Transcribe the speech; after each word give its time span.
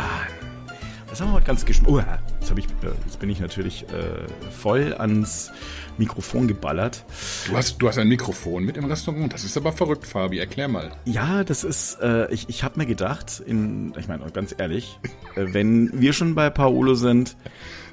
Das 1.10 1.20
haben 1.20 1.30
wir 1.30 1.34
heute 1.34 1.48
ganz 1.48 1.66
gespannt. 1.66 1.90
Oh, 1.92 1.98
jetzt, 1.98 2.52
ich, 2.56 2.66
äh, 2.66 2.94
jetzt 3.04 3.20
bin 3.20 3.32
ich 3.32 3.40
natürlich 3.40 3.82
äh, 3.86 4.28
voll 4.52 4.94
ans 4.94 5.52
Mikrofon 5.98 6.48
geballert. 6.48 7.04
Du 7.48 7.58
hast, 7.58 7.80
du 7.80 7.88
hast 7.88 7.98
ein 7.98 8.08
Mikrofon 8.08 8.64
mit 8.64 8.78
im 8.78 8.86
Restaurant. 8.86 9.34
Das 9.34 9.44
ist 9.44 9.58
aber 9.58 9.72
verrückt, 9.72 10.06
Fabi. 10.06 10.38
Erklär 10.38 10.68
mal. 10.68 10.92
Ja, 11.06 11.44
das 11.44 11.64
ist, 11.64 11.96
äh, 12.00 12.32
ich, 12.32 12.48
ich 12.48 12.64
habe 12.64 12.78
mir 12.78 12.86
gedacht, 12.86 13.42
in, 13.44 13.96
ich 13.98 14.08
meine, 14.08 14.30
ganz 14.30 14.54
ehrlich, 14.56 15.00
äh, 15.36 15.48
wenn 15.52 16.00
wir 16.00 16.14
schon 16.14 16.36
bei 16.36 16.52
Paolo 16.52 16.94
sind, 16.94 17.36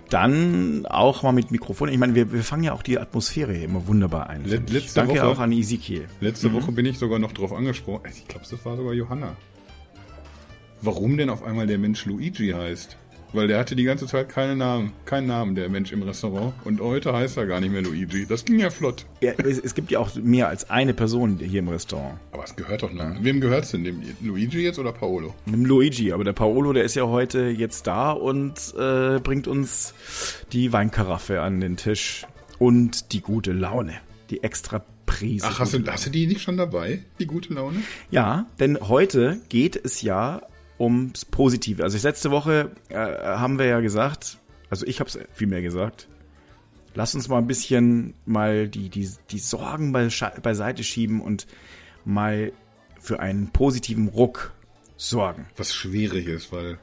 dann 0.08 0.86
auch 0.86 1.22
mal 1.22 1.32
mit 1.32 1.50
Mikrofon. 1.50 1.88
Ich 1.88 1.98
meine, 1.98 2.14
wir, 2.14 2.32
wir 2.32 2.42
fangen 2.42 2.64
ja 2.64 2.72
auch 2.72 2.82
die 2.82 2.98
Atmosphäre 2.98 3.52
hier 3.52 3.64
immer 3.64 3.86
wunderbar 3.86 4.30
ein. 4.30 4.44
Let, 4.44 4.70
letzte 4.70 5.00
Danke 5.00 5.14
Woche, 5.14 5.26
auch 5.26 5.38
an 5.38 5.52
Ezekiel. 5.52 6.06
Letzte 6.20 6.48
mhm. 6.48 6.54
Woche 6.54 6.72
bin 6.72 6.86
ich 6.86 6.98
sogar 6.98 7.18
noch 7.18 7.32
drauf 7.32 7.52
angesprochen. 7.52 8.02
Ich 8.10 8.26
glaube, 8.28 8.46
das 8.48 8.64
war 8.64 8.76
sogar 8.76 8.92
Johanna. 8.94 9.36
Warum 10.82 11.16
denn 11.16 11.30
auf 11.30 11.42
einmal 11.42 11.66
der 11.66 11.78
Mensch 11.78 12.04
Luigi 12.04 12.50
heißt? 12.50 12.96
Weil 13.36 13.48
der 13.48 13.58
hatte 13.58 13.76
die 13.76 13.84
ganze 13.84 14.06
Zeit 14.06 14.30
keinen 14.30 14.56
Namen, 14.56 14.92
keinen 15.04 15.26
Namen, 15.26 15.54
der 15.54 15.68
Mensch 15.68 15.92
im 15.92 16.02
Restaurant. 16.02 16.54
Und 16.64 16.80
heute 16.80 17.12
heißt 17.12 17.36
er 17.36 17.44
gar 17.44 17.60
nicht 17.60 17.70
mehr 17.70 17.82
Luigi. 17.82 18.24
Das 18.24 18.46
ging 18.46 18.58
ja 18.58 18.70
flott. 18.70 19.04
Ja, 19.20 19.32
es, 19.32 19.58
es 19.58 19.74
gibt 19.74 19.90
ja 19.90 19.98
auch 19.98 20.14
mehr 20.14 20.48
als 20.48 20.70
eine 20.70 20.94
Person 20.94 21.38
hier 21.38 21.58
im 21.58 21.68
Restaurant. 21.68 22.18
Aber 22.32 22.44
es 22.44 22.56
gehört 22.56 22.82
doch 22.82 22.94
noch. 22.94 23.04
Ja. 23.04 23.16
Wem 23.20 23.42
gehört 23.42 23.64
es 23.64 23.72
denn? 23.72 23.84
Dem 23.84 24.02
Luigi 24.22 24.62
jetzt 24.62 24.78
oder 24.78 24.90
Paolo? 24.90 25.34
Dem 25.44 25.66
Luigi, 25.66 26.12
aber 26.12 26.24
der 26.24 26.32
Paolo, 26.32 26.72
der 26.72 26.84
ist 26.84 26.96
ja 26.96 27.06
heute 27.08 27.48
jetzt 27.48 27.86
da 27.86 28.12
und 28.12 28.54
äh, 28.78 29.20
bringt 29.20 29.48
uns 29.48 29.92
die 30.54 30.72
Weinkaraffe 30.72 31.42
an 31.42 31.60
den 31.60 31.76
Tisch 31.76 32.24
und 32.58 33.12
die 33.12 33.20
gute 33.20 33.52
Laune, 33.52 33.96
die 34.30 34.42
extra 34.42 34.82
Prise. 35.04 35.46
Ach, 35.46 35.58
hast 35.58 35.74
du, 35.74 35.86
hast 35.86 36.06
du 36.06 36.10
die 36.10 36.26
nicht 36.26 36.40
schon 36.40 36.56
dabei, 36.56 37.02
die 37.18 37.26
gute 37.26 37.52
Laune? 37.52 37.82
Ja, 38.10 38.46
denn 38.60 38.78
heute 38.80 39.38
geht 39.50 39.76
es 39.76 40.00
ja 40.00 40.40
ums 40.78 41.24
Positive. 41.24 41.82
Also 41.82 41.96
letzte 42.06 42.30
Woche 42.30 42.72
äh, 42.88 42.96
haben 42.96 43.58
wir 43.58 43.66
ja 43.66 43.80
gesagt, 43.80 44.38
also 44.70 44.86
ich 44.86 45.00
habe 45.00 45.08
es 45.08 45.18
vielmehr 45.32 45.62
gesagt, 45.62 46.08
lass 46.94 47.14
uns 47.14 47.28
mal 47.28 47.38
ein 47.38 47.46
bisschen 47.46 48.14
mal 48.24 48.68
die, 48.68 48.88
die, 48.88 49.08
die 49.30 49.38
Sorgen 49.38 49.92
beiseite 49.92 50.82
schieben 50.82 51.20
und 51.20 51.46
mal 52.04 52.52
für 53.00 53.20
einen 53.20 53.50
positiven 53.50 54.08
Ruck 54.08 54.52
sorgen. 54.96 55.46
Was 55.56 55.74
schwierig 55.74 56.26
ist, 56.26 56.52
weil 56.52 56.78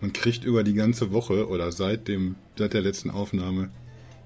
man 0.00 0.12
kriegt 0.12 0.44
über 0.44 0.64
die 0.64 0.74
ganze 0.74 1.12
Woche 1.12 1.48
oder 1.48 1.72
seit 1.72 2.08
dem, 2.08 2.36
seit 2.58 2.74
der 2.74 2.82
letzten 2.82 3.10
Aufnahme 3.10 3.70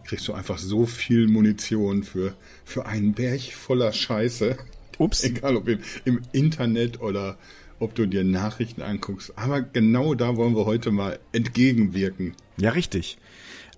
kriegst 0.05 0.27
du 0.27 0.33
einfach 0.33 0.59
so 0.59 0.87
viel 0.87 1.29
Munition 1.29 2.03
für, 2.03 2.35
für 2.65 2.87
einen 2.87 3.13
Berg 3.13 3.41
voller 3.53 3.93
Scheiße. 3.93 4.57
Ups. 4.97 5.23
Egal 5.23 5.57
ob 5.57 5.69
im, 5.69 5.81
im 6.05 6.23
Internet 6.33 7.01
oder 7.01 7.39
ob 7.79 7.95
du 7.95 8.07
dir 8.07 8.25
Nachrichten 8.25 8.83
anguckst. 8.83 9.33
Aber 9.37 9.63
genau 9.63 10.15
da 10.15 10.37
wollen 10.37 10.57
wir 10.57 10.67
heute 10.67 10.91
mal 10.91 11.21
entgegenwirken. 11.33 12.35
Ja, 12.57 12.71
richtig. 12.71 13.19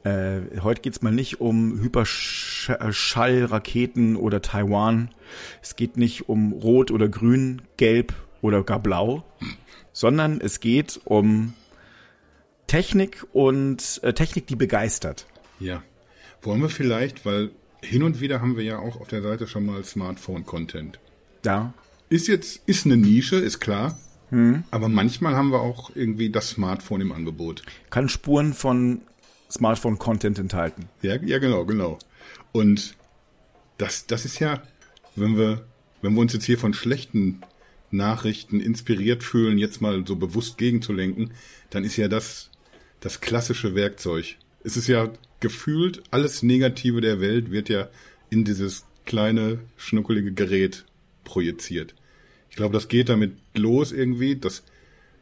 Äh, 0.03 0.41
heute 0.63 0.81
geht's 0.81 1.03
mal 1.03 1.13
nicht 1.13 1.41
um 1.41 1.79
Hyperschallraketen 1.81 4.17
oder 4.17 4.41
Taiwan. 4.41 5.11
Es 5.63 5.77
geht 5.77 5.99
nicht 5.99 6.29
um 6.29 6.53
Rot 6.53 6.91
oder 6.91 7.09
Grün, 7.09 7.63
Gelb 7.77 8.13
oder 8.41 8.65
gar 8.65 8.81
Blau, 8.81 9.23
sondern 9.93 10.41
es 10.41 10.59
geht 10.61 11.01
um 11.05 11.53
Technik 12.67 13.27
und 13.33 14.01
äh, 14.03 14.15
Technik, 14.15 14.47
die 14.47 14.57
begeistert. 14.57 15.27
Ja. 15.59 15.83
Wollen 16.41 16.63
wir 16.63 16.71
vielleicht, 16.71 17.27
weil 17.27 17.51
hin 17.83 18.03
und 18.03 18.21
wieder 18.21 18.41
haben 18.41 18.57
wir 18.57 18.65
ja 18.65 18.79
auch 18.79 18.99
auf 19.01 19.09
der 19.09 19.23
Seite 19.23 19.47
schon 19.47 19.67
mal 19.67 19.85
Smartphone-Content. 19.85 20.99
Ja. 21.45 21.75
Ist 22.11 22.29
jetzt, 22.29 22.61
ist 22.67 22.85
eine 22.85 22.99
Nische, 22.99 23.37
ist 23.37 23.61
klar. 23.61 23.99
Hm. 24.29 24.65
Aber 24.71 24.89
manchmal 24.89 25.35
haben 25.35 25.51
wir 25.51 25.61
auch 25.61 25.91
irgendwie 25.95 26.29
das 26.29 26.51
Smartphone 26.51 27.01
im 27.01 27.13
Angebot. 27.13 27.63
Kann 27.89 28.11
Spuren 28.11 28.53
von 28.53 29.01
Smartphone-Content 29.51 30.39
enthalten. 30.39 30.89
Ja, 31.01 31.17
ja, 31.17 31.39
genau, 31.39 31.65
genau. 31.65 31.99
Und 32.53 32.95
das, 33.79 34.07
das 34.07 34.27
ist 34.27 34.39
ja, 34.39 34.63
wenn 35.17 35.39
wir, 35.39 35.65
wenn 36.03 36.13
wir 36.13 36.21
uns 36.21 36.35
jetzt 36.35 36.45
hier 36.45 36.59
von 36.59 36.75
schlechten 36.75 37.41
Nachrichten 37.91 38.61
inspiriert 38.61 39.25
fühlen, 39.25 39.57
jetzt 39.57 39.81
mal 39.81 40.07
so 40.07 40.17
bewusst 40.17 40.59
gegenzulenken, 40.59 41.33
dann 41.71 41.85
ist 41.85 41.97
ja 41.97 42.09
das 42.09 42.51
das 43.01 43.21
klassische 43.21 43.75
Werkzeug. 43.75 44.37
Es 44.63 44.77
ist 44.77 44.87
ja 44.87 45.11
gefühlt, 45.41 46.03
alles 46.11 46.43
Negative 46.43 47.01
der 47.01 47.21
Welt 47.21 47.51
wird 47.51 47.69
ja 47.69 47.89
in 48.29 48.45
dieses 48.45 48.85
kleine, 49.07 49.59
schnuckelige 49.77 50.33
Gerät 50.33 50.85
projiziert. 51.25 51.95
Ich 52.51 52.57
glaube, 52.57 52.75
das 52.75 52.89
geht 52.89 53.09
damit 53.09 53.33
los 53.55 53.93
irgendwie, 53.93 54.37
dass, 54.37 54.65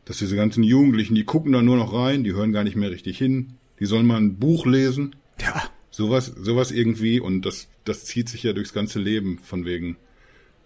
dass 0.04 0.18
diese 0.18 0.36
ganzen 0.36 0.64
Jugendlichen, 0.64 1.14
die 1.14 1.24
gucken 1.24 1.52
da 1.52 1.62
nur 1.62 1.76
noch 1.76 1.92
rein, 1.92 2.24
die 2.24 2.32
hören 2.32 2.52
gar 2.52 2.64
nicht 2.64 2.76
mehr 2.76 2.90
richtig 2.90 3.18
hin, 3.18 3.54
die 3.78 3.86
sollen 3.86 4.06
mal 4.06 4.16
ein 4.16 4.36
Buch 4.36 4.66
lesen. 4.66 5.14
Ja. 5.40 5.70
Sowas, 5.90 6.26
sowas 6.26 6.70
irgendwie 6.70 7.20
und 7.20 7.42
das, 7.42 7.68
das 7.84 8.04
zieht 8.04 8.28
sich 8.28 8.42
ja 8.42 8.52
durchs 8.52 8.72
ganze 8.72 8.98
Leben 8.98 9.38
von 9.38 9.64
wegen, 9.64 9.96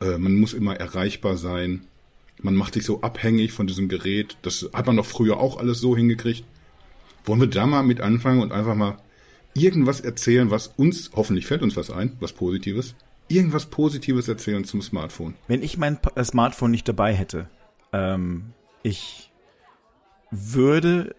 äh, 0.00 0.18
man 0.18 0.36
muss 0.36 0.54
immer 0.54 0.76
erreichbar 0.76 1.36
sein. 1.36 1.82
Man 2.40 2.56
macht 2.56 2.74
sich 2.74 2.84
so 2.84 3.02
abhängig 3.02 3.52
von 3.52 3.66
diesem 3.66 3.88
Gerät. 3.88 4.36
Das 4.42 4.68
hat 4.72 4.86
man 4.86 4.96
doch 4.96 5.06
früher 5.06 5.38
auch 5.38 5.58
alles 5.58 5.78
so 5.78 5.96
hingekriegt. 5.96 6.44
Wollen 7.24 7.40
wir 7.40 7.46
da 7.46 7.66
mal 7.66 7.82
mit 7.82 8.00
anfangen 8.00 8.40
und 8.40 8.52
einfach 8.52 8.74
mal 8.74 8.98
irgendwas 9.54 10.00
erzählen, 10.00 10.50
was 10.50 10.68
uns, 10.68 11.10
hoffentlich 11.14 11.46
fällt 11.46 11.62
uns 11.62 11.76
was 11.76 11.90
ein, 11.90 12.16
was 12.20 12.32
Positives, 12.32 12.94
irgendwas 13.32 13.66
Positives 13.66 14.28
erzählen 14.28 14.64
zum 14.64 14.82
Smartphone. 14.82 15.34
Wenn 15.48 15.62
ich 15.62 15.78
mein 15.78 15.98
äh, 16.14 16.24
Smartphone 16.24 16.70
nicht 16.70 16.88
dabei 16.88 17.14
hätte, 17.14 17.48
ähm, 17.92 18.52
ich 18.82 19.30
würde 20.30 21.14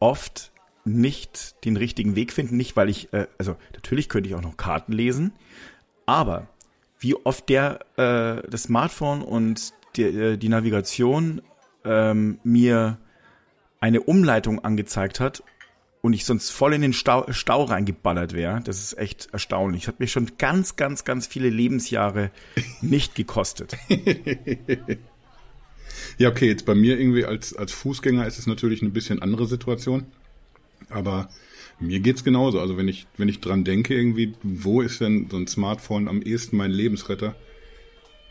oft 0.00 0.52
nicht 0.84 1.64
den 1.64 1.76
richtigen 1.76 2.16
Weg 2.16 2.32
finden, 2.32 2.56
nicht 2.56 2.76
weil 2.76 2.88
ich, 2.88 3.12
äh, 3.12 3.26
also 3.38 3.56
natürlich 3.74 4.08
könnte 4.08 4.28
ich 4.28 4.34
auch 4.34 4.42
noch 4.42 4.56
Karten 4.56 4.92
lesen, 4.92 5.32
aber 6.06 6.48
wie 6.98 7.14
oft 7.14 7.48
der 7.48 7.80
äh, 7.96 8.48
das 8.48 8.64
Smartphone 8.64 9.22
und 9.22 9.72
die, 9.96 10.02
äh, 10.02 10.36
die 10.36 10.48
Navigation 10.48 11.42
ähm, 11.84 12.38
mir 12.42 12.98
eine 13.80 14.00
Umleitung 14.00 14.64
angezeigt 14.64 15.20
hat 15.20 15.42
und 16.00 16.12
ich 16.12 16.24
sonst 16.24 16.50
voll 16.50 16.74
in 16.74 16.82
den 16.82 16.92
Stau, 16.92 17.26
Stau 17.30 17.64
reingeballert 17.64 18.32
wäre, 18.32 18.60
das 18.64 18.82
ist 18.82 18.98
echt 18.98 19.28
erstaunlich. 19.32 19.82
Das 19.82 19.88
hat 19.88 20.00
mich 20.00 20.12
schon 20.12 20.32
ganz, 20.38 20.76
ganz, 20.76 21.04
ganz 21.04 21.26
viele 21.26 21.50
Lebensjahre 21.50 22.30
nicht 22.80 23.14
gekostet. 23.14 23.76
ja, 26.18 26.28
okay, 26.28 26.46
jetzt 26.46 26.66
bei 26.66 26.74
mir 26.74 26.98
irgendwie 26.98 27.24
als, 27.24 27.56
als 27.56 27.72
Fußgänger 27.72 28.26
ist 28.26 28.38
es 28.38 28.46
natürlich 28.46 28.82
eine 28.82 28.90
bisschen 28.90 29.22
andere 29.22 29.46
Situation. 29.46 30.06
Aber 30.88 31.28
mir 31.80 32.00
geht's 32.00 32.24
genauso. 32.24 32.60
Also 32.60 32.76
wenn 32.76 32.88
ich, 32.88 33.06
wenn 33.16 33.28
ich 33.28 33.40
dran 33.40 33.64
denke, 33.64 33.94
irgendwie, 33.94 34.34
wo 34.42 34.80
ist 34.80 35.00
denn 35.00 35.28
so 35.30 35.36
ein 35.36 35.48
Smartphone 35.48 36.08
am 36.08 36.22
ehesten 36.22 36.56
mein 36.56 36.70
Lebensretter? 36.70 37.34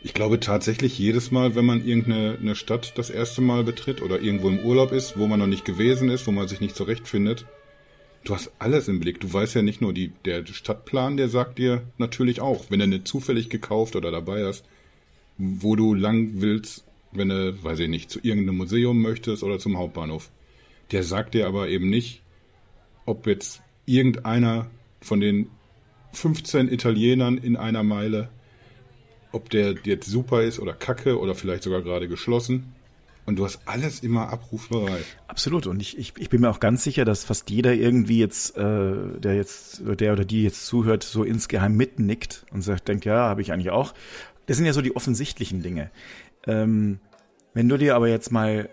Ich 0.00 0.14
glaube 0.14 0.38
tatsächlich 0.38 0.98
jedes 0.98 1.32
Mal, 1.32 1.56
wenn 1.56 1.66
man 1.66 1.84
irgendeine 1.84 2.38
eine 2.40 2.54
Stadt 2.54 2.96
das 2.96 3.10
erste 3.10 3.40
Mal 3.40 3.64
betritt 3.64 4.00
oder 4.00 4.20
irgendwo 4.20 4.48
im 4.48 4.60
Urlaub 4.60 4.92
ist, 4.92 5.18
wo 5.18 5.26
man 5.26 5.40
noch 5.40 5.48
nicht 5.48 5.64
gewesen 5.64 6.08
ist, 6.08 6.26
wo 6.26 6.30
man 6.30 6.46
sich 6.46 6.60
nicht 6.60 6.76
zurechtfindet, 6.76 7.46
du 8.24 8.34
hast 8.34 8.52
alles 8.58 8.88
im 8.88 9.00
Blick. 9.00 9.20
Du 9.20 9.32
weißt 9.32 9.54
ja 9.54 9.62
nicht 9.62 9.80
nur 9.80 9.92
die, 9.92 10.12
der 10.24 10.44
Stadtplan, 10.46 11.16
der 11.16 11.28
sagt 11.28 11.58
dir 11.58 11.82
natürlich 11.98 12.40
auch, 12.40 12.66
wenn 12.70 12.80
du 12.80 12.86
nicht 12.86 13.08
zufällig 13.08 13.48
gekauft 13.48 13.96
oder 13.96 14.10
dabei 14.10 14.44
hast, 14.44 14.64
wo 15.36 15.76
du 15.76 15.94
lang 15.94 16.40
willst, 16.40 16.84
wenn 17.12 17.28
du, 17.28 17.62
weiß 17.62 17.78
ich 17.80 17.88
nicht, 17.88 18.10
zu 18.10 18.20
irgendeinem 18.22 18.58
Museum 18.58 19.00
möchtest 19.00 19.42
oder 19.42 19.58
zum 19.58 19.78
Hauptbahnhof. 19.78 20.30
Der 20.92 21.02
sagt 21.02 21.34
dir 21.34 21.46
aber 21.46 21.68
eben 21.68 21.88
nicht, 21.90 22.22
ob 23.06 23.26
jetzt 23.26 23.62
irgendeiner 23.86 24.70
von 25.00 25.20
den 25.20 25.50
15 26.12 26.72
Italienern 26.72 27.38
in 27.38 27.56
einer 27.56 27.82
Meile 27.82 28.30
ob 29.32 29.50
der 29.50 29.74
jetzt 29.84 30.08
super 30.08 30.42
ist 30.42 30.58
oder 30.58 30.72
kacke 30.72 31.18
oder 31.18 31.34
vielleicht 31.34 31.62
sogar 31.62 31.82
gerade 31.82 32.08
geschlossen. 32.08 32.74
Und 33.28 33.36
du 33.36 33.44
hast 33.44 33.60
alles 33.66 34.00
immer 34.00 34.30
abrufbereit. 34.30 35.04
Absolut. 35.26 35.66
Und 35.66 35.82
ich, 35.82 35.98
ich, 35.98 36.14
ich 36.16 36.30
bin 36.30 36.40
mir 36.40 36.48
auch 36.48 36.60
ganz 36.60 36.82
sicher, 36.82 37.04
dass 37.04 37.24
fast 37.24 37.50
jeder 37.50 37.74
irgendwie 37.74 38.20
jetzt, 38.20 38.56
äh, 38.56 39.18
der 39.18 39.36
jetzt, 39.36 39.82
der 39.84 40.14
oder 40.14 40.24
die 40.24 40.44
jetzt 40.44 40.64
zuhört, 40.64 41.02
so 41.02 41.24
insgeheim 41.24 41.76
mitnickt 41.76 42.46
und 42.52 42.62
sagt, 42.62 42.88
denkt, 42.88 43.04
ja, 43.04 43.28
habe 43.28 43.42
ich 43.42 43.52
eigentlich 43.52 43.68
auch. 43.68 43.92
Das 44.46 44.56
sind 44.56 44.64
ja 44.64 44.72
so 44.72 44.80
die 44.80 44.96
offensichtlichen 44.96 45.60
Dinge. 45.60 45.90
Ähm, 46.46 47.00
wenn 47.52 47.68
du 47.68 47.76
dir 47.76 47.96
aber 47.96 48.08
jetzt 48.08 48.32
mal 48.32 48.70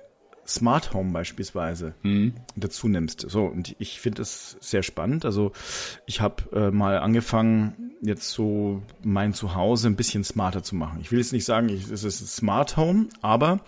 Smart 0.48 0.94
Home 0.94 1.12
beispielsweise 1.12 1.94
mhm. 2.04 2.36
dazu 2.56 2.88
nimmst. 2.88 3.30
So, 3.30 3.44
und 3.44 3.76
ich 3.78 4.00
finde 4.00 4.22
es 4.22 4.56
sehr 4.62 4.84
spannend. 4.84 5.26
Also 5.26 5.52
ich 6.06 6.22
habe 6.22 6.44
äh, 6.54 6.72
mal 6.72 7.00
angefangen, 7.00 7.92
jetzt 8.02 8.30
so 8.30 8.82
mein 9.04 9.34
Zuhause 9.34 9.90
ein 9.90 9.98
bisschen 9.98 10.24
smarter 10.24 10.64
zu 10.64 10.76
machen. 10.76 11.00
Ich 11.02 11.12
will 11.12 11.20
jetzt 11.20 11.34
nicht 11.34 11.44
sagen, 11.44 11.68
es 11.68 12.06
ist 12.06 12.22
ein 12.22 12.28
Smart 12.28 12.78
Home, 12.78 13.10
aber 13.22 13.60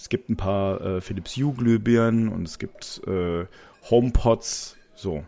es 0.00 0.08
gibt 0.08 0.30
ein 0.30 0.36
paar 0.36 0.80
äh, 0.80 1.00
Philips 1.02 1.36
Hue 1.36 1.52
Glühbirnen 1.52 2.28
und 2.28 2.48
es 2.48 2.58
gibt 2.58 3.02
äh, 3.06 3.44
HomePods, 3.90 4.76
so. 4.94 5.24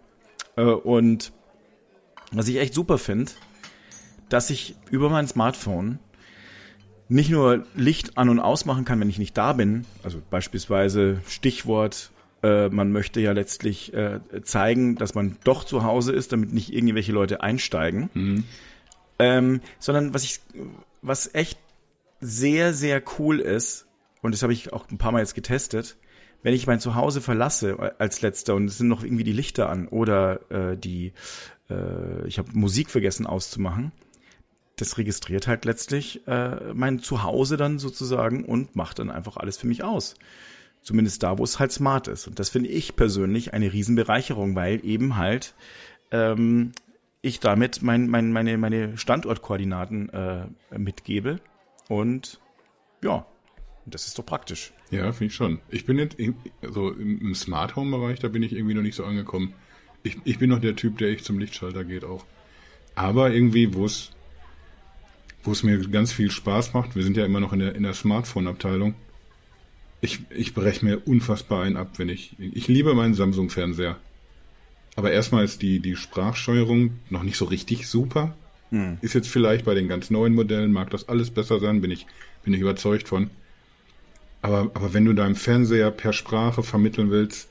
Äh, 0.57 0.63
und 0.63 1.33
was 2.33 2.49
ich 2.49 2.57
echt 2.57 2.73
super 2.73 2.97
finde, 2.97 3.33
dass 4.31 4.49
ich 4.49 4.75
über 4.91 5.11
mein 5.11 5.29
Smartphone 5.29 5.99
nicht 7.09 7.29
nur 7.29 7.67
Licht 7.75 8.17
an 8.17 8.31
und 8.31 8.41
ausmachen 8.41 8.87
kann, 8.87 8.99
wenn 8.99 9.11
ich 9.11 9.19
nicht 9.19 9.37
da 9.37 9.53
bin, 9.53 9.85
also 10.03 10.23
beispielsweise 10.31 11.21
Stichwort, 11.29 12.11
äh, 12.43 12.71
man 12.71 12.93
möchte 12.93 13.21
ja 13.21 13.33
letztlich 13.33 13.93
äh, 13.93 14.21
zeigen, 14.43 14.97
dass 14.97 15.15
man 15.15 15.37
doch 15.45 15.65
zu 15.65 15.85
Hause 15.85 16.13
ist, 16.13 16.33
damit 16.33 16.55
nicht 16.55 16.73
irgendwelche 16.73 17.13
Leute 17.13 17.43
einsteigen, 17.43 18.09
mhm. 18.15 18.45
ähm, 19.19 19.61
sondern 19.79 20.15
was 20.15 20.25
ich, 20.25 20.41
was 21.03 21.35
echt 21.35 21.59
sehr, 22.23 22.73
sehr 22.73 23.03
cool 23.19 23.39
ist, 23.39 23.87
und 24.23 24.33
das 24.33 24.43
habe 24.43 24.53
ich 24.53 24.73
auch 24.73 24.89
ein 24.91 24.99
paar 24.99 25.13
Mal 25.13 25.21
jetzt 25.21 25.35
getestet, 25.35 25.97
wenn 26.43 26.55
ich 26.55 26.67
mein 26.67 26.81
Zuhause 26.81 27.21
verlasse 27.21 27.95
als 27.99 28.23
letzter 28.23 28.55
und 28.55 28.67
es 28.67 28.79
sind 28.79 28.89
noch 28.89 29.05
irgendwie 29.05 29.25
die 29.25 29.33
Lichter 29.33 29.69
an 29.69 29.89
oder 29.89 30.51
äh, 30.51 30.77
die, 30.77 31.13
äh, 31.71 32.27
ich 32.27 32.39
habe 32.39 32.49
Musik 32.53 32.91
vergessen 32.91 33.27
auszumachen, 33.27 33.93
das 34.77 34.99
registriert 34.99 35.47
halt 35.47 35.65
letztlich 35.65 36.27
äh, 36.27 36.73
mein 36.73 36.99
Zuhause 36.99 37.57
dann 37.57 37.79
sozusagen 37.79 38.45
und 38.45 38.75
macht 38.75 38.99
dann 38.99 39.11
einfach 39.11 39.37
alles 39.37 39.57
für 39.57 39.67
mich 39.67 39.85
aus. 39.85 40.15
Zumindest 40.83 41.23
da, 41.23 41.39
wo 41.39 41.45
es 41.45 41.61
halt 41.61 41.71
smart 41.71 42.09
ist. 42.09 42.27
Und 42.27 42.41
das 42.41 42.49
finde 42.49 42.71
ich 42.71 42.97
persönlich 42.97 43.55
eine 43.55 43.73
Riesenbereicherung, 43.73 44.57
weil 44.57 44.85
eben 44.85 45.17
halt 45.17 45.55
ähm, 46.11 46.73
ich 47.21 47.39
damit 47.39 47.83
mein, 47.83 48.09
mein, 48.09 48.33
meine, 48.33 48.59
meine 48.59 48.99
Standortkoordinaten 48.99 50.09
äh, 50.09 50.47
mitgebe. 50.77 51.39
Und 51.89 52.41
ja, 53.05 53.27
das 53.87 54.07
ist 54.07 54.19
doch 54.19 54.27
praktisch. 54.27 54.73
Ja, 54.91 55.13
finde 55.13 55.27
ich 55.27 55.35
schon. 55.35 55.59
Ich 55.71 55.87
bin 55.87 55.99
jetzt 55.99 56.17
so 56.63 56.91
im 56.91 57.35
Smart 57.35 57.77
Home 57.77 57.97
Bereich, 57.97 58.21
da 58.21 58.29
bin 58.29 58.43
ich 58.43 58.53
irgendwie 58.53 58.75
noch 58.75 58.83
nicht 58.83 58.95
so 58.95 59.05
angekommen. 59.05 59.55
Ich, 60.03 60.17
ich 60.25 60.39
bin 60.39 60.51
noch 60.51 60.61
der 60.61 60.77
Typ, 60.77 60.99
der 60.99 61.09
echt 61.09 61.25
zum 61.25 61.39
Lichtschalter 61.39 61.85
geht 61.85 62.05
auch. 62.05 62.25
Aber 62.95 63.33
irgendwie, 63.33 63.75
wo 63.75 63.85
es 63.87 64.13
wo 65.45 65.53
es 65.53 65.63
mir 65.63 65.79
ganz 65.89 66.13
viel 66.13 66.31
Spaß 66.31 66.73
macht. 66.73 66.95
Wir 66.95 67.03
sind 67.03 67.17
ja 67.17 67.25
immer 67.25 67.41
noch 67.41 67.53
in 67.53 67.59
der, 67.59 67.75
in 67.75 67.83
der 67.83 67.95
Smartphone-Abteilung. 67.95 68.95
Ich, 70.01 70.21
ich 70.31 70.55
breche 70.55 70.85
mir 70.85 71.07
unfassbar 71.07 71.65
einen 71.65 71.77
ab, 71.77 71.99
wenn 71.99 72.09
ich. 72.09 72.37
Ich 72.39 72.69
liebe 72.69 72.95
meinen 72.95 73.15
Samsung-Fernseher. 73.15 73.97
Aber 74.95 75.11
erstmal 75.11 75.45
ist 75.45 75.63
die, 75.63 75.81
die 75.81 75.97
Sprachsteuerung 75.97 76.99
noch 77.09 77.23
nicht 77.23 77.37
so 77.37 77.47
richtig 77.47 77.89
super. 77.89 78.37
Hm. 78.71 78.99
Ist 79.01 79.15
jetzt 79.15 79.29
vielleicht 79.29 79.65
bei 79.65 79.75
den 79.75 79.89
ganz 79.89 80.11
neuen 80.11 80.35
Modellen, 80.35 80.73
mag 80.73 80.91
das 80.91 81.09
alles 81.09 81.31
besser 81.31 81.61
sein, 81.61 81.81
bin 81.81 81.91
ich, 81.91 82.07
bin 82.45 82.55
ich 82.55 82.61
überzeugt 82.61 83.09
von. 83.09 83.31
Aber, 84.43 84.71
aber 84.75 84.93
wenn 84.93 85.05
du 85.05 85.15
deinem 85.15 85.37
Fernseher 85.37 85.91
per 85.91 86.13
Sprache 86.13 86.63
vermitteln 86.63 87.11
willst, 87.11 87.49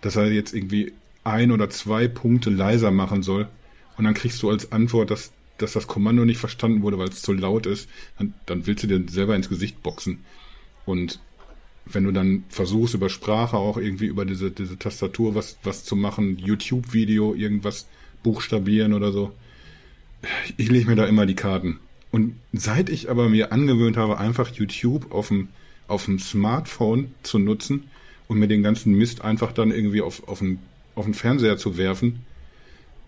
dass 0.00 0.16
er 0.16 0.32
jetzt 0.32 0.54
irgendwie 0.54 0.92
ein 1.22 1.52
oder 1.52 1.70
zwei 1.70 2.08
Punkte 2.08 2.50
leiser 2.50 2.90
machen 2.90 3.22
soll, 3.22 3.48
und 3.96 4.04
dann 4.04 4.14
kriegst 4.14 4.42
du 4.42 4.50
als 4.50 4.72
Antwort, 4.72 5.10
dass 5.10 5.32
dass 5.60 5.72
das 5.72 5.86
Kommando 5.86 6.24
nicht 6.24 6.38
verstanden 6.38 6.82
wurde, 6.82 6.98
weil 6.98 7.08
es 7.08 7.22
zu 7.22 7.32
laut 7.32 7.66
ist, 7.66 7.88
dann, 8.18 8.34
dann 8.46 8.66
willst 8.66 8.84
du 8.84 8.86
dir 8.86 9.02
selber 9.10 9.36
ins 9.36 9.48
Gesicht 9.48 9.82
boxen. 9.82 10.24
Und 10.86 11.20
wenn 11.84 12.04
du 12.04 12.12
dann 12.12 12.44
versuchst, 12.48 12.94
über 12.94 13.08
Sprache 13.08 13.56
auch 13.56 13.76
irgendwie 13.76 14.06
über 14.06 14.24
diese, 14.24 14.50
diese 14.50 14.78
Tastatur 14.78 15.34
was, 15.34 15.58
was 15.62 15.84
zu 15.84 15.96
machen, 15.96 16.38
YouTube-Video, 16.38 17.34
irgendwas 17.34 17.88
buchstabieren 18.22 18.92
oder 18.92 19.12
so, 19.12 19.32
ich 20.56 20.70
lege 20.70 20.88
mir 20.88 20.96
da 20.96 21.06
immer 21.06 21.26
die 21.26 21.34
Karten. 21.34 21.78
Und 22.10 22.34
seit 22.52 22.90
ich 22.90 23.10
aber 23.10 23.28
mir 23.28 23.52
angewöhnt 23.52 23.96
habe, 23.96 24.18
einfach 24.18 24.50
YouTube 24.52 25.12
auf 25.12 25.28
dem, 25.28 25.48
auf 25.90 26.04
dem 26.04 26.18
Smartphone 26.18 27.14
zu 27.22 27.38
nutzen 27.38 27.90
und 28.28 28.38
mir 28.38 28.48
den 28.48 28.62
ganzen 28.62 28.94
Mist 28.94 29.22
einfach 29.22 29.52
dann 29.52 29.72
irgendwie 29.72 30.00
auf, 30.00 30.26
auf, 30.28 30.38
den, 30.38 30.60
auf 30.94 31.04
den 31.04 31.14
Fernseher 31.14 31.56
zu 31.56 31.76
werfen, 31.76 32.24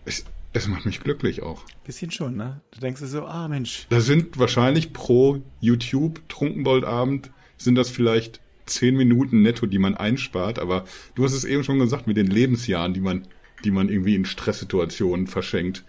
es, 0.05 0.25
es 0.51 0.67
macht 0.67 0.85
mich 0.85 0.99
glücklich 0.99 1.41
auch. 1.41 1.63
Bisschen 1.85 2.11
schon, 2.11 2.35
ne? 2.35 2.61
Du 2.71 2.79
denkst 2.81 2.99
dir 2.99 3.07
so, 3.07 3.25
ah 3.25 3.47
Mensch. 3.47 3.87
Da 3.89 4.01
sind 4.01 4.37
wahrscheinlich 4.37 4.91
pro 4.91 5.41
YouTube 5.61 6.21
Trunkenboldabend 6.27 7.31
sind 7.57 7.75
das 7.75 7.89
vielleicht 7.89 8.41
zehn 8.65 8.95
Minuten 8.95 9.41
netto, 9.41 9.65
die 9.65 9.79
man 9.79 9.95
einspart, 9.95 10.59
aber 10.59 10.85
du 11.15 11.23
hast 11.23 11.33
es 11.33 11.45
eben 11.45 11.63
schon 11.63 11.79
gesagt 11.79 12.07
mit 12.07 12.17
den 12.17 12.27
Lebensjahren, 12.27 12.93
die 12.93 13.01
man, 13.01 13.25
die 13.63 13.71
man 13.71 13.89
irgendwie 13.89 14.15
in 14.15 14.25
Stresssituationen 14.25 15.27
verschenkt. 15.27 15.83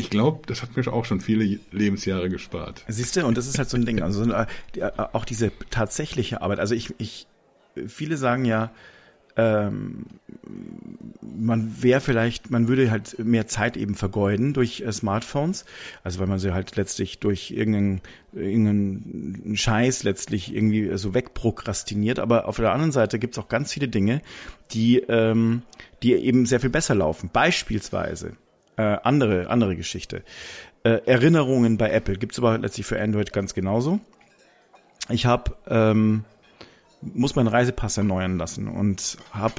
Ich 0.00 0.10
glaube, 0.10 0.40
das 0.46 0.62
hat 0.62 0.76
mir 0.76 0.92
auch 0.92 1.04
schon 1.04 1.20
viele 1.20 1.58
Lebensjahre 1.72 2.28
gespart. 2.28 2.84
Siehst 2.88 3.16
du, 3.16 3.26
und 3.26 3.36
das 3.36 3.46
ist 3.46 3.58
halt 3.58 3.68
so 3.68 3.76
ein 3.76 3.84
Ding, 3.84 4.02
also 4.02 4.24
äh, 4.32 4.46
auch 5.12 5.24
diese 5.24 5.52
tatsächliche 5.70 6.42
Arbeit. 6.42 6.58
Also 6.58 6.74
ich, 6.74 6.94
ich, 6.98 7.26
viele 7.86 8.16
sagen 8.16 8.44
ja, 8.44 8.70
ähm, 9.36 10.06
man 11.22 11.82
wäre 11.82 12.00
vielleicht, 12.00 12.50
man 12.50 12.68
würde 12.68 12.90
halt 12.90 13.18
mehr 13.18 13.46
Zeit 13.46 13.76
eben 13.76 13.94
vergeuden 13.94 14.52
durch 14.52 14.80
äh, 14.80 14.92
Smartphones, 14.92 15.64
also 16.02 16.18
weil 16.20 16.26
man 16.26 16.38
sie 16.38 16.52
halt 16.52 16.76
letztlich 16.76 17.20
durch 17.20 17.50
irgendeinen, 17.50 18.00
irgendeinen 18.32 19.56
Scheiß 19.56 20.02
letztlich 20.02 20.54
irgendwie 20.54 20.96
so 20.98 21.14
wegprokrastiniert. 21.14 22.18
Aber 22.18 22.48
auf 22.48 22.56
der 22.56 22.72
anderen 22.72 22.92
Seite 22.92 23.18
gibt 23.18 23.34
es 23.34 23.38
auch 23.38 23.48
ganz 23.48 23.72
viele 23.72 23.88
Dinge, 23.88 24.20
die, 24.72 24.98
ähm, 24.98 25.62
die 26.02 26.14
eben 26.14 26.46
sehr 26.46 26.60
viel 26.60 26.70
besser 26.70 26.94
laufen. 26.94 27.30
Beispielsweise 27.32 28.32
äh, 28.76 28.82
andere, 29.02 29.48
andere 29.50 29.76
Geschichte. 29.76 30.22
Äh, 30.82 31.00
Erinnerungen 31.06 31.76
bei 31.76 31.90
Apple 31.90 32.16
gibt's 32.16 32.38
aber 32.38 32.58
letztlich 32.58 32.86
für 32.86 33.00
Android 33.00 33.32
ganz 33.32 33.54
genauso. 33.54 34.00
Ich 35.08 35.26
habe 35.26 35.56
ähm, 35.66 36.24
muss 37.02 37.34
meinen 37.34 37.48
Reisepass 37.48 37.96
erneuern 37.96 38.38
lassen 38.38 38.68
und 38.68 39.18
habe 39.32 39.54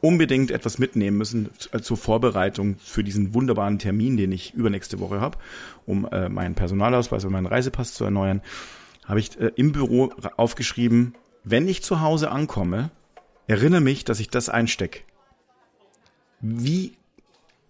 unbedingt 0.00 0.50
etwas 0.50 0.78
mitnehmen 0.78 1.18
müssen 1.18 1.50
zur 1.82 1.96
Vorbereitung 1.96 2.76
für 2.78 3.04
diesen 3.04 3.34
wunderbaren 3.34 3.78
Termin, 3.78 4.16
den 4.16 4.32
ich 4.32 4.54
übernächste 4.54 4.98
Woche 4.98 5.20
habe, 5.20 5.38
um 5.86 6.06
äh, 6.06 6.28
meinen 6.28 6.54
Personalausweis 6.54 7.24
und 7.24 7.32
meinen 7.32 7.46
Reisepass 7.46 7.94
zu 7.94 8.04
erneuern, 8.04 8.40
habe 9.04 9.20
ich 9.20 9.38
äh, 9.38 9.52
im 9.56 9.72
Büro 9.72 10.12
aufgeschrieben, 10.36 11.14
wenn 11.44 11.68
ich 11.68 11.82
zu 11.82 12.00
Hause 12.00 12.30
ankomme, 12.30 12.90
erinnere 13.46 13.80
mich, 13.80 14.04
dass 14.04 14.20
ich 14.20 14.30
das 14.30 14.48
einstecke. 14.48 15.00
Wie 16.40 16.96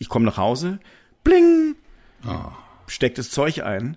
ich 0.01 0.09
komme 0.09 0.25
nach 0.25 0.39
Hause, 0.39 0.81
bling, 1.23 1.77
oh. 2.27 2.51
steck 2.89 3.15
das 3.15 3.31
Zeug 3.31 3.63
ein. 3.63 3.97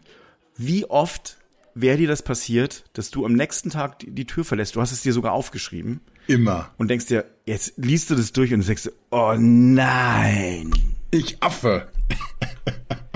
Wie 0.56 0.86
oft 0.86 1.38
wäre 1.74 1.98
dir 1.98 2.08
das 2.08 2.22
passiert, 2.22 2.84
dass 2.94 3.10
du 3.10 3.26
am 3.26 3.34
nächsten 3.34 3.72
Tag 3.72 4.00
die, 4.00 4.12
die, 4.12 4.26
Tür 4.26 4.44
verlässt? 4.44 4.76
Du 4.76 4.82
hast 4.82 4.92
es 4.92 5.02
dir 5.02 5.14
sogar 5.14 5.32
aufgeschrieben. 5.32 6.02
Immer. 6.28 6.72
Und 6.78 6.90
denkst 6.90 7.08
dir, 7.08 7.26
jetzt 7.46 7.74
liest 7.78 8.10
du 8.10 8.16
das 8.16 8.34
durch 8.34 8.54
und 8.54 8.68
denkst, 8.68 8.90
oh 9.12 9.34
nein. 9.38 10.74
Ich 11.10 11.42
Affe. 11.42 11.88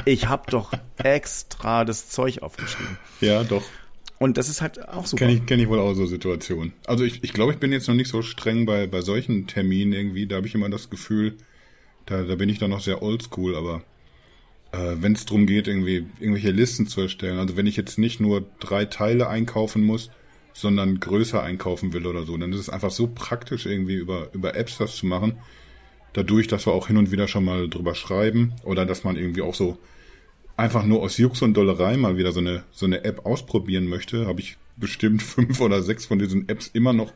ich 0.06 0.30
hab 0.30 0.50
doch 0.50 0.72
extra 0.98 1.84
das 1.84 2.10
Zeug 2.10 2.42
aufgeschrieben. 2.42 2.98
Ja, 3.20 3.44
doch. 3.44 3.64
Und 4.20 4.38
das 4.38 4.50
ist 4.50 4.62
halt 4.62 4.88
auch 4.88 5.06
so. 5.06 5.18
Kenn 5.18 5.30
ich, 5.30 5.46
kenn 5.46 5.60
ich 5.60 5.68
wohl 5.68 5.80
auch 5.80 5.94
so 5.94 6.06
Situationen. 6.06 6.74
Also 6.88 7.04
ich, 7.04 7.24
ich 7.24 7.34
glaube, 7.34 7.52
ich 7.52 7.60
bin 7.60 7.72
jetzt 7.72 7.88
noch 7.88 7.96
nicht 7.96 8.10
so 8.10 8.22
streng 8.22 8.66
bei, 8.66 8.88
bei 8.88 9.02
solchen 9.02 9.46
Terminen 9.46 9.94
irgendwie. 9.94 10.26
Da 10.26 10.38
habe 10.38 10.48
ich 10.48 10.56
immer 10.56 10.70
das 10.70 10.90
Gefühl, 10.90 11.38
da, 12.08 12.24
da 12.24 12.36
bin 12.36 12.50
ich 12.50 12.58
dann 12.58 12.72
noch 12.72 12.82
sehr 12.82 13.04
oldschool, 13.04 13.56
aber 13.56 13.84
äh, 14.72 14.96
wenn 15.00 15.14
es 15.14 15.26
darum 15.26 15.46
geht, 15.46 15.68
irgendwie 15.68 16.08
irgendwelche 16.20 16.52
Listen 16.52 16.88
zu 16.88 17.02
erstellen. 17.02 17.38
Also 17.38 17.56
wenn 17.56 17.68
ich 17.68 17.78
jetzt 17.78 17.98
nicht 17.98 18.20
nur 18.20 18.46
drei 18.60 18.86
Teile 18.86 19.28
einkaufen 19.30 19.84
muss, 19.84 20.10
sondern 20.54 21.00
größer 21.00 21.44
einkaufen 21.44 21.94
will 21.94 22.08
oder 22.08 22.24
so, 22.24 22.36
dann 22.38 22.52
ist 22.52 22.60
es 22.60 22.70
einfach 22.70 22.92
so 22.92 23.08
praktisch 23.14 23.66
irgendwie 23.66 23.96
über, 23.96 24.30
über 24.34 24.56
Apps 24.56 24.78
das 24.78 24.96
zu 24.96 25.06
machen. 25.06 25.38
Dadurch, 26.14 26.48
dass 26.48 26.66
wir 26.66 26.74
auch 26.74 26.88
hin 26.88 26.98
und 26.98 27.12
wieder 27.12 27.28
schon 27.28 27.46
mal 27.46 27.70
drüber 27.70 27.94
schreiben 27.94 28.54
oder 28.64 28.86
dass 28.86 29.04
man 29.04 29.18
irgendwie 29.18 29.44
auch 29.44 29.54
so 29.54 29.78
einfach 30.56 30.84
nur 30.84 31.04
aus 31.04 31.18
Jux 31.18 31.42
und 31.44 31.54
Dollerei 31.54 31.96
mal 31.98 32.18
wieder 32.18 32.32
so 32.32 32.40
eine, 32.40 32.64
so 32.72 32.88
eine 32.88 33.04
App 33.04 33.26
ausprobieren 33.26 33.88
möchte, 33.88 34.26
habe 34.26 34.40
ich 34.40 34.58
bestimmt 34.78 35.22
fünf 35.24 35.60
oder 35.62 35.84
sechs 35.84 36.06
von 36.06 36.18
diesen 36.18 36.50
Apps 36.50 36.68
immer 36.74 36.94
noch 36.94 37.14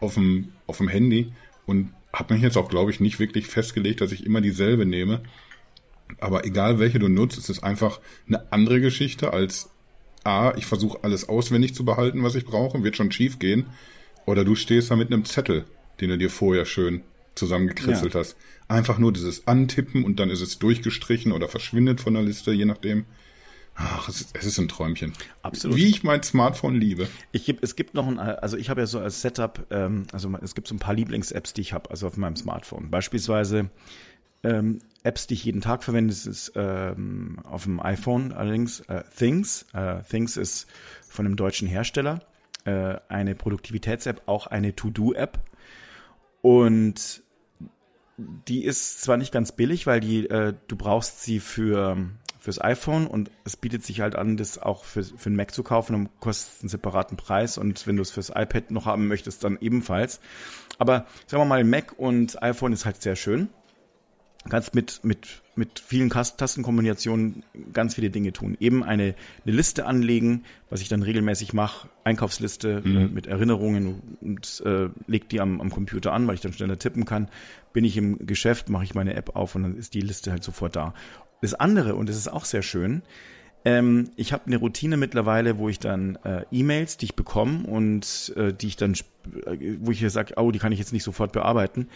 auf 0.00 0.14
dem, 0.14 0.48
auf 0.66 0.78
dem 0.78 0.88
Handy 0.88 1.32
und 1.66 1.92
habe 2.12 2.34
mich 2.34 2.42
jetzt 2.42 2.56
auch, 2.56 2.68
glaube 2.68 2.90
ich, 2.90 3.00
nicht 3.00 3.18
wirklich 3.18 3.46
festgelegt, 3.46 4.00
dass 4.00 4.12
ich 4.12 4.26
immer 4.26 4.40
dieselbe 4.40 4.84
nehme, 4.86 5.22
aber 6.18 6.44
egal 6.44 6.78
welche 6.78 6.98
du 6.98 7.08
nutzt, 7.08 7.38
ist 7.38 7.50
es 7.50 7.62
einfach 7.62 8.00
eine 8.26 8.52
andere 8.52 8.80
Geschichte 8.80 9.32
als 9.32 9.70
A, 10.24 10.52
ich 10.56 10.66
versuche 10.66 11.02
alles 11.02 11.28
auswendig 11.28 11.74
zu 11.74 11.84
behalten, 11.84 12.22
was 12.22 12.34
ich 12.34 12.44
brauche, 12.44 12.82
wird 12.82 12.96
schon 12.96 13.12
schief 13.12 13.38
gehen. 13.38 13.66
Oder 14.26 14.44
du 14.44 14.54
stehst 14.54 14.90
da 14.90 14.96
mit 14.96 15.12
einem 15.12 15.24
Zettel, 15.24 15.64
den 16.00 16.10
du 16.10 16.18
dir 16.18 16.30
vorher 16.30 16.66
schön 16.66 17.02
zusammengekritzelt 17.34 18.14
ja. 18.14 18.20
hast. 18.20 18.36
Einfach 18.68 18.98
nur 18.98 19.12
dieses 19.12 19.46
Antippen 19.46 20.04
und 20.04 20.20
dann 20.20 20.30
ist 20.30 20.42
es 20.42 20.58
durchgestrichen 20.58 21.32
oder 21.32 21.48
verschwindet 21.48 22.00
von 22.00 22.14
der 22.14 22.22
Liste, 22.22 22.52
je 22.52 22.66
nachdem. 22.66 23.06
Ach, 23.74 24.08
es 24.08 24.20
ist, 24.20 24.36
es 24.36 24.44
ist 24.44 24.58
ein 24.58 24.68
Träumchen. 24.68 25.12
Absolut. 25.42 25.76
Wie 25.76 25.86
ich 25.86 26.02
mein 26.02 26.22
Smartphone 26.22 26.74
liebe. 26.74 27.08
Ich 27.32 27.46
geb, 27.46 27.62
es 27.62 27.76
gibt 27.76 27.94
noch 27.94 28.06
ein, 28.06 28.18
also 28.18 28.56
ich 28.56 28.68
habe 28.68 28.82
ja 28.82 28.86
so 28.86 29.00
als 29.00 29.22
Setup, 29.22 29.66
ähm, 29.70 30.06
also 30.12 30.30
es 30.42 30.54
gibt 30.54 30.68
so 30.68 30.74
ein 30.74 30.78
paar 30.78 30.94
Lieblings-Apps, 30.94 31.54
die 31.54 31.62
ich 31.62 31.72
habe, 31.72 31.90
also 31.90 32.06
auf 32.06 32.16
meinem 32.16 32.36
Smartphone. 32.36 32.90
Beispielsweise 32.90 33.70
ähm, 34.42 34.80
Apps, 35.02 35.26
die 35.26 35.34
ich 35.34 35.44
jeden 35.44 35.60
Tag 35.60 35.82
verwende, 35.82 36.12
das 36.12 36.26
ist 36.26 36.52
ähm, 36.56 37.38
auf 37.44 37.64
dem 37.64 37.80
iPhone 37.80 38.32
allerdings 38.32 38.80
äh, 38.80 39.02
Things. 39.16 39.66
Äh, 39.72 40.02
Things 40.02 40.36
ist 40.36 40.66
von 41.08 41.26
einem 41.26 41.36
deutschen 41.36 41.68
Hersteller 41.68 42.20
äh, 42.64 42.96
eine 43.08 43.34
Produktivitäts-App, 43.34 44.22
auch 44.26 44.46
eine 44.46 44.74
To-Do-App. 44.74 45.38
Und 46.42 47.22
die 48.48 48.64
ist 48.64 49.02
zwar 49.02 49.16
nicht 49.16 49.32
ganz 49.32 49.52
billig, 49.52 49.86
weil 49.86 50.00
die 50.00 50.28
äh, 50.28 50.54
du 50.68 50.76
brauchst 50.76 51.22
sie 51.22 51.40
für 51.40 51.96
fürs 52.40 52.60
iPhone 52.60 53.06
und 53.06 53.30
es 53.44 53.56
bietet 53.56 53.84
sich 53.84 54.00
halt 54.00 54.16
an, 54.16 54.36
das 54.36 54.58
auch 54.58 54.84
für, 54.84 55.04
für 55.04 55.26
einen 55.26 55.36
Mac 55.36 55.52
zu 55.52 55.62
kaufen 55.62 55.94
und 55.94 56.20
kostet 56.20 56.62
einen 56.62 56.68
separaten 56.70 57.16
Preis 57.16 57.58
und 57.58 57.86
wenn 57.86 57.96
du 57.96 58.02
es 58.02 58.10
fürs 58.10 58.30
iPad 58.30 58.70
noch 58.70 58.86
haben 58.86 59.06
möchtest, 59.06 59.44
dann 59.44 59.58
ebenfalls. 59.60 60.20
Aber 60.78 61.06
sagen 61.26 61.42
wir 61.42 61.46
mal, 61.46 61.62
Mac 61.62 61.92
und 61.98 62.42
iPhone 62.42 62.72
ist 62.72 62.86
halt 62.86 63.02
sehr 63.02 63.14
schön. 63.14 63.50
Kannst 64.48 64.74
mit, 64.74 65.04
mit, 65.04 65.42
mit 65.54 65.78
vielen 65.80 66.08
Tastenkombinationen 66.08 67.42
ganz 67.74 67.96
viele 67.96 68.08
Dinge 68.08 68.32
tun. 68.32 68.56
Eben 68.58 68.82
eine, 68.82 69.14
eine 69.44 69.54
Liste 69.54 69.84
anlegen, 69.84 70.44
was 70.70 70.80
ich 70.80 70.88
dann 70.88 71.02
regelmäßig 71.02 71.52
mache, 71.52 71.90
Einkaufsliste 72.04 72.80
mhm. 72.82 72.96
äh, 72.96 73.08
mit 73.08 73.26
Erinnerungen 73.26 74.16
und 74.22 74.62
äh, 74.64 74.88
leg 75.06 75.28
die 75.28 75.42
am, 75.42 75.60
am 75.60 75.68
Computer 75.68 76.14
an, 76.14 76.26
weil 76.26 76.36
ich 76.36 76.40
dann 76.40 76.54
schneller 76.54 76.78
tippen 76.78 77.04
kann. 77.04 77.28
Bin 77.74 77.84
ich 77.84 77.98
im 77.98 78.26
Geschäft, 78.26 78.70
mache 78.70 78.84
ich 78.84 78.94
meine 78.94 79.12
App 79.12 79.36
auf 79.36 79.54
und 79.54 79.62
dann 79.64 79.76
ist 79.76 79.92
die 79.92 80.00
Liste 80.00 80.30
halt 80.30 80.42
sofort 80.42 80.74
da. 80.74 80.94
Das 81.40 81.54
andere, 81.54 81.94
und 81.94 82.08
das 82.08 82.16
ist 82.16 82.28
auch 82.28 82.44
sehr 82.44 82.62
schön, 82.62 83.02
ähm, 83.64 84.10
ich 84.16 84.32
habe 84.32 84.46
eine 84.46 84.56
Routine 84.56 84.96
mittlerweile, 84.96 85.58
wo 85.58 85.68
ich 85.68 85.78
dann 85.78 86.16
äh, 86.24 86.44
E-Mails, 86.50 86.96
die 86.96 87.06
ich 87.06 87.14
bekomme 87.14 87.66
und 87.66 88.32
äh, 88.36 88.52
die 88.52 88.68
ich 88.68 88.76
dann, 88.76 88.94
äh, 89.46 89.76
wo 89.80 89.90
ich 89.90 89.98
hier 89.98 90.10
sage, 90.10 90.34
oh, 90.36 90.50
die 90.50 90.58
kann 90.58 90.72
ich 90.72 90.78
jetzt 90.78 90.92
nicht 90.92 91.04
sofort 91.04 91.32
bearbeiten, 91.32 91.88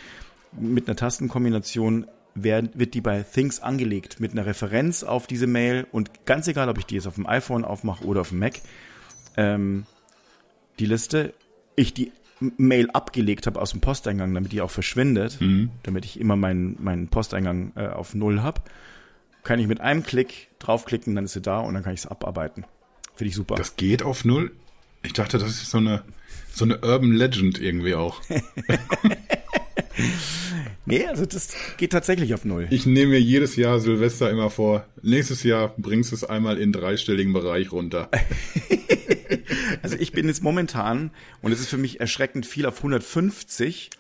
mit 0.53 0.89
einer 0.89 0.97
Tastenkombination 0.97 2.07
wird, 2.35 2.79
wird 2.79 2.95
die 2.95 3.01
bei 3.01 3.23
Things 3.23 3.61
angelegt 3.61 4.21
mit 4.21 4.33
einer 4.33 4.45
Referenz 4.45 5.05
auf 5.05 5.27
diese 5.27 5.47
Mail 5.47 5.87
und 5.91 6.27
ganz 6.27 6.49
egal, 6.49 6.69
ob 6.69 6.79
ich 6.79 6.87
die 6.87 6.97
jetzt 6.97 7.07
auf 7.07 7.15
dem 7.15 7.27
iPhone 7.27 7.65
aufmache 7.65 8.05
oder 8.05 8.23
auf 8.23 8.31
dem 8.31 8.41
Mac, 8.41 8.61
ähm, 9.37 9.87
die 10.79 10.87
Liste, 10.87 11.33
ich 11.77 11.95
die 11.95 12.13
Mail 12.41 12.91
abgelegt 12.91 13.47
habe 13.47 13.61
aus 13.61 13.71
dem 13.71 13.81
Posteingang, 13.81 14.35
damit 14.35 14.53
die 14.53 14.61
auch 14.61 14.71
verschwindet, 14.71 15.41
mhm. 15.41 15.71
damit 15.85 16.05
ich 16.05 16.21
immer 16.21 16.37
meinen 16.37 16.77
meinen 16.83 17.09
Posteingang 17.09 17.73
äh, 17.77 17.87
auf 17.87 18.15
Null 18.15 18.43
habe, 18.43 18.61
kann 19.45 19.61
ich 19.61 19.69
mit 19.69 19.81
einem 19.81 20.03
Klick 20.03 20.49
draufklicken, 20.59 21.15
dann 21.15 21.27
ist 21.27 21.35
sie 21.35 21.43
da 21.43 21.61
und 21.61 21.75
dann 21.75 21.85
kann 21.85 21.95
ich 21.95 22.01
es 22.01 22.07
abarbeiten. 22.07 22.65
Finde 23.15 23.29
ich 23.29 23.37
super. 23.37 23.55
Das 23.55 23.77
geht 23.77 24.03
auf 24.03 24.25
Null? 24.25 24.51
Ich 25.03 25.13
dachte, 25.13 25.39
das 25.39 25.51
ist 25.51 25.71
so 25.71 25.79
eine, 25.79 26.03
so 26.53 26.65
eine 26.65 26.79
Urban 26.79 27.13
Legend 27.13 27.61
irgendwie 27.61 27.95
auch. 27.95 28.23
nee, 30.87 31.07
also 31.07 31.27
das 31.27 31.55
geht 31.77 31.93
tatsächlich 31.93 32.35
auf 32.35 32.45
Null. 32.45 32.67
Ich 32.71 32.87
nehme 32.87 33.13
mir 33.13 33.21
jedes 33.21 33.55
Jahr 33.57 33.79
Silvester 33.81 34.31
immer 34.31 34.51
vor, 34.51 34.87
nächstes 35.03 35.43
Jahr 35.43 35.75
bringst 35.77 36.11
du 36.11 36.17
es 36.17 36.25
einmal 36.25 36.59
in 36.59 36.73
dreistelligen 36.73 37.35
Bereich 37.35 37.71
runter. 37.71 38.11
also 39.83 39.97
ich 39.99 40.13
bin 40.13 40.27
jetzt 40.27 40.43
momentan, 40.43 41.11
und 41.43 41.53
es 41.53 41.61
ist 41.61 41.69
für 41.69 41.77
mich 41.77 42.01
erschreckend 42.01 42.47
viel 42.47 42.65
auf 42.65 42.79
150, 42.79 43.91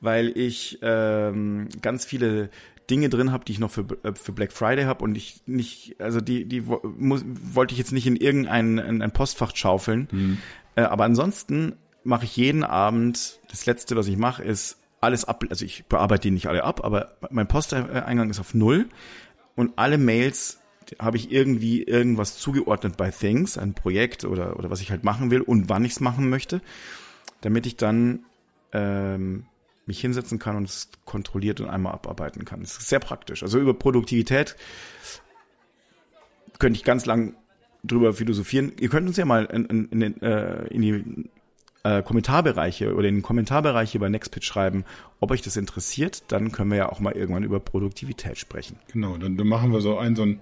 weil 0.00 0.36
ich 0.36 0.78
ähm, 0.82 1.68
ganz 1.80 2.04
viele 2.04 2.50
Dinge 2.92 3.08
drin 3.08 3.32
habe, 3.32 3.46
die 3.46 3.52
ich 3.52 3.58
noch 3.58 3.70
für, 3.70 3.86
äh, 4.02 4.12
für 4.14 4.32
Black 4.32 4.52
Friday 4.52 4.84
habe 4.84 5.02
und 5.02 5.16
ich 5.16 5.40
nicht, 5.46 5.98
also 5.98 6.20
die, 6.20 6.44
die 6.44 6.60
muss, 6.60 7.24
wollte 7.26 7.72
ich 7.72 7.78
jetzt 7.78 7.92
nicht 7.92 8.06
in 8.06 8.16
irgendein 8.16 8.78
ein, 8.78 9.00
ein 9.00 9.12
Postfach 9.12 9.56
schaufeln. 9.56 10.08
Mhm. 10.12 10.38
Äh, 10.76 10.82
aber 10.82 11.04
ansonsten 11.04 11.76
mache 12.04 12.26
ich 12.26 12.36
jeden 12.36 12.64
Abend, 12.64 13.40
das 13.50 13.64
letzte, 13.64 13.96
was 13.96 14.08
ich 14.08 14.18
mache, 14.18 14.42
ist 14.42 14.76
alles 15.00 15.24
ab, 15.24 15.42
also 15.48 15.64
ich 15.64 15.86
bearbeite 15.86 16.28
die 16.28 16.32
nicht 16.32 16.48
alle 16.48 16.64
ab, 16.64 16.84
aber 16.84 17.16
mein 17.30 17.48
Posteingang 17.48 18.28
ist 18.28 18.40
auf 18.40 18.52
null 18.52 18.90
und 19.56 19.72
alle 19.76 19.96
Mails 19.96 20.58
habe 20.98 21.16
ich 21.16 21.32
irgendwie 21.32 21.82
irgendwas 21.82 22.36
zugeordnet 22.36 22.98
bei 22.98 23.10
Things, 23.10 23.56
ein 23.56 23.72
Projekt 23.72 24.26
oder, 24.26 24.58
oder 24.58 24.68
was 24.68 24.82
ich 24.82 24.90
halt 24.90 25.02
machen 25.02 25.30
will 25.30 25.40
und 25.40 25.70
wann 25.70 25.86
ich 25.86 25.92
es 25.92 26.00
machen 26.00 26.28
möchte, 26.28 26.60
damit 27.40 27.64
ich 27.64 27.76
dann 27.76 28.26
ähm, 28.72 29.46
mich 29.86 30.00
hinsetzen 30.00 30.38
kann 30.38 30.56
und 30.56 30.68
es 30.68 30.90
kontrolliert 31.04 31.60
und 31.60 31.68
einmal 31.68 31.92
abarbeiten 31.94 32.44
kann. 32.44 32.60
Das 32.60 32.78
ist 32.78 32.88
sehr 32.88 33.00
praktisch. 33.00 33.42
Also 33.42 33.58
über 33.58 33.74
Produktivität 33.74 34.56
könnte 36.58 36.78
ich 36.78 36.84
ganz 36.84 37.06
lang 37.06 37.34
drüber 37.82 38.12
philosophieren. 38.12 38.72
Ihr 38.78 38.88
könnt 38.88 39.08
uns 39.08 39.16
ja 39.16 39.24
mal 39.24 39.44
in, 39.46 39.64
in, 39.66 39.88
in, 39.88 40.00
den, 40.00 40.22
äh, 40.22 40.66
in 40.68 40.82
die 40.82 41.30
äh, 41.82 42.02
Kommentarbereiche 42.02 42.94
oder 42.94 43.08
in 43.08 43.16
den 43.16 43.22
Kommentarbereiche 43.22 43.98
bei 43.98 44.08
Nextpitch 44.08 44.46
schreiben, 44.46 44.84
ob 45.20 45.30
euch 45.30 45.42
das 45.42 45.56
interessiert, 45.56 46.24
dann 46.28 46.52
können 46.52 46.70
wir 46.70 46.78
ja 46.78 46.88
auch 46.88 47.00
mal 47.00 47.12
irgendwann 47.12 47.42
über 47.42 47.60
Produktivität 47.60 48.38
sprechen. 48.38 48.78
Genau, 48.92 49.16
dann, 49.16 49.36
dann 49.36 49.46
machen 49.48 49.72
wir 49.72 49.80
so 49.80 49.98
ein 49.98 50.14
so 50.14 50.22
ein 50.22 50.40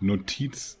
Notiz 0.00 0.78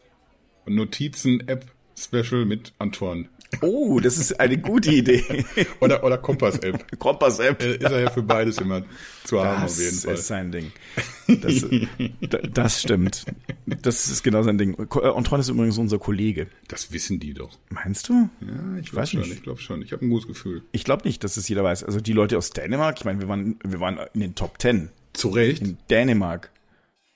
Notizen-App-Special 0.66 2.44
mit 2.44 2.74
Antoine. 2.78 3.28
Oh, 3.60 4.00
das 4.00 4.18
ist 4.18 4.38
eine 4.38 4.58
gute 4.58 4.90
Idee. 4.92 5.44
oder 5.80 6.02
oder 6.04 6.18
Kompass-App. 6.18 6.98
Kompass-App. 6.98 7.62
Ist 7.62 7.82
er 7.82 8.00
ja 8.00 8.10
für 8.10 8.22
beides 8.22 8.58
immer 8.58 8.82
zu 9.24 9.42
haben 9.42 9.62
das 9.62 9.72
auf 9.72 9.78
jeden 9.78 9.98
Fall. 9.98 10.10
Das 10.10 10.20
ist 10.20 10.26
sein 10.28 10.52
Ding. 10.52 10.72
Das, 11.26 12.50
das 12.52 12.80
stimmt. 12.82 13.24
Das 13.66 14.08
ist 14.08 14.22
genau 14.22 14.42
sein 14.42 14.58
Ding. 14.58 14.74
Äh, 14.74 15.06
Antoine 15.08 15.40
ist 15.40 15.48
übrigens 15.48 15.78
unser 15.78 15.98
Kollege. 15.98 16.46
Das 16.68 16.92
wissen 16.92 17.20
die 17.20 17.34
doch. 17.34 17.58
Meinst 17.68 18.08
du? 18.08 18.28
Ja, 18.40 18.78
ich, 18.78 18.86
ich 18.86 18.94
weiß 18.94 19.10
schon. 19.10 19.20
Nicht. 19.20 19.32
Ich 19.32 19.42
glaube 19.42 19.60
schon. 19.60 19.82
Ich 19.82 19.92
habe 19.92 20.04
ein 20.04 20.10
gutes 20.10 20.26
Gefühl. 20.26 20.62
Ich 20.72 20.84
glaube 20.84 21.06
nicht, 21.06 21.22
dass 21.24 21.36
es 21.36 21.48
jeder 21.48 21.64
weiß. 21.64 21.84
Also 21.84 22.00
die 22.00 22.12
Leute 22.12 22.38
aus 22.38 22.50
Dänemark, 22.50 22.98
ich 22.98 23.04
meine, 23.04 23.20
wir 23.20 23.28
waren, 23.28 23.58
wir 23.64 23.80
waren 23.80 23.98
in 24.14 24.20
den 24.20 24.34
Top 24.34 24.58
Ten. 24.58 24.90
Zu 25.12 25.28
Recht. 25.28 25.62
In 25.62 25.78
Dänemark. 25.90 26.50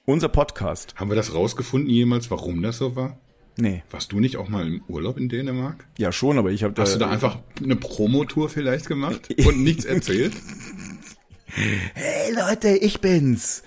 Unser 0.04 0.28
Podcast. 0.28 0.94
Haben 0.96 1.10
wir 1.10 1.16
das 1.16 1.32
rausgefunden 1.32 1.88
jemals, 1.88 2.30
warum 2.30 2.60
das 2.60 2.78
so 2.78 2.94
war? 2.94 3.18
Nee. 3.56 3.82
Warst 3.90 4.12
du 4.12 4.20
nicht 4.20 4.37
auch 4.37 4.49
mal 4.49 4.66
im 4.66 4.82
Urlaub 4.88 5.16
in 5.16 5.28
Dänemark? 5.28 5.87
Ja, 5.96 6.11
schon, 6.11 6.38
aber 6.38 6.50
ich 6.50 6.64
habe 6.64 6.75
da. 6.75 6.82
Hast 6.82 6.94
du 6.94 6.99
da 6.99 7.08
einfach 7.08 7.38
eine 7.62 7.76
Promotour 7.76 8.49
vielleicht 8.49 8.87
gemacht 8.87 9.28
und 9.46 9.62
nichts 9.62 9.84
erzählt? 9.84 10.34
hey 11.94 12.34
Leute, 12.34 12.70
ich 12.70 13.00
bin's. 13.00 13.62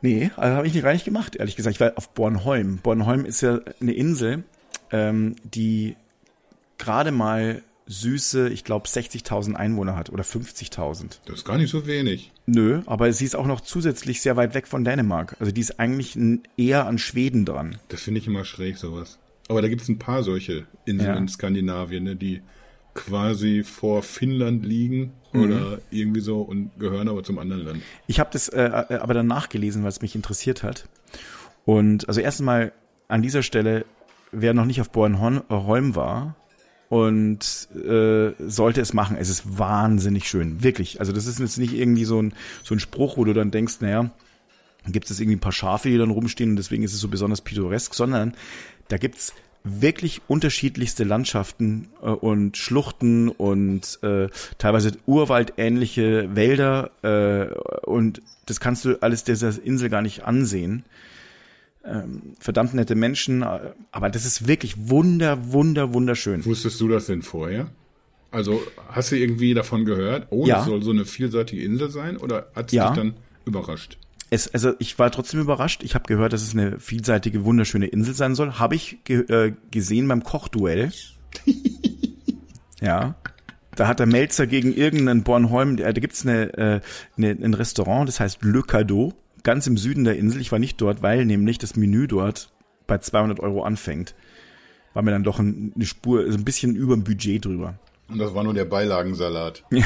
Nee, 0.00 0.30
also 0.36 0.56
habe 0.56 0.66
ich 0.66 0.74
nicht 0.74 0.82
gar 0.82 0.92
nicht 0.92 1.04
gemacht, 1.04 1.36
ehrlich 1.36 1.56
gesagt. 1.56 1.76
Ich 1.76 1.80
war 1.80 1.92
auf 1.96 2.14
Bornholm. 2.14 2.78
Bornholm 2.78 3.24
ist 3.24 3.40
ja 3.40 3.60
eine 3.80 3.92
Insel, 3.92 4.44
ähm, 4.92 5.36
die 5.42 5.96
gerade 6.78 7.10
mal 7.10 7.62
süße, 7.88 8.50
ich 8.50 8.64
glaube, 8.64 8.86
60.000 8.86 9.54
Einwohner 9.54 9.96
hat 9.96 10.10
oder 10.10 10.22
50.000. 10.22 11.18
Das 11.24 11.38
ist 11.38 11.44
gar 11.44 11.56
nicht 11.56 11.70
so 11.70 11.86
wenig. 11.86 12.30
Nö, 12.46 12.82
aber 12.86 13.12
sie 13.12 13.24
ist 13.24 13.34
auch 13.34 13.46
noch 13.46 13.62
zusätzlich 13.62 14.20
sehr 14.20 14.36
weit 14.36 14.54
weg 14.54 14.68
von 14.68 14.84
Dänemark. 14.84 15.36
Also 15.40 15.50
die 15.52 15.60
ist 15.60 15.80
eigentlich 15.80 16.16
eher 16.56 16.86
an 16.86 16.98
Schweden 16.98 17.44
dran. 17.44 17.78
Das 17.88 18.02
finde 18.02 18.20
ich 18.20 18.26
immer 18.26 18.44
schräg, 18.44 18.76
sowas. 18.76 19.18
Aber 19.48 19.62
da 19.62 19.68
gibt 19.68 19.80
es 19.80 19.88
ein 19.88 19.98
paar 19.98 20.22
solche 20.22 20.66
Inseln 20.84 21.14
ja. 21.14 21.16
in 21.16 21.28
Skandinavien, 21.28 22.04
ne, 22.04 22.16
die 22.16 22.42
quasi 22.92 23.64
vor 23.64 24.02
Finnland 24.02 24.66
liegen 24.66 25.12
mhm. 25.32 25.42
oder 25.42 25.78
irgendwie 25.90 26.20
so 26.20 26.42
und 26.42 26.70
gehören 26.78 27.08
aber 27.08 27.22
zum 27.22 27.38
anderen 27.38 27.64
Land. 27.64 27.82
Ich 28.06 28.20
habe 28.20 28.30
das 28.32 28.48
äh, 28.48 28.64
äh 28.64 28.94
aber 28.96 29.14
dann 29.14 29.26
nachgelesen, 29.26 29.82
weil 29.82 29.90
es 29.90 30.02
mich 30.02 30.14
interessiert 30.14 30.62
hat. 30.62 30.88
Und 31.64 32.08
also 32.08 32.20
erstmal 32.20 32.72
an 33.08 33.22
dieser 33.22 33.42
Stelle, 33.42 33.86
wer 34.32 34.52
noch 34.52 34.66
nicht 34.66 34.80
auf 34.80 34.90
Bornholm 34.90 35.94
war, 35.94 36.34
und 36.88 37.68
äh, 37.74 38.32
sollte 38.38 38.80
es 38.80 38.94
machen. 38.94 39.16
Es 39.18 39.28
ist 39.28 39.58
wahnsinnig 39.58 40.28
schön, 40.28 40.62
wirklich. 40.62 41.00
Also 41.00 41.12
das 41.12 41.26
ist 41.26 41.38
jetzt 41.38 41.58
nicht 41.58 41.74
irgendwie 41.74 42.04
so 42.04 42.20
ein 42.20 42.32
so 42.62 42.74
ein 42.74 42.80
Spruch, 42.80 43.16
wo 43.16 43.24
du 43.24 43.34
dann 43.34 43.50
denkst, 43.50 43.76
naja, 43.80 44.10
gibt 44.86 45.10
es 45.10 45.20
irgendwie 45.20 45.36
ein 45.36 45.40
paar 45.40 45.52
Schafe, 45.52 45.90
die 45.90 45.98
dann 45.98 46.10
rumstehen 46.10 46.50
und 46.50 46.56
deswegen 46.56 46.82
ist 46.82 46.94
es 46.94 47.00
so 47.00 47.08
besonders 47.08 47.42
pittoresk, 47.42 47.94
sondern 47.94 48.34
da 48.88 48.96
gibt's 48.96 49.34
wirklich 49.64 50.22
unterschiedlichste 50.28 51.04
Landschaften 51.04 51.88
äh, 52.02 52.06
und 52.06 52.56
Schluchten 52.56 53.28
und 53.28 53.98
äh, 54.02 54.28
teilweise 54.56 54.92
urwaldähnliche 55.06 56.34
Wälder 56.34 56.90
äh, 57.02 57.52
und 57.84 58.22
das 58.46 58.60
kannst 58.60 58.84
du 58.84 59.02
alles 59.02 59.24
dieser 59.24 59.52
Insel 59.62 59.90
gar 59.90 60.00
nicht 60.00 60.24
ansehen 60.24 60.84
ähm, 61.88 62.22
verdammt 62.38 62.74
nette 62.74 62.94
Menschen, 62.94 63.42
äh, 63.42 63.72
aber 63.90 64.10
das 64.10 64.24
ist 64.24 64.46
wirklich 64.46 64.88
wunder, 64.88 65.52
wunder, 65.52 65.92
wunderschön. 65.92 66.44
Wusstest 66.44 66.80
du 66.80 66.88
das 66.88 67.06
denn 67.06 67.22
vorher? 67.22 67.70
Also 68.30 68.60
hast 68.88 69.12
du 69.12 69.16
irgendwie 69.16 69.54
davon 69.54 69.84
gehört, 69.84 70.26
oh, 70.30 70.46
ja. 70.46 70.56
das 70.56 70.66
soll 70.66 70.82
so 70.82 70.90
eine 70.90 71.04
vielseitige 71.04 71.62
Insel 71.62 71.90
sein 71.90 72.18
oder 72.18 72.48
hat 72.54 72.66
es 72.66 72.72
ja. 72.72 72.88
dich 72.88 72.96
dann 72.96 73.14
überrascht? 73.46 73.98
Es, 74.30 74.52
also 74.52 74.74
ich 74.78 74.98
war 74.98 75.10
trotzdem 75.10 75.40
überrascht. 75.40 75.82
Ich 75.82 75.94
habe 75.94 76.04
gehört, 76.06 76.34
dass 76.34 76.42
es 76.42 76.52
eine 76.52 76.78
vielseitige, 76.78 77.44
wunderschöne 77.44 77.86
Insel 77.86 78.14
sein 78.14 78.34
soll. 78.34 78.54
Habe 78.58 78.74
ich 78.74 78.98
ge 79.04 79.20
äh, 79.32 79.54
gesehen 79.70 80.06
beim 80.06 80.22
Kochduell. 80.22 80.92
ja. 82.82 83.14
Da 83.74 83.86
hat 83.86 84.00
der 84.00 84.06
Melzer 84.06 84.46
gegen 84.46 84.74
irgendeinen 84.74 85.22
Bornholm, 85.22 85.76
da 85.76 85.92
gibt's 85.92 86.26
eine, 86.26 86.52
äh, 86.58 86.80
eine, 87.16 87.30
ein 87.30 87.54
Restaurant, 87.54 88.08
das 88.08 88.20
heißt 88.20 88.42
Le 88.42 88.62
Cadeau 88.62 89.14
ganz 89.42 89.66
im 89.66 89.76
Süden 89.76 90.04
der 90.04 90.16
Insel. 90.16 90.40
Ich 90.40 90.52
war 90.52 90.58
nicht 90.58 90.80
dort, 90.80 91.02
weil 91.02 91.24
nämlich 91.24 91.58
das 91.58 91.76
Menü 91.76 92.06
dort 92.06 92.52
bei 92.86 92.98
200 92.98 93.40
Euro 93.40 93.62
anfängt. 93.62 94.14
War 94.94 95.02
mir 95.02 95.10
dann 95.10 95.24
doch 95.24 95.38
eine 95.38 95.72
Spur, 95.82 96.20
also 96.20 96.38
ein 96.38 96.44
bisschen 96.44 96.74
über 96.74 96.94
dem 96.94 97.04
Budget 97.04 97.44
drüber. 97.44 97.78
Und 98.08 98.18
das 98.18 98.34
war 98.34 98.42
nur 98.42 98.54
der 98.54 98.64
Beilagensalat. 98.64 99.64
ja. 99.70 99.84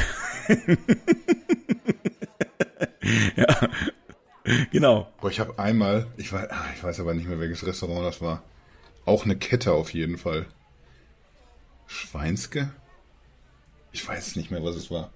Genau. 4.70 5.08
Boah, 5.20 5.30
ich 5.30 5.40
habe 5.40 5.58
einmal, 5.58 6.06
ich 6.16 6.32
weiß, 6.32 6.50
ah, 6.50 6.64
ich 6.74 6.82
weiß 6.82 7.00
aber 7.00 7.14
nicht 7.14 7.28
mehr, 7.28 7.40
welches 7.40 7.66
Restaurant 7.66 8.06
das 8.06 8.20
war. 8.20 8.42
Auch 9.04 9.24
eine 9.24 9.36
Kette 9.36 9.72
auf 9.72 9.92
jeden 9.92 10.18
Fall. 10.18 10.46
Schweinske? 11.86 12.70
Ich 13.90 14.06
weiß 14.06 14.36
nicht 14.36 14.50
mehr, 14.50 14.64
was 14.64 14.76
es 14.76 14.90
war. 14.90 15.10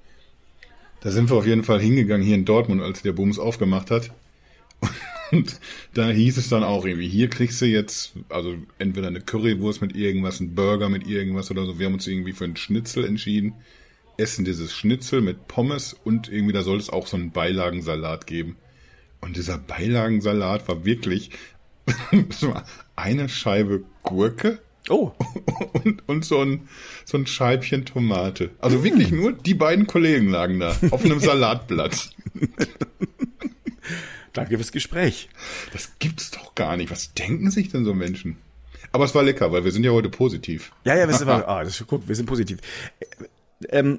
Da 1.00 1.10
sind 1.10 1.30
wir 1.30 1.36
auf 1.36 1.46
jeden 1.46 1.64
Fall 1.64 1.80
hingegangen 1.80 2.26
hier 2.26 2.34
in 2.34 2.44
Dortmund, 2.44 2.82
als 2.82 3.02
der 3.02 3.12
Booms 3.12 3.38
aufgemacht 3.38 3.90
hat. 3.90 4.12
Und 5.32 5.60
da 5.94 6.08
hieß 6.08 6.36
es 6.38 6.48
dann 6.48 6.62
auch 6.62 6.84
irgendwie, 6.84 7.08
hier 7.08 7.28
kriegst 7.28 7.60
du 7.60 7.66
jetzt, 7.66 8.14
also 8.28 8.54
entweder 8.78 9.08
eine 9.08 9.20
Currywurst 9.20 9.80
mit 9.82 9.96
irgendwas, 9.96 10.40
ein 10.40 10.54
Burger 10.54 10.88
mit 10.88 11.06
irgendwas 11.06 11.50
oder 11.50 11.66
so. 11.66 11.78
Wir 11.78 11.86
haben 11.86 11.94
uns 11.94 12.06
irgendwie 12.06 12.32
für 12.32 12.44
einen 12.44 12.56
Schnitzel 12.56 13.04
entschieden. 13.04 13.54
Essen 14.18 14.44
dieses 14.44 14.72
Schnitzel 14.72 15.20
mit 15.20 15.46
Pommes 15.48 15.92
und 15.92 16.28
irgendwie 16.28 16.52
da 16.52 16.62
soll 16.62 16.78
es 16.78 16.90
auch 16.90 17.06
so 17.06 17.16
einen 17.16 17.32
Beilagensalat 17.32 18.26
geben. 18.26 18.56
Und 19.20 19.36
dieser 19.36 19.58
Beilagensalat 19.58 20.68
war 20.68 20.84
wirklich 20.84 21.30
eine 22.96 23.28
Scheibe 23.28 23.84
Gurke. 24.02 24.60
Oh. 24.88 25.12
Und, 25.84 26.08
und 26.08 26.24
so, 26.24 26.40
ein, 26.40 26.68
so 27.04 27.18
ein 27.18 27.26
Scheibchen 27.26 27.84
Tomate. 27.84 28.50
Also 28.60 28.84
wirklich 28.84 29.10
nur 29.10 29.32
die 29.32 29.54
beiden 29.54 29.86
Kollegen 29.86 30.28
lagen 30.28 30.60
da 30.60 30.76
auf 30.90 31.04
einem 31.04 31.18
Salatblatt. 31.20 32.10
Danke 34.36 34.56
fürs 34.56 34.72
Gespräch. 34.72 35.30
Das 35.72 35.98
gibt's 35.98 36.30
doch 36.30 36.54
gar 36.54 36.76
nicht. 36.76 36.90
Was 36.90 37.14
denken 37.14 37.50
sich 37.50 37.70
denn 37.70 37.84
so 37.84 37.94
Menschen? 37.94 38.36
Aber 38.92 39.04
es 39.04 39.14
war 39.14 39.22
lecker, 39.22 39.50
weil 39.50 39.64
wir 39.64 39.72
sind 39.72 39.84
ja 39.84 39.92
heute 39.92 40.10
positiv. 40.10 40.72
Ja, 40.84 40.94
ja, 40.94 41.08
wir 41.08 41.14
sind, 41.14 41.28
ah, 41.28 41.64
das 41.64 41.80
ist 41.80 41.86
gut, 41.86 42.06
wir 42.06 42.14
sind 42.14 42.26
positiv. 42.26 42.58
Ähm, 43.70 43.98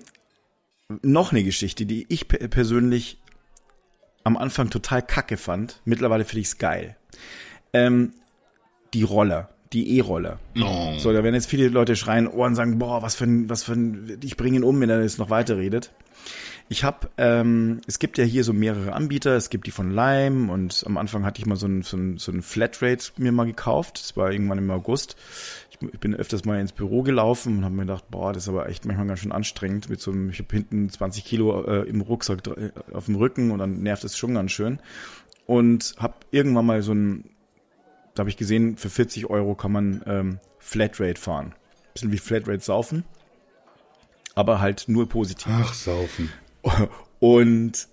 noch 1.01 1.31
eine 1.31 1.43
Geschichte, 1.43 1.85
die 1.87 2.05
ich 2.09 2.27
persönlich 2.27 3.17
am 4.23 4.37
Anfang 4.37 4.69
total 4.69 5.01
kacke 5.01 5.37
fand. 5.37 5.81
Mittlerweile 5.85 6.23
finde 6.23 6.41
ich 6.41 6.47
es 6.47 6.57
geil. 6.59 6.95
Ähm, 7.73 8.13
die 8.93 9.03
Roller, 9.03 9.49
die 9.73 9.97
E-Roller. 9.97 10.39
Oh. 10.61 10.93
So, 10.99 11.13
da 11.13 11.23
werden 11.23 11.35
jetzt 11.35 11.49
viele 11.49 11.67
Leute 11.69 11.95
schreien 11.95 12.27
oh, 12.27 12.45
und 12.45 12.55
sagen, 12.55 12.77
boah, 12.77 13.01
was 13.01 13.15
für 13.15 13.25
ein, 13.25 13.49
was 13.49 13.63
für 13.63 13.73
ein, 13.73 14.19
ich 14.23 14.37
bringe 14.37 14.57
ihn 14.57 14.63
um, 14.63 14.79
wenn 14.79 14.89
er 14.89 15.01
jetzt 15.01 15.17
noch 15.17 15.31
weiter 15.31 15.57
redet. 15.57 15.91
Ich 16.69 16.83
habe, 16.83 17.09
ähm, 17.17 17.79
es 17.87 17.97
gibt 17.97 18.17
ja 18.17 18.25
hier 18.25 18.43
so 18.43 18.51
mehrere 18.51 18.93
Anbieter. 18.93 19.35
Es 19.35 19.49
gibt 19.49 19.67
die 19.67 19.71
von 19.71 19.91
Lime 19.91 20.51
und 20.51 20.83
am 20.85 20.97
Anfang 20.97 21.25
hatte 21.25 21.39
ich 21.39 21.45
mal 21.45 21.55
so 21.55 21.67
ein, 21.67 21.81
so 21.81 21.95
ein, 21.95 22.17
so 22.17 22.31
ein 22.31 22.41
Flatrate 22.41 23.11
mir 23.17 23.31
mal 23.31 23.45
gekauft. 23.45 24.01
Das 24.01 24.17
war 24.17 24.31
irgendwann 24.31 24.57
im 24.57 24.69
August. 24.69 25.15
Ich, 25.71 25.79
bin 25.99 26.15
öfters 26.15 26.43
mal 26.43 26.59
ins 26.59 26.73
Büro 26.73 27.03
gelaufen 27.03 27.59
und 27.59 27.63
habe 27.63 27.75
mir 27.75 27.83
gedacht, 27.83 28.05
boah, 28.09 28.33
das 28.33 28.43
ist 28.43 28.49
aber 28.49 28.67
echt 28.67 28.85
manchmal 28.85 29.07
ganz 29.07 29.19
schön 29.19 29.31
anstrengend 29.31 29.89
mit 29.89 30.01
so 30.01 30.11
einem, 30.11 30.31
ich 30.31 30.39
habe 30.39 30.47
hinten 30.51 30.89
20 30.89 31.23
Kilo 31.23 31.63
äh, 31.63 31.87
im 31.87 32.01
Rucksack 32.01 32.45
äh, 32.47 32.71
auf 32.93 33.05
dem 33.05 33.15
Rücken 33.15 33.51
und 33.51 33.59
dann 33.59 33.83
nervt 33.83 34.03
es 34.03 34.17
schon 34.17 34.33
ganz 34.33 34.51
schön. 34.51 34.79
Und 35.45 35.93
habe 35.99 36.15
irgendwann 36.31 36.65
mal 36.65 36.81
so 36.81 36.93
ein, 36.93 37.29
da 38.15 38.21
habe 38.21 38.29
ich 38.29 38.37
gesehen, 38.37 38.75
für 38.75 38.89
40 38.89 39.29
Euro 39.29 39.55
kann 39.55 39.71
man 39.71 40.01
ähm, 40.05 40.39
Flatrate 40.59 41.21
fahren. 41.21 41.53
Bisschen 41.93 42.11
wie 42.11 42.17
Flatrate 42.17 42.63
saufen 42.63 43.05
aber 44.37 44.61
halt 44.61 44.85
nur 44.87 45.09
positiv. 45.09 45.51
Ach, 45.51 45.73
saufen. 45.73 46.31
Und 47.19 47.87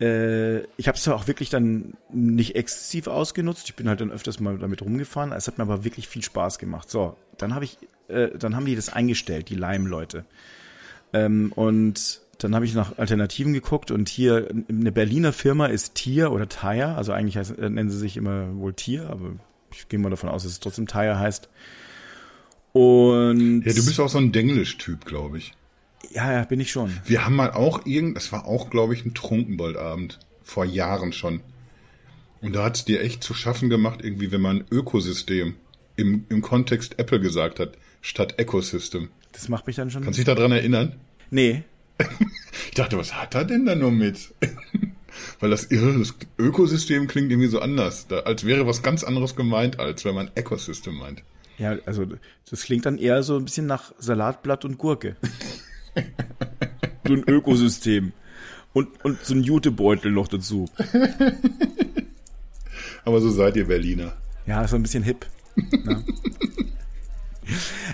äh, 0.00 0.60
ich 0.76 0.88
habe 0.88 0.96
es 0.96 1.06
auch 1.08 1.26
wirklich 1.26 1.50
dann 1.50 1.94
nicht 2.10 2.56
exzessiv 2.56 3.06
ausgenutzt. 3.06 3.68
Ich 3.68 3.76
bin 3.76 3.88
halt 3.88 4.00
dann 4.00 4.10
öfters 4.10 4.40
mal 4.40 4.58
damit 4.58 4.82
rumgefahren. 4.82 5.32
Es 5.32 5.46
hat 5.46 5.58
mir 5.58 5.64
aber 5.64 5.84
wirklich 5.84 6.08
viel 6.08 6.22
Spaß 6.22 6.58
gemacht. 6.58 6.90
So, 6.90 7.16
dann 7.36 7.54
habe 7.54 7.64
ich, 7.64 7.78
äh, 8.08 8.30
dann 8.38 8.56
haben 8.56 8.64
die 8.64 8.76
das 8.76 8.88
eingestellt, 8.88 9.50
die 9.50 9.56
Lime-Leute. 9.56 10.24
Ähm, 11.12 11.52
und 11.52 12.22
dann 12.38 12.54
habe 12.54 12.64
ich 12.64 12.74
nach 12.74 12.96
Alternativen 12.98 13.52
geguckt 13.52 13.90
und 13.90 14.08
hier 14.08 14.48
eine 14.68 14.92
Berliner 14.92 15.32
Firma 15.32 15.66
ist 15.66 15.94
Tier 15.94 16.32
oder 16.32 16.48
Tire, 16.48 16.94
also 16.96 17.12
eigentlich 17.12 17.36
heißt, 17.36 17.58
äh, 17.58 17.68
nennen 17.68 17.90
sie 17.90 17.98
sich 17.98 18.16
immer 18.16 18.56
wohl 18.56 18.72
Tier, 18.72 19.10
aber 19.10 19.32
ich 19.72 19.88
gehe 19.88 19.98
mal 19.98 20.08
davon 20.08 20.30
aus, 20.30 20.44
dass 20.44 20.52
es 20.52 20.60
trotzdem 20.60 20.86
Tire 20.86 21.18
heißt. 21.18 21.48
Und 22.72 23.62
Ja, 23.66 23.72
du 23.72 23.84
bist 23.84 24.00
auch 24.00 24.08
so 24.08 24.18
ein 24.18 24.32
Denglisch-Typ, 24.32 25.04
glaube 25.04 25.38
ich. 25.38 25.52
Ja, 26.10 26.32
ja, 26.32 26.44
bin 26.44 26.60
ich 26.60 26.70
schon. 26.70 26.92
Wir 27.04 27.24
haben 27.24 27.36
mal 27.36 27.52
auch 27.52 27.86
irgend, 27.86 28.16
das 28.16 28.32
war 28.32 28.46
auch, 28.46 28.70
glaube 28.70 28.94
ich, 28.94 29.04
ein 29.04 29.14
Trunkenboldabend. 29.14 30.18
Vor 30.42 30.64
Jahren 30.64 31.12
schon. 31.12 31.40
Und 32.40 32.54
da 32.54 32.64
hat 32.64 32.76
es 32.76 32.84
dir 32.84 33.02
echt 33.02 33.22
zu 33.22 33.34
schaffen 33.34 33.70
gemacht, 33.70 34.00
irgendwie, 34.02 34.32
wenn 34.32 34.40
man 34.40 34.64
Ökosystem 34.70 35.54
im, 35.96 36.24
im 36.28 36.42
Kontext 36.42 36.98
Apple 36.98 37.20
gesagt 37.20 37.60
hat, 37.60 37.76
statt 38.00 38.38
Ecosystem. 38.38 39.10
Das 39.32 39.48
macht 39.48 39.66
mich 39.66 39.76
dann 39.76 39.90
schon. 39.90 40.02
Kannst 40.02 40.18
du 40.18 40.24
dich 40.24 40.34
daran 40.34 40.52
erinnern? 40.52 40.96
nee, 41.30 41.62
Ich 42.68 42.74
dachte, 42.74 42.96
was 42.98 43.14
hat 43.14 43.34
er 43.34 43.44
denn 43.44 43.66
da 43.66 43.74
nur 43.74 43.90
mit? 43.90 44.32
Weil 45.40 45.50
das, 45.50 45.68
das 45.68 46.14
Ökosystem 46.38 47.08
klingt 47.08 47.30
irgendwie 47.30 47.48
so 47.48 47.60
anders. 47.60 48.06
Da, 48.06 48.20
als 48.20 48.44
wäre 48.44 48.66
was 48.66 48.82
ganz 48.82 49.02
anderes 49.02 49.34
gemeint, 49.36 49.80
als 49.80 50.04
wenn 50.04 50.14
man 50.14 50.30
Ecosystem 50.34 50.94
meint. 50.94 51.22
Ja, 51.58 51.76
also 51.84 52.06
das 52.48 52.62
klingt 52.62 52.86
dann 52.86 52.96
eher 52.96 53.22
so 53.22 53.36
ein 53.36 53.44
bisschen 53.44 53.66
nach 53.66 53.92
Salatblatt 53.98 54.64
und 54.64 54.78
Gurke. 54.78 55.16
so 57.06 57.14
ein 57.14 57.24
Ökosystem. 57.28 58.12
Und, 58.72 58.88
und 59.04 59.24
so 59.24 59.34
ein 59.34 59.42
Jutebeutel 59.42 60.12
noch 60.12 60.28
dazu. 60.28 60.68
Aber 63.04 63.20
so 63.20 63.30
seid 63.30 63.56
ihr 63.56 63.66
Berliner. 63.66 64.12
Ja, 64.46 64.66
so 64.68 64.76
ein 64.76 64.82
bisschen 64.82 65.02
hip. 65.02 65.26
Ne? 65.56 66.04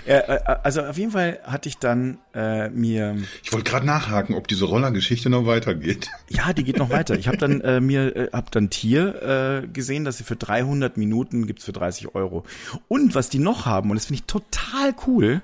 äh, 0.05 0.17
äh, 0.17 0.39
also 0.63 0.83
auf 0.83 0.97
jeden 0.97 1.11
Fall 1.11 1.39
hatte 1.43 1.69
ich 1.69 1.77
dann 1.77 2.19
äh, 2.33 2.69
mir, 2.69 3.17
Ich 3.43 3.51
wollte 3.53 3.69
gerade 3.69 3.85
nachhaken, 3.85 4.35
ob 4.35 4.47
diese 4.47 4.65
Rollergeschichte 4.65 5.29
noch 5.29 5.45
weitergeht. 5.45 6.09
ja, 6.29 6.53
die 6.53 6.63
geht 6.63 6.77
noch 6.77 6.89
weiter. 6.89 7.17
Ich 7.17 7.27
habe 7.27 7.37
dann 7.37 7.61
äh, 7.61 7.79
mir, 7.79 8.15
äh, 8.15 8.29
hab 8.31 8.51
dann 8.51 8.69
Tier 8.69 9.63
äh, 9.63 9.67
gesehen, 9.67 10.05
dass 10.05 10.17
sie 10.17 10.23
für 10.23 10.35
300 10.35 10.97
Minuten 10.97 11.47
gibt's 11.47 11.65
für 11.65 11.73
30 11.73 12.15
Euro. 12.15 12.43
Und 12.87 13.15
was 13.15 13.29
die 13.29 13.39
noch 13.39 13.65
haben, 13.65 13.89
und 13.89 13.95
das 13.95 14.05
finde 14.05 14.21
ich 14.21 14.25
total 14.25 14.93
cool, 15.07 15.41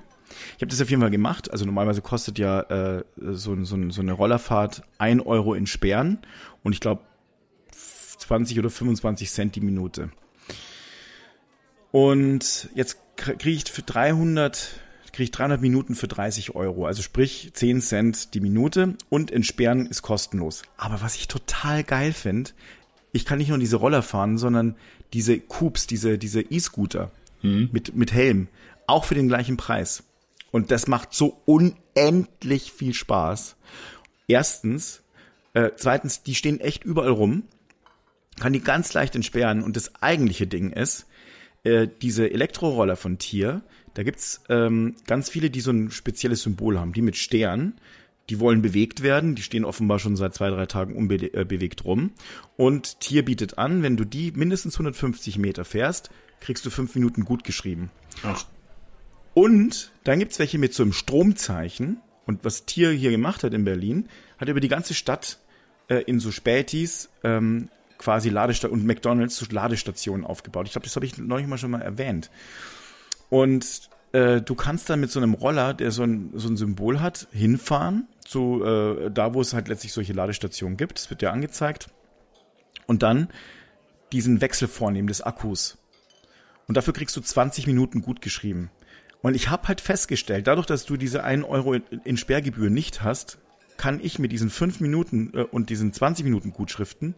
ich 0.56 0.62
habe 0.62 0.66
das 0.66 0.80
auf 0.80 0.90
jeden 0.90 1.02
Fall 1.02 1.10
gemacht. 1.10 1.50
Also 1.50 1.64
normalerweise 1.64 2.02
kostet 2.02 2.38
ja 2.38 2.60
äh, 2.60 3.04
so, 3.16 3.62
so, 3.64 3.90
so 3.90 4.00
eine 4.00 4.12
Rollerfahrt 4.12 4.82
ein 4.98 5.20
Euro 5.20 5.54
in 5.54 5.66
Sperren 5.66 6.18
und 6.62 6.72
ich 6.72 6.80
glaube 6.80 7.02
20 7.70 8.58
oder 8.58 8.70
25 8.70 9.30
Cent 9.30 9.56
die 9.56 9.60
Minute. 9.60 10.10
Und 11.90 12.68
jetzt 12.74 12.98
kriege 13.16 13.50
ich 13.50 13.64
für 13.70 13.82
300 13.82 14.80
kriege 15.12 15.24
ich 15.24 15.30
300 15.30 15.60
Minuten 15.60 15.94
für 15.94 16.08
30 16.08 16.56
Euro, 16.56 16.86
also 16.86 17.00
sprich 17.00 17.52
10 17.54 17.80
Cent 17.80 18.34
die 18.34 18.40
Minute 18.40 18.96
und 19.10 19.30
entsperren 19.30 19.86
ist 19.86 20.02
kostenlos. 20.02 20.62
Aber 20.76 21.02
was 21.02 21.14
ich 21.14 21.28
total 21.28 21.84
geil 21.84 22.12
finde, 22.12 22.50
ich 23.12 23.24
kann 23.24 23.38
nicht 23.38 23.50
nur 23.50 23.58
diese 23.58 23.76
Roller 23.76 24.02
fahren, 24.02 24.38
sondern 24.38 24.74
diese 25.12 25.38
Coupes, 25.38 25.86
diese 25.86 26.18
diese 26.18 26.40
E-Scooter 26.40 27.12
mit 27.42 27.94
mit 27.94 28.12
Helm, 28.12 28.48
auch 28.86 29.04
für 29.04 29.14
den 29.14 29.28
gleichen 29.28 29.56
Preis. 29.56 30.02
Und 30.54 30.70
das 30.70 30.86
macht 30.86 31.12
so 31.12 31.42
unendlich 31.46 32.70
viel 32.70 32.94
Spaß. 32.94 33.56
Erstens, 34.28 35.02
äh, 35.52 35.72
zweitens, 35.74 36.22
die 36.22 36.36
stehen 36.36 36.60
echt 36.60 36.84
überall 36.84 37.10
rum, 37.10 37.42
kann 38.38 38.52
die 38.52 38.60
ganz 38.60 38.92
leicht 38.92 39.16
entsperren 39.16 39.64
und 39.64 39.74
das 39.74 40.00
eigentliche 40.00 40.46
Ding 40.46 40.70
ist, 40.70 41.06
äh, 41.64 41.88
diese 42.00 42.30
Elektroroller 42.30 42.94
von 42.94 43.18
Tier, 43.18 43.62
da 43.94 44.04
gibt's 44.04 44.44
ähm, 44.48 44.94
ganz 45.08 45.28
viele, 45.28 45.50
die 45.50 45.60
so 45.60 45.72
ein 45.72 45.90
spezielles 45.90 46.42
Symbol 46.42 46.78
haben, 46.78 46.92
die 46.92 47.02
mit 47.02 47.16
Stern, 47.16 47.74
die 48.30 48.38
wollen 48.38 48.62
bewegt 48.62 49.02
werden, 49.02 49.34
die 49.34 49.42
stehen 49.42 49.64
offenbar 49.64 49.98
schon 49.98 50.14
seit 50.14 50.34
zwei, 50.34 50.50
drei 50.50 50.66
Tagen 50.66 50.94
unbewegt 50.94 51.84
rum. 51.84 52.12
Und 52.56 53.00
Tier 53.00 53.24
bietet 53.24 53.58
an, 53.58 53.82
wenn 53.82 53.96
du 53.96 54.04
die 54.04 54.30
mindestens 54.30 54.76
150 54.76 55.36
Meter 55.36 55.64
fährst, 55.64 56.10
kriegst 56.38 56.64
du 56.64 56.70
fünf 56.70 56.94
Minuten 56.94 57.24
gut 57.24 57.42
geschrieben. 57.42 57.90
Ach, 58.22 58.46
Und 59.34 59.92
dann 60.04 60.20
gibt's 60.20 60.38
welche 60.38 60.58
mit 60.58 60.72
so 60.74 60.82
einem 60.82 60.92
Stromzeichen. 60.92 62.00
Und 62.26 62.44
was 62.44 62.64
Tier 62.64 62.90
hier 62.90 63.10
gemacht 63.10 63.42
hat 63.44 63.52
in 63.52 63.64
Berlin, 63.64 64.08
hat 64.38 64.48
über 64.48 64.60
die 64.60 64.68
ganze 64.68 64.94
Stadt 64.94 65.38
äh, 65.88 65.96
in 66.04 66.20
so 66.20 66.30
Spätis 66.30 67.10
ähm, 67.22 67.68
quasi 67.98 68.30
Ladestationen 68.30 68.80
und 68.80 68.86
McDonalds 68.86 69.36
so 69.36 69.46
Ladestationen 69.50 70.24
aufgebaut. 70.24 70.66
Ich 70.66 70.72
glaube, 70.72 70.86
das 70.86 70.96
habe 70.96 71.04
ich 71.04 71.18
neulich 71.18 71.46
mal 71.46 71.58
schon 71.58 71.70
mal 71.70 71.82
erwähnt. 71.82 72.30
Und 73.28 73.90
äh, 74.12 74.40
du 74.40 74.54
kannst 74.54 74.88
dann 74.88 75.00
mit 75.00 75.10
so 75.10 75.20
einem 75.20 75.34
Roller, 75.34 75.74
der 75.74 75.90
so 75.90 76.04
ein, 76.04 76.30
so 76.34 76.48
ein 76.48 76.56
Symbol 76.56 77.00
hat, 77.00 77.28
hinfahren, 77.32 78.06
zu 78.24 78.64
äh, 78.64 79.10
da, 79.10 79.34
wo 79.34 79.40
es 79.40 79.52
halt 79.52 79.68
letztlich 79.68 79.92
solche 79.92 80.12
Ladestationen 80.12 80.76
gibt. 80.76 80.98
Das 80.98 81.10
wird 81.10 81.20
ja 81.20 81.30
angezeigt. 81.30 81.88
Und 82.86 83.02
dann 83.02 83.28
diesen 84.12 84.40
Wechsel 84.40 84.68
vornehmen 84.68 85.08
des 85.08 85.20
Akkus. 85.20 85.78
Und 86.68 86.76
dafür 86.76 86.94
kriegst 86.94 87.16
du 87.16 87.20
20 87.20 87.66
Minuten 87.66 88.02
gut 88.02 88.22
geschrieben. 88.22 88.70
Und 89.24 89.34
ich 89.34 89.48
habe 89.48 89.68
halt 89.68 89.80
festgestellt, 89.80 90.46
dadurch, 90.46 90.66
dass 90.66 90.84
du 90.84 90.98
diese 90.98 91.24
1 91.24 91.46
Euro 91.46 91.72
in, 91.72 91.82
in 92.04 92.18
Sperrgebühr 92.18 92.68
nicht 92.68 93.02
hast, 93.02 93.38
kann 93.78 93.98
ich 94.02 94.18
mit 94.18 94.32
diesen 94.32 94.50
5 94.50 94.80
Minuten 94.80 95.32
äh, 95.32 95.44
und 95.44 95.70
diesen 95.70 95.94
20 95.94 96.26
Minuten 96.26 96.52
Gutschriften 96.52 97.14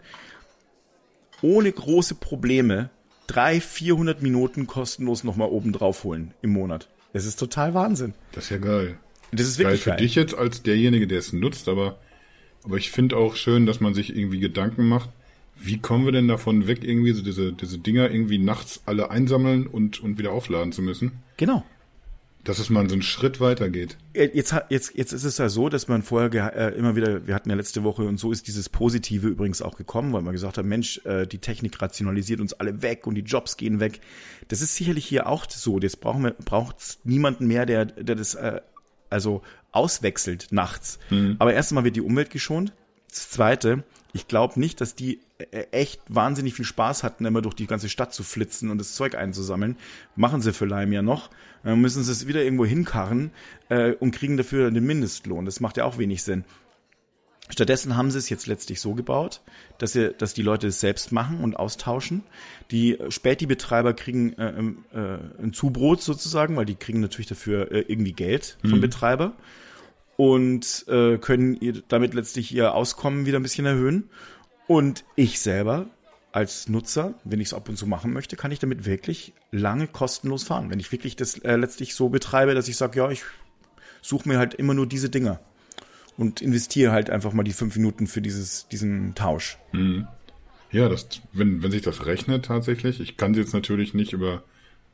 ohne 1.42 1.72
große 1.72 2.14
Probleme 2.14 2.90
300, 3.26 3.60
400 3.60 4.22
Minuten 4.22 4.68
kostenlos 4.68 5.24
nochmal 5.24 5.48
oben 5.48 5.72
drauf 5.72 6.04
holen 6.04 6.32
im 6.42 6.50
Monat. 6.50 6.88
Das 7.12 7.26
ist 7.26 7.40
total 7.40 7.74
Wahnsinn. 7.74 8.14
das 8.30 8.44
ist 8.44 8.50
ja 8.50 8.58
geil. 8.58 8.98
Das 9.32 9.48
ist 9.48 9.58
Geil 9.58 9.66
wirklich 9.66 9.82
für 9.82 9.90
geil. 9.90 9.98
dich 9.98 10.14
jetzt 10.14 10.38
als 10.38 10.62
derjenige, 10.62 11.08
der 11.08 11.18
es 11.18 11.32
nutzt, 11.32 11.68
aber, 11.68 11.98
aber 12.62 12.76
ich 12.76 12.92
finde 12.92 13.16
auch 13.16 13.34
schön, 13.34 13.66
dass 13.66 13.80
man 13.80 13.94
sich 13.94 14.14
irgendwie 14.16 14.38
Gedanken 14.38 14.86
macht, 14.86 15.10
wie 15.56 15.78
kommen 15.78 16.04
wir 16.04 16.12
denn 16.12 16.28
davon 16.28 16.68
weg, 16.68 16.84
irgendwie 16.84 17.14
so 17.14 17.22
diese, 17.22 17.52
diese 17.52 17.78
Dinger 17.78 18.12
irgendwie 18.12 18.38
nachts 18.38 18.82
alle 18.86 19.10
einsammeln 19.10 19.66
und, 19.66 20.00
und 20.00 20.18
wieder 20.18 20.30
aufladen 20.30 20.70
zu 20.70 20.82
müssen? 20.82 21.24
Genau. 21.36 21.64
Dass 22.46 22.60
es 22.60 22.70
mal 22.70 22.88
so 22.88 22.94
einen 22.94 23.02
Schritt 23.02 23.40
weitergeht. 23.40 23.98
Jetzt, 24.14 24.54
jetzt, 24.68 24.96
jetzt 24.96 25.12
ist 25.12 25.24
es 25.24 25.38
ja 25.38 25.48
so, 25.48 25.68
dass 25.68 25.88
man 25.88 26.02
vorher 26.02 26.54
äh, 26.54 26.78
immer 26.78 26.94
wieder, 26.94 27.26
wir 27.26 27.34
hatten 27.34 27.50
ja 27.50 27.56
letzte 27.56 27.82
Woche 27.82 28.02
und 28.04 28.18
so 28.18 28.30
ist 28.30 28.46
dieses 28.46 28.68
Positive 28.68 29.26
übrigens 29.26 29.62
auch 29.62 29.76
gekommen, 29.76 30.12
weil 30.12 30.22
man 30.22 30.32
gesagt 30.32 30.56
hat, 30.56 30.64
Mensch, 30.64 31.00
äh, 31.04 31.26
die 31.26 31.38
Technik 31.38 31.82
rationalisiert 31.82 32.40
uns 32.40 32.52
alle 32.52 32.82
weg 32.82 33.08
und 33.08 33.16
die 33.16 33.22
Jobs 33.22 33.56
gehen 33.56 33.80
weg. 33.80 34.00
Das 34.46 34.60
ist 34.60 34.76
sicherlich 34.76 35.04
hier 35.04 35.26
auch 35.26 35.44
so. 35.50 35.80
Jetzt 35.80 36.00
brauchen 36.00 36.22
wir, 36.22 36.30
braucht 36.30 36.76
niemanden 37.02 37.48
mehr, 37.48 37.66
der, 37.66 37.86
der 37.86 38.14
das 38.14 38.34
äh, 38.36 38.60
also 39.10 39.42
auswechselt 39.72 40.48
nachts. 40.50 41.00
Mhm. 41.10 41.36
Aber 41.40 41.52
erstmal 41.52 41.82
wird 41.82 41.96
die 41.96 42.00
Umwelt 42.00 42.30
geschont. 42.30 42.72
Das 43.08 43.28
Zweite, 43.28 43.82
ich 44.12 44.28
glaube 44.28 44.60
nicht, 44.60 44.80
dass 44.80 44.94
die 44.94 45.16
äh, 45.16 45.18
echt 45.70 46.00
wahnsinnig 46.08 46.54
viel 46.54 46.64
Spaß 46.64 47.02
hatten, 47.02 47.26
immer 47.26 47.42
durch 47.42 47.54
die 47.54 47.66
ganze 47.66 47.88
Stadt 47.88 48.14
zu 48.14 48.22
flitzen 48.22 48.70
und 48.70 48.78
das 48.78 48.94
Zeug 48.94 49.14
einzusammeln. 49.14 49.76
Machen 50.14 50.40
sie 50.40 50.52
für 50.52 50.66
Leim 50.66 50.92
ja 50.92 51.02
noch. 51.02 51.30
Dann 51.62 51.80
müssen 51.80 52.02
sie 52.02 52.12
es 52.12 52.26
wieder 52.26 52.42
irgendwo 52.42 52.64
hinkarren 52.64 53.30
äh, 53.68 53.92
und 53.92 54.12
kriegen 54.12 54.36
dafür 54.36 54.70
den 54.70 54.84
Mindestlohn. 54.84 55.44
Das 55.44 55.60
macht 55.60 55.76
ja 55.76 55.84
auch 55.84 55.98
wenig 55.98 56.22
Sinn. 56.22 56.44
Stattdessen 57.48 57.96
haben 57.96 58.10
sie 58.10 58.18
es 58.18 58.28
jetzt 58.28 58.46
letztlich 58.46 58.80
so 58.80 58.94
gebaut, 58.94 59.40
dass, 59.78 59.92
sie, 59.92 60.12
dass 60.12 60.34
die 60.34 60.42
Leute 60.42 60.68
es 60.68 60.80
selbst 60.80 61.12
machen 61.12 61.44
und 61.44 61.56
austauschen. 61.56 62.22
Die 62.72 62.98
Späti-Betreiber 63.08 63.94
kriegen 63.94 64.32
äh, 64.32 64.48
ähm, 64.58 64.84
äh, 64.92 65.42
ein 65.42 65.52
Zubrot 65.52 66.02
sozusagen, 66.02 66.56
weil 66.56 66.66
die 66.66 66.74
kriegen 66.74 67.00
natürlich 67.00 67.28
dafür 67.28 67.70
äh, 67.70 67.84
irgendwie 67.86 68.12
Geld 68.12 68.58
vom 68.62 68.78
mhm. 68.78 68.80
Betreiber 68.80 69.32
und 70.16 70.86
äh, 70.88 71.18
können 71.18 71.56
ihr 71.60 71.82
damit 71.88 72.14
letztlich 72.14 72.52
ihr 72.52 72.74
Auskommen 72.74 73.26
wieder 73.26 73.38
ein 73.38 73.42
bisschen 73.42 73.66
erhöhen. 73.66 74.08
Und 74.66 75.04
ich 75.14 75.40
selber 75.40 75.86
als 76.32 76.68
Nutzer, 76.68 77.14
wenn 77.24 77.40
ich 77.40 77.48
es 77.48 77.54
ab 77.54 77.68
und 77.68 77.76
zu 77.78 77.86
machen 77.86 78.12
möchte, 78.12 78.36
kann 78.36 78.52
ich 78.52 78.58
damit 78.58 78.84
wirklich 78.84 79.32
lange 79.52 79.86
kostenlos 79.86 80.44
fahren. 80.44 80.70
Wenn 80.70 80.80
ich 80.80 80.92
wirklich 80.92 81.16
das 81.16 81.38
äh, 81.38 81.56
letztlich 81.56 81.94
so 81.94 82.08
betreibe, 82.08 82.54
dass 82.54 82.68
ich 82.68 82.76
sage, 82.76 82.98
ja, 82.98 83.10
ich 83.10 83.22
suche 84.02 84.28
mir 84.28 84.38
halt 84.38 84.54
immer 84.54 84.74
nur 84.74 84.86
diese 84.86 85.08
Dinger 85.08 85.40
und 86.16 86.42
investiere 86.42 86.92
halt 86.92 87.10
einfach 87.10 87.32
mal 87.32 87.42
die 87.42 87.52
fünf 87.52 87.76
Minuten 87.76 88.06
für 88.06 88.20
dieses, 88.20 88.68
diesen 88.68 89.14
Tausch. 89.14 89.58
Mhm. 89.72 90.06
Ja, 90.72 90.88
das, 90.88 91.08
wenn, 91.32 91.62
wenn 91.62 91.70
sich 91.70 91.82
das 91.82 92.06
rechnet 92.06 92.44
tatsächlich, 92.44 93.00
ich 93.00 93.16
kann 93.16 93.32
sie 93.32 93.40
jetzt 93.40 93.54
natürlich 93.54 93.94
nicht 93.94 94.12
über, 94.12 94.42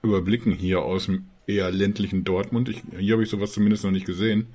überblicken 0.03 0.53
hier 0.53 0.83
aus 0.83 1.07
dem 1.07 1.27
eher 1.47 1.73
ländlichen 1.73 2.25
Dortmund. 2.25 2.69
Ich, 2.69 2.83
hier 2.97 3.15
habe 3.15 3.25
ich 3.25 3.31
sowas 3.31 3.53
zumindest 3.53 3.83
noch 3.83 3.91
nicht 3.91 4.07
gesehen 4.07 4.49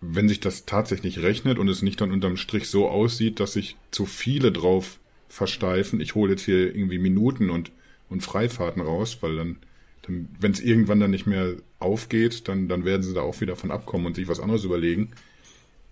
wenn 0.00 0.28
sich 0.28 0.40
das 0.40 0.66
tatsächlich 0.66 1.22
rechnet 1.22 1.58
und 1.58 1.68
es 1.68 1.82
nicht 1.82 2.00
dann 2.00 2.12
unterm 2.12 2.36
Strich 2.36 2.68
so 2.68 2.88
aussieht, 2.88 3.40
dass 3.40 3.54
sich 3.54 3.76
zu 3.90 4.06
viele 4.06 4.52
drauf 4.52 4.98
versteifen, 5.28 6.00
ich 6.00 6.14
hole 6.14 6.32
jetzt 6.32 6.44
hier 6.44 6.74
irgendwie 6.74 6.98
Minuten 6.98 7.50
und, 7.50 7.72
und 8.08 8.22
Freifahrten 8.22 8.82
raus, 8.82 9.18
weil 9.20 9.36
dann, 9.36 9.56
dann 10.02 10.28
wenn 10.38 10.52
es 10.52 10.60
irgendwann 10.60 11.00
dann 11.00 11.10
nicht 11.10 11.26
mehr 11.26 11.54
aufgeht, 11.78 12.48
dann, 12.48 12.68
dann 12.68 12.84
werden 12.84 13.02
sie 13.02 13.14
da 13.14 13.22
auch 13.22 13.40
wieder 13.40 13.56
von 13.56 13.70
abkommen 13.70 14.06
und 14.06 14.16
sich 14.16 14.28
was 14.28 14.40
anderes 14.40 14.64
überlegen. 14.64 15.10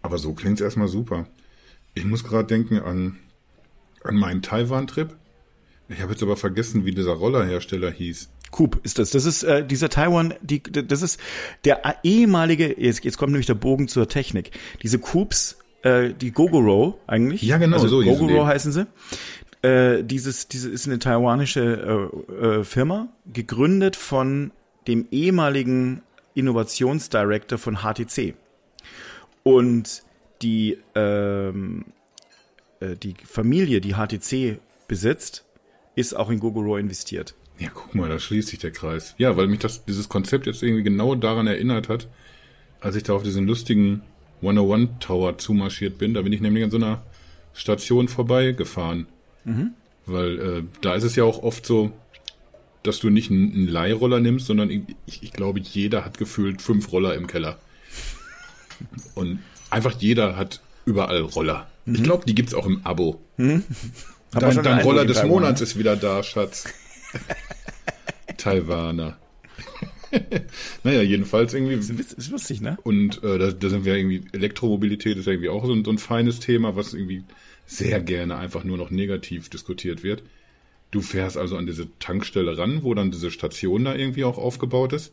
Aber 0.03 0.19
so 0.19 0.35
klingt 0.35 0.61
es 0.61 0.65
erstmal 0.65 0.89
super. 0.89 1.27
Ich 1.95 2.05
muss 2.05 2.25
gerade 2.25 2.47
denken 2.47 2.79
an, 2.79 3.19
an 4.03 4.17
meinen 4.17 4.43
Taiwan-Trip. 4.43 5.17
Ich 5.89 6.01
habe 6.01 6.13
jetzt 6.13 6.23
aber 6.23 6.37
vergessen, 6.37 6.85
wie 6.85 6.95
dieser 6.95 7.13
Rollerhersteller 7.13 7.91
hieß. 7.91 8.31
Coop 8.55 8.79
ist 8.85 9.01
das. 9.01 9.11
Das 9.11 9.25
ist 9.25 9.43
äh, 9.43 9.67
dieser 9.67 9.89
Taiwan, 9.89 10.33
die, 10.41 10.63
das 10.63 11.03
ist 11.03 11.19
der 11.65 11.97
ehemalige, 12.05 12.81
jetzt, 12.81 13.05
jetzt 13.05 13.19
kommt 13.19 13.33
nämlich 13.33 13.49
der 13.49 13.55
Bogen 13.55 13.89
zur 13.89 14.09
Technik. 14.09 14.53
Diese 14.81 15.01
Coops, 15.01 15.59
äh, 15.83 16.15
die 16.15 16.31
Gogoro 16.31 17.01
eigentlich. 17.09 17.43
Ja, 17.43 17.59
genau, 17.59 17.79
also 17.79 17.89
so 17.89 18.03
Gogoro 18.03 18.47
heißen 18.47 18.71
sie. 18.71 18.87
Äh, 19.63 20.05
dieses, 20.05 20.47
diese 20.47 20.71
ist 20.71 20.87
eine 20.87 21.01
taiwanische 21.01 22.13
äh, 22.31 22.33
äh, 22.61 22.65
Firma, 22.65 23.09
gegründet 23.33 23.97
von 23.97 24.53
dem 24.87 25.09
ehemaligen 25.11 26.03
Innovationsdirektor 26.35 27.59
von 27.59 27.79
HTC. 27.79 28.35
Und 29.43 30.05
die, 30.43 30.79
ähm, 30.95 31.87
äh, 32.79 32.95
die 32.95 33.15
Familie, 33.25 33.81
die 33.81 33.95
HTC 33.95 34.61
besitzt, 34.87 35.45
ist 35.97 36.15
auch 36.15 36.31
in 36.31 36.39
Gogoro 36.39 36.77
investiert. 36.77 37.35
Ja, 37.59 37.69
guck 37.73 37.95
mal, 37.95 38.09
da 38.09 38.19
schließt 38.19 38.49
sich 38.49 38.59
der 38.59 38.73
Kreis. 38.73 39.15
Ja, 39.19 39.37
weil 39.37 39.47
mich 39.47 39.61
das, 39.61 39.85
dieses 39.85 40.09
Konzept 40.09 40.47
jetzt 40.47 40.63
irgendwie 40.63 40.83
genau 40.83 41.15
daran 41.15 41.47
erinnert 41.47 41.89
hat, 41.89 42.09
als 42.81 42.97
ich 42.97 43.05
da 43.05 43.13
auf 43.13 43.23
diesen 43.23 43.47
lustigen 43.47 44.03
101 44.43 44.91
Tower 45.01 45.39
zumarschiert 45.39 45.99
bin. 45.99 46.15
Da 46.15 46.23
bin 46.23 46.33
ich 46.33 46.41
nämlich 46.41 46.65
an 46.65 46.71
so 46.71 46.77
einer 46.77 47.03
Station 47.55 48.09
vorbeigefahren. 48.09 49.07
Mhm. 49.45 49.71
Weil 50.07 50.39
äh, 50.39 50.63
da 50.81 50.95
ist 50.95 51.05
es 51.05 51.17
ja 51.17 51.25
auch 51.25 51.43
oft 51.43 51.65
so, 51.65 51.93
dass 52.83 52.99
du 52.99 53.09
nicht 53.09 53.31
einen, 53.31 53.67
Leihroller 53.67 54.21
nimmst, 54.21 54.47
sondern 54.47 54.71
ich, 54.71 55.23
ich 55.23 55.33
glaube, 55.33 55.61
jeder 55.61 56.05
hat 56.05 56.19
gefühlt 56.19 56.61
fünf 56.61 56.93
Roller 56.93 57.15
im 57.15 57.27
Keller. 57.27 57.59
Und 59.15 59.39
einfach 59.71 59.95
jeder 59.99 60.37
hat 60.37 60.61
überall 60.85 61.23
Roller. 61.23 61.69
Mhm. 61.87 61.95
Ich 61.95 62.03
glaube, 62.03 62.25
die 62.27 62.35
gibt's 62.35 62.53
auch 62.53 62.67
im 62.67 62.85
Abo. 62.85 63.21
Mhm. 63.37 63.63
Dein, 64.33 64.63
dein 64.63 64.81
Roller 64.81 65.05
des 65.05 65.23
Monats 65.23 65.61
ist 65.61 65.79
wieder 65.79 65.97
da, 65.97 66.23
Schatz. 66.23 66.65
Taiwaner. 68.37 69.19
naja, 70.85 71.03
jedenfalls 71.03 71.55
irgendwie. 71.55 71.77
Das 71.77 71.91
ist 71.91 72.31
lustig, 72.31 72.61
ne? 72.61 72.77
Und 72.83 73.23
äh, 73.23 73.39
da, 73.39 73.51
da 73.51 73.69
sind 73.69 73.85
wir 73.85 73.97
irgendwie, 73.97 74.25
Elektromobilität 74.33 75.17
ist 75.17 75.27
irgendwie 75.27 75.49
auch 75.49 75.65
so 75.65 75.73
ein, 75.73 75.85
so 75.85 75.91
ein 75.91 75.99
feines 75.99 76.41
Thema, 76.41 76.77
was 76.77 76.95
irgendwie 76.95 77.25
sehr 77.67 78.01
gerne 78.01 78.37
einfach 78.37 78.65
nur 78.65 78.77
noch 78.77 78.91
negativ 78.91 79.49
diskutiert 79.49 80.03
wird. 80.03 80.23
Du 80.91 81.01
fährst 81.01 81.37
also 81.37 81.57
an 81.57 81.67
diese 81.67 81.89
Tankstelle 81.99 82.57
ran, 82.57 82.83
wo 82.83 82.95
dann 82.95 83.11
diese 83.11 83.31
Station 83.31 83.85
da 83.85 83.95
irgendwie 83.95 84.25
auch 84.25 84.39
aufgebaut 84.39 84.93
ist. 84.93 85.13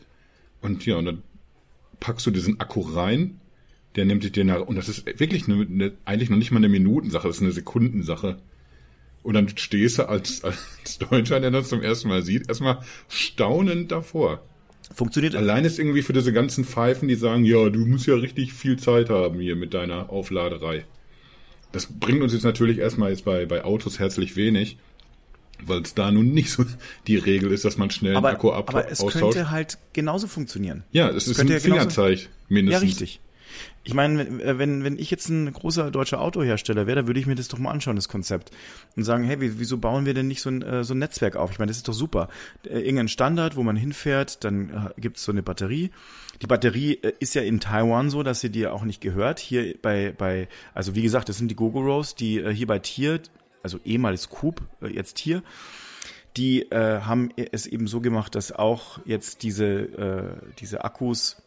Und 0.61 0.85
ja, 0.85 0.97
und 0.97 1.05
dann 1.05 1.23
packst 1.99 2.25
du 2.25 2.31
diesen 2.31 2.59
Akku 2.59 2.81
rein, 2.81 3.39
der 3.95 4.05
nimmt 4.05 4.23
sich 4.23 4.31
den 4.31 4.47
nach, 4.47 4.61
und 4.61 4.75
das 4.75 4.89
ist 4.89 5.05
wirklich 5.19 5.47
eine, 5.47 5.65
eine, 5.65 5.93
eigentlich 6.05 6.29
noch 6.29 6.37
nicht 6.37 6.51
mal 6.51 6.57
eine 6.57 6.69
Minutensache, 6.69 7.27
das 7.27 7.37
ist 7.37 7.43
eine 7.43 7.51
Sekundensache. 7.51 8.37
Und 9.23 9.35
dann 9.35 9.49
stehst 9.55 9.99
du 9.99 10.09
als, 10.09 10.43
als 10.43 10.97
Deutscher, 10.97 11.39
der 11.39 11.51
das 11.51 11.69
zum 11.69 11.81
ersten 11.81 12.07
Mal 12.07 12.23
sieht, 12.23 12.49
erstmal 12.49 12.79
staunend 13.07 13.91
davor. 13.91 14.41
Funktioniert. 14.93 15.35
Allein 15.35 15.63
ist 15.63 15.79
irgendwie 15.79 16.01
für 16.01 16.13
diese 16.13 16.33
ganzen 16.33 16.65
Pfeifen, 16.65 17.07
die 17.07 17.15
sagen, 17.15 17.45
ja, 17.45 17.69
du 17.69 17.85
musst 17.85 18.07
ja 18.07 18.15
richtig 18.15 18.53
viel 18.53 18.77
Zeit 18.77 19.09
haben 19.09 19.39
hier 19.39 19.55
mit 19.55 19.73
deiner 19.73 20.09
Aufladerei. 20.09 20.85
Das 21.71 21.87
bringt 21.87 22.21
uns 22.21 22.33
jetzt 22.33 22.43
natürlich 22.43 22.79
erstmal 22.79 23.11
jetzt 23.11 23.23
bei, 23.23 23.45
bei 23.45 23.63
Autos 23.63 23.99
herzlich 23.99 24.35
wenig, 24.35 24.77
weil 25.63 25.81
es 25.81 25.93
da 25.93 26.11
nun 26.11 26.33
nicht 26.33 26.51
so 26.51 26.65
die 27.07 27.15
Regel 27.15 27.51
ist, 27.51 27.63
dass 27.63 27.77
man 27.77 27.89
schnell 27.91 28.15
aber, 28.15 28.29
einen 28.29 28.37
Akku 28.37 28.51
ab 28.51 28.69
aber 28.69 28.89
es 28.89 28.99
austauscht. 28.99 29.35
könnte 29.35 29.51
halt 29.51 29.77
genauso 29.93 30.27
funktionieren. 30.27 30.83
Ja, 30.91 31.09
es 31.09 31.27
ist 31.27 31.39
ein 31.39 31.47
ja 31.47 31.59
Fingerzeig 31.59 32.27
mindestens. 32.49 32.81
Ja, 32.81 32.87
richtig. 32.87 33.19
Ich 33.83 33.93
meine, 33.93 34.21
äh, 34.21 34.59
wenn, 34.59 34.83
wenn 34.83 34.99
ich 34.99 35.09
jetzt 35.09 35.29
ein 35.29 35.51
großer 35.51 35.89
deutscher 35.91 36.21
Autohersteller 36.21 36.85
wäre, 36.87 36.97
dann 36.97 37.07
würde 37.07 37.19
ich 37.19 37.25
mir 37.25 37.35
das 37.35 37.47
doch 37.47 37.57
mal 37.57 37.71
anschauen, 37.71 37.95
das 37.95 38.07
Konzept. 38.07 38.51
Und 38.95 39.03
sagen, 39.03 39.23
hey, 39.23 39.37
wieso 39.39 39.77
bauen 39.77 40.05
wir 40.05 40.13
denn 40.13 40.27
nicht 40.27 40.41
so 40.41 40.49
ein, 40.49 40.61
äh, 40.61 40.83
so 40.83 40.93
ein 40.93 40.99
Netzwerk 40.99 41.35
auf? 41.35 41.51
Ich 41.51 41.59
meine, 41.59 41.69
das 41.69 41.77
ist 41.77 41.87
doch 41.87 41.93
super. 41.93 42.29
Äh, 42.65 42.79
irgendein 42.79 43.07
Standard, 43.07 43.55
wo 43.55 43.63
man 43.63 43.75
hinfährt, 43.75 44.43
dann 44.43 44.91
gibt 44.97 45.17
es 45.17 45.23
so 45.23 45.31
eine 45.31 45.43
Batterie. 45.43 45.91
Die 46.41 46.47
Batterie 46.47 46.99
ist 47.19 47.35
ja 47.35 47.41
in 47.41 47.59
Taiwan 47.59 48.09
so, 48.09 48.23
dass 48.23 48.41
sie 48.41 48.49
dir 48.49 48.73
auch 48.73 48.83
nicht 48.83 49.01
gehört. 49.01 49.39
Hier 49.39 49.75
bei, 49.81 50.13
bei 50.17 50.47
also 50.73 50.95
wie 50.95 51.01
gesagt, 51.01 51.29
das 51.29 51.37
sind 51.37 51.49
die 51.49 51.55
Gogoros, 51.55 52.15
die 52.15 52.43
hier 52.53 52.67
bei 52.67 52.79
Tier, 52.79 53.19
also 53.63 53.79
ehemals 53.85 54.29
Coop, 54.29 54.61
jetzt 54.81 55.19
hier, 55.19 55.43
die 56.37 56.63
äh, 56.71 57.01
haben 57.01 57.29
es 57.51 57.67
eben 57.67 57.87
so 57.87 58.01
gemacht, 58.01 58.35
dass 58.35 58.51
auch 58.51 58.99
jetzt 59.05 59.43
diese, 59.43 59.65
äh, 59.65 60.53
diese 60.59 60.83
Akkus 60.83 61.40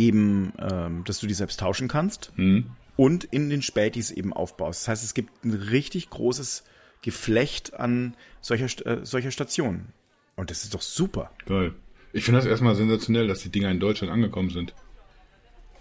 eben, 0.00 0.54
ähm, 0.58 1.04
dass 1.04 1.20
du 1.20 1.26
die 1.26 1.34
selbst 1.34 1.60
tauschen 1.60 1.86
kannst 1.86 2.32
mhm. 2.36 2.70
und 2.96 3.24
in 3.24 3.50
den 3.50 3.60
Spätis 3.60 4.10
eben 4.10 4.32
aufbaust. 4.32 4.82
Das 4.82 4.88
heißt, 4.88 5.04
es 5.04 5.12
gibt 5.12 5.44
ein 5.44 5.52
richtig 5.52 6.08
großes 6.08 6.64
Geflecht 7.02 7.74
an 7.74 8.16
solcher, 8.40 8.86
äh, 8.86 9.04
solcher 9.04 9.30
Stationen. 9.30 9.92
Und 10.36 10.50
das 10.50 10.64
ist 10.64 10.72
doch 10.72 10.80
super. 10.80 11.30
Geil. 11.44 11.74
Ich 12.14 12.24
finde 12.24 12.38
das 12.40 12.46
erstmal 12.46 12.74
sensationell, 12.74 13.28
dass 13.28 13.40
die 13.40 13.50
Dinger 13.50 13.70
in 13.70 13.78
Deutschland 13.78 14.10
angekommen 14.10 14.48
sind. 14.48 14.74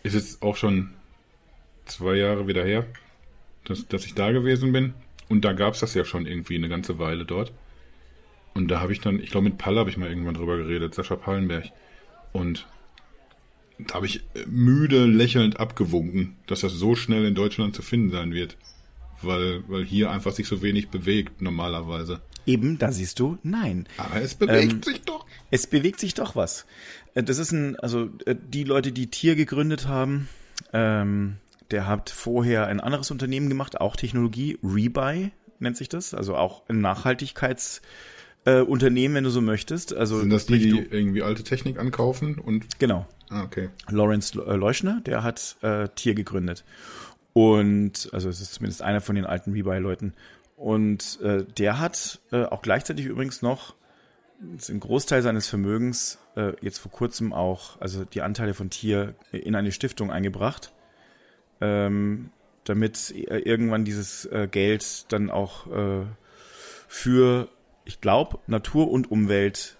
Ist 0.03 0.15
jetzt 0.15 0.41
auch 0.41 0.57
schon 0.57 0.91
zwei 1.85 2.15
Jahre 2.15 2.45
wieder 2.47 2.65
her, 2.65 2.85
dass, 3.63 3.87
dass 3.87 4.05
ich 4.05 4.15
da 4.15 4.31
gewesen 4.31 4.73
bin. 4.73 4.93
Und 5.29 5.45
da 5.45 5.53
gab 5.53 5.75
es 5.75 5.79
das 5.79 5.93
ja 5.93 6.03
schon 6.03 6.25
irgendwie 6.25 6.55
eine 6.55 6.67
ganze 6.67 6.99
Weile 6.99 7.25
dort. 7.25 7.53
Und 8.53 8.67
da 8.67 8.81
habe 8.81 8.91
ich 8.91 8.99
dann, 8.99 9.21
ich 9.21 9.31
glaube 9.31 9.45
mit 9.45 9.57
Pall 9.57 9.77
habe 9.77 9.89
ich 9.89 9.97
mal 9.97 10.09
irgendwann 10.09 10.33
drüber 10.33 10.57
geredet, 10.57 10.93
Sascha 10.93 11.15
Pallenberg. 11.15 11.71
Und 12.33 12.67
da 13.87 13.95
habe 13.95 14.05
ich 14.05 14.17
äh, 14.33 14.45
müde 14.47 15.05
lächelnd 15.05 15.59
abgewunken, 15.59 16.35
dass 16.47 16.61
das 16.61 16.73
so 16.73 16.95
schnell 16.95 17.25
in 17.25 17.35
Deutschland 17.35 17.75
zu 17.75 17.81
finden 17.81 18.11
sein 18.11 18.33
wird. 18.33 18.57
Weil, 19.21 19.63
weil 19.67 19.83
hier 19.83 20.11
einfach 20.11 20.31
sich 20.31 20.47
so 20.47 20.61
wenig 20.61 20.89
bewegt 20.89 21.41
normalerweise. 21.41 22.21
Eben, 22.45 22.77
da 22.77 22.91
siehst 22.91 23.19
du, 23.19 23.37
nein. 23.43 23.85
Aber 23.97 24.21
es 24.21 24.33
bewegt 24.33 24.73
ähm, 24.73 24.83
sich 24.83 25.01
doch. 25.01 25.25
Es 25.51 25.67
bewegt 25.67 25.99
sich 25.99 26.13
doch 26.13 26.35
was. 26.35 26.65
Äh, 27.15 27.23
das 27.23 27.37
ist 27.37 27.51
ein, 27.51 27.75
also 27.77 28.09
äh, 28.25 28.35
die 28.35 28.63
Leute, 28.63 28.91
die 28.91 29.07
Tier 29.07 29.35
gegründet 29.35 29.87
haben, 29.87 30.29
ähm, 30.73 31.37
der 31.71 31.85
hat 31.85 32.09
vorher 32.09 32.67
ein 32.67 32.79
anderes 32.79 33.11
Unternehmen 33.11 33.49
gemacht, 33.49 33.79
auch 33.79 33.95
Technologie, 33.95 34.57
Rebuy 34.63 35.31
nennt 35.59 35.77
sich 35.77 35.89
das, 35.89 36.13
also 36.13 36.35
auch 36.35 36.63
ein 36.69 36.81
Nachhaltigkeits 36.81 37.81
äh, 38.45 38.61
Unternehmen, 38.61 39.15
wenn 39.15 39.23
du 39.25 39.29
so 39.29 39.41
möchtest. 39.41 39.93
Also 39.93 40.19
Sind 40.19 40.29
das 40.29 40.45
die, 40.45 40.59
die 40.59 40.87
irgendwie 40.89 41.21
alte 41.21 41.43
Technik 41.43 41.77
ankaufen 41.77 42.39
und 42.39 42.79
genau. 42.79 43.07
Ah, 43.29 43.43
okay. 43.43 43.69
Lawrence 43.89 44.39
äh, 44.39 44.55
Leuschner, 44.55 45.01
der 45.05 45.23
hat 45.23 45.57
äh, 45.61 45.87
Tier 45.89 46.15
gegründet. 46.15 46.63
Und, 47.33 48.09
also 48.11 48.29
es 48.29 48.41
ist 48.41 48.53
zumindest 48.53 48.81
einer 48.81 49.01
von 49.01 49.15
den 49.15 49.25
alten 49.25 49.53
Rebuy-Leuten. 49.53 50.13
Und 50.55 51.19
äh, 51.21 51.45
der 51.45 51.79
hat 51.79 52.19
äh, 52.31 52.43
auch 52.43 52.61
gleichzeitig 52.61 53.05
übrigens 53.05 53.41
noch 53.41 53.75
einen 54.41 54.79
Großteil 54.79 55.21
seines 55.21 55.47
Vermögens 55.47 56.17
äh, 56.35 56.53
jetzt 56.61 56.79
vor 56.79 56.91
kurzem 56.91 57.33
auch, 57.33 57.79
also 57.81 58.05
die 58.05 58.21
Anteile 58.21 58.53
von 58.53 58.69
Tier 58.69 59.15
in 59.31 59.55
eine 59.55 59.71
Stiftung 59.71 60.11
eingebracht, 60.11 60.71
ähm, 61.61 62.31
damit 62.63 63.11
irgendwann 63.11 63.83
dieses 63.83 64.25
äh, 64.25 64.47
Geld 64.49 65.11
dann 65.11 65.29
auch 65.29 65.67
äh, 65.67 66.05
für, 66.87 67.49
ich 67.83 67.99
glaube, 67.99 68.39
Natur 68.47 68.89
und 68.91 69.11
Umwelt 69.11 69.77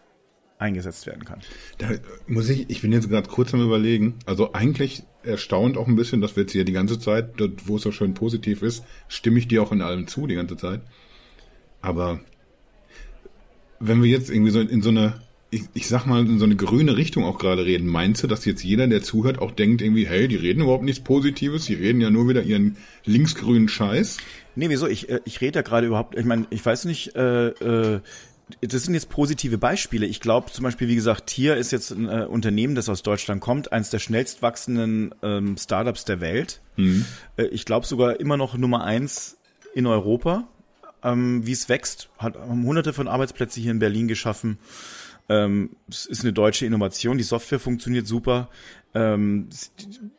eingesetzt 0.60 1.08
werden 1.08 1.24
kann. 1.24 1.40
Da 1.78 1.90
muss 2.28 2.50
ich, 2.50 2.70
ich 2.70 2.82
bin 2.82 2.92
jetzt 2.92 3.10
gerade 3.10 3.30
kurz 3.30 3.54
am 3.54 3.66
überlegen. 3.66 4.16
Also 4.26 4.54
eigentlich 4.54 5.04
erstaunt 5.24 5.78
auch 5.78 5.88
ein 5.88 5.96
bisschen, 5.96 6.22
dass 6.22 6.36
wir 6.36 6.44
jetzt 6.44 6.52
hier 6.52 6.66
die 6.66 6.74
ganze 6.74 7.00
Zeit, 7.00 7.32
dort, 7.38 7.68
wo 7.68 7.78
es 7.78 7.82
so 7.82 7.92
schön 7.92 8.14
positiv 8.14 8.62
ist, 8.62 8.84
stimme 9.08 9.40
ich 9.40 9.48
dir 9.48 9.64
auch 9.64 9.72
in 9.72 9.82
allem 9.82 10.08
zu 10.08 10.28
die 10.28 10.36
ganze 10.36 10.58
Zeit. 10.58 10.82
Aber 11.82 12.20
wenn 13.80 14.04
wir 14.04 14.10
jetzt 14.10 14.30
irgendwie 14.30 14.52
so 14.52 14.60
in 14.60 14.82
so 14.82 14.90
eine, 14.90 15.22
ich, 15.50 15.64
ich 15.74 15.88
sag 15.88 16.06
mal, 16.06 16.26
in 16.26 16.40
so 16.40 16.46
eine 16.46 16.58
grüne 16.58 16.98
Richtung 16.98 17.24
auch 17.24 17.40
gerade 17.40 17.66
reden, 17.66 17.88
meinst 17.88 18.22
du, 18.22 18.28
dass 18.28 18.44
jetzt 18.44 18.64
jeder, 18.64 18.86
der 18.88 19.02
zuhört, 19.02 19.40
auch 19.40 19.52
denkt 19.52 19.82
irgendwie, 19.82 20.06
hey, 20.06 20.28
die 20.28 20.36
reden 20.36 20.62
überhaupt 20.62 20.84
nichts 20.84 21.02
Positives, 21.02 21.66
die 21.66 21.74
reden 21.74 22.02
ja 22.02 22.10
nur 22.10 22.28
wieder 22.28 22.44
ihren 22.44 22.76
linksgrünen 23.06 23.70
Scheiß? 23.70 24.18
Nee, 24.56 24.70
wieso? 24.70 24.88
Ich, 24.88 25.10
äh, 25.10 25.22
ich 25.24 25.40
rede 25.40 25.54
da 25.54 25.62
gerade 25.62 25.88
überhaupt, 25.88 26.18
ich 26.18 26.26
meine, 26.26 26.46
ich 26.50 26.66
weiß 26.66 26.84
nicht, 26.84 27.16
äh, 27.16 27.48
äh, 27.48 28.02
das 28.62 28.84
sind 28.84 28.94
jetzt 28.94 29.10
positive 29.10 29.58
Beispiele. 29.58 30.06
Ich 30.06 30.20
glaube 30.20 30.52
zum 30.52 30.64
Beispiel, 30.64 30.88
wie 30.88 30.96
gesagt, 30.96 31.28
Tier 31.28 31.56
ist 31.56 31.72
jetzt 31.72 31.92
ein 31.92 32.08
äh, 32.08 32.26
Unternehmen, 32.26 32.76
das 32.76 32.90
aus 32.90 33.04
Deutschland 33.04 33.42
kommt, 33.42 33.72
eines 33.72 33.90
der 33.90 34.00
schnellst 34.00 34.42
wachsenden 34.42 35.14
ähm, 35.22 35.58
Startups 35.58 36.06
der 36.06 36.22
Welt. 36.22 36.62
Mhm. 36.76 37.06
Äh, 37.38 37.46
ich 37.46 37.66
glaube 37.66 37.86
sogar 37.86 38.20
immer 38.20 38.38
noch 38.38 38.58
Nummer 38.58 38.84
eins 38.84 39.38
in 39.74 39.86
Europa. 39.86 40.48
Ähm, 41.04 41.46
wie 41.46 41.54
es 41.54 41.70
wächst, 41.70 42.10
hat 42.18 42.36
haben 42.36 42.66
hunderte 42.66 42.92
von 42.92 43.08
Arbeitsplätzen 43.08 43.62
hier 43.64 43.72
in 43.72 43.80
Berlin 43.80 44.08
geschaffen. 44.08 44.58
Ähm, 45.30 45.72
es 45.88 46.06
ist 46.06 46.24
eine 46.24 46.34
deutsche 46.34 46.66
Innovation. 46.66 47.18
Die 47.18 47.24
Software 47.24 47.60
funktioniert 47.60 48.08
super. 48.08 48.50
Ähm, 48.94 49.48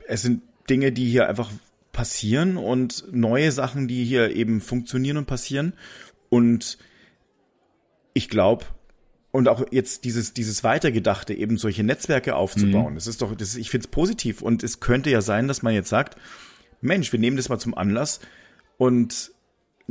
es 0.06 0.22
sind 0.22 0.42
Dinge, 0.70 0.92
die 0.92 1.10
hier 1.10 1.28
einfach 1.28 1.50
passieren 1.92 2.56
und 2.56 3.04
neue 3.12 3.50
Sachen, 3.50 3.88
die 3.88 4.04
hier 4.04 4.34
eben 4.34 4.60
funktionieren 4.60 5.16
und 5.16 5.26
passieren. 5.26 5.74
Und 6.28 6.78
ich 8.12 8.28
glaube, 8.28 8.66
und 9.32 9.48
auch 9.48 9.64
jetzt 9.70 10.04
dieses, 10.04 10.34
dieses 10.34 10.64
Weitergedachte, 10.64 11.34
eben 11.34 11.56
solche 11.56 11.84
Netzwerke 11.84 12.34
aufzubauen, 12.34 12.92
mhm. 12.92 12.94
das 12.96 13.06
ist 13.06 13.22
doch, 13.22 13.34
das 13.36 13.56
ich 13.56 13.70
finde 13.70 13.84
es 13.84 13.90
positiv. 13.90 14.42
Und 14.42 14.62
es 14.62 14.80
könnte 14.80 15.10
ja 15.10 15.20
sein, 15.20 15.48
dass 15.48 15.62
man 15.62 15.74
jetzt 15.74 15.88
sagt, 15.88 16.16
Mensch, 16.80 17.12
wir 17.12 17.18
nehmen 17.18 17.36
das 17.36 17.48
mal 17.48 17.58
zum 17.58 17.74
Anlass 17.74 18.20
und 18.78 19.32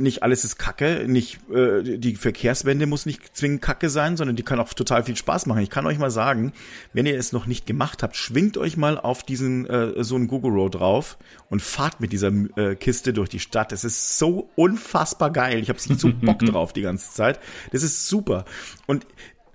nicht 0.00 0.22
alles 0.22 0.44
ist 0.44 0.58
Kacke, 0.58 1.04
nicht 1.06 1.38
äh, 1.50 1.98
die 1.98 2.16
Verkehrswende 2.16 2.86
muss 2.86 3.06
nicht 3.06 3.36
zwingend 3.36 3.62
Kacke 3.62 3.90
sein, 3.90 4.16
sondern 4.16 4.36
die 4.36 4.42
kann 4.42 4.58
auch 4.58 4.72
total 4.72 5.04
viel 5.04 5.16
Spaß 5.16 5.46
machen. 5.46 5.62
Ich 5.62 5.70
kann 5.70 5.86
euch 5.86 5.98
mal 5.98 6.10
sagen, 6.10 6.52
wenn 6.92 7.06
ihr 7.06 7.18
es 7.18 7.32
noch 7.32 7.46
nicht 7.46 7.66
gemacht 7.66 8.02
habt, 8.02 8.16
schwingt 8.16 8.56
euch 8.56 8.76
mal 8.76 8.98
auf 8.98 9.22
diesen 9.22 9.66
äh, 9.66 10.02
so 10.02 10.16
einen 10.16 10.26
Google 10.26 10.52
Road 10.52 10.76
drauf 10.76 11.18
und 11.48 11.62
fahrt 11.62 12.00
mit 12.00 12.12
dieser 12.12 12.32
äh, 12.56 12.74
Kiste 12.74 13.12
durch 13.12 13.28
die 13.28 13.40
Stadt. 13.40 13.72
Es 13.72 13.84
ist 13.84 14.18
so 14.18 14.48
unfassbar 14.56 15.30
geil. 15.30 15.60
Ich 15.60 15.68
habe 15.68 15.78
so 15.78 16.10
Bock 16.22 16.40
drauf 16.40 16.72
die 16.72 16.82
ganze 16.82 17.12
Zeit. 17.12 17.38
Das 17.72 17.82
ist 17.82 18.08
super. 18.08 18.46
Und 18.86 19.06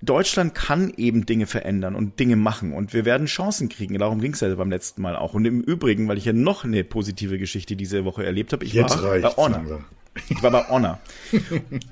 Deutschland 0.02 0.54
kann 0.54 0.92
eben 0.96 1.26
Dinge 1.26 1.46
verändern 1.46 1.94
und 1.94 2.20
Dinge 2.20 2.36
machen 2.36 2.72
und 2.72 2.92
wir 2.92 3.04
werden 3.04 3.26
Chancen 3.26 3.68
kriegen. 3.68 3.98
Darum 3.98 4.20
ging 4.20 4.32
es 4.32 4.40
ja 4.40 4.54
beim 4.54 4.70
letzten 4.70 5.02
Mal 5.02 5.16
auch. 5.16 5.34
Und 5.34 5.44
im 5.44 5.60
Übrigen, 5.62 6.06
weil 6.06 6.18
ich 6.18 6.26
ja 6.26 6.32
noch 6.32 6.64
eine 6.64 6.84
positive 6.84 7.38
Geschichte 7.38 7.76
diese 7.76 8.04
Woche 8.04 8.24
erlebt 8.24 8.52
habe, 8.52 8.64
ich 8.64 8.72
Jetzt 8.72 9.02
war 9.02 9.18
bei 9.18 9.28
Honor. 9.36 9.84
Ich 10.28 10.42
war 10.42 10.50
bei 10.50 10.68
Honor. 10.68 10.98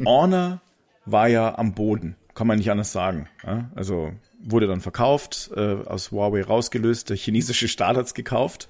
Honor 0.05 0.61
war 1.07 1.29
ja 1.29 1.59
am 1.59 1.75
Boden, 1.75 2.17
kann 2.35 2.47
man 2.47 2.59
nicht 2.59 2.71
anders 2.71 2.93
sagen. 2.93 3.29
Also 3.75 4.13
wurde 4.41 4.67
dann 4.67 4.81
verkauft, 4.81 5.51
äh, 5.57 5.75
aus 5.87 6.11
Huawei 6.11 6.43
rausgelöst, 6.43 7.11
der 7.11 7.17
chinesische 7.17 7.69
Staat 7.69 7.97
hat's 7.97 8.15
gekauft. 8.15 8.69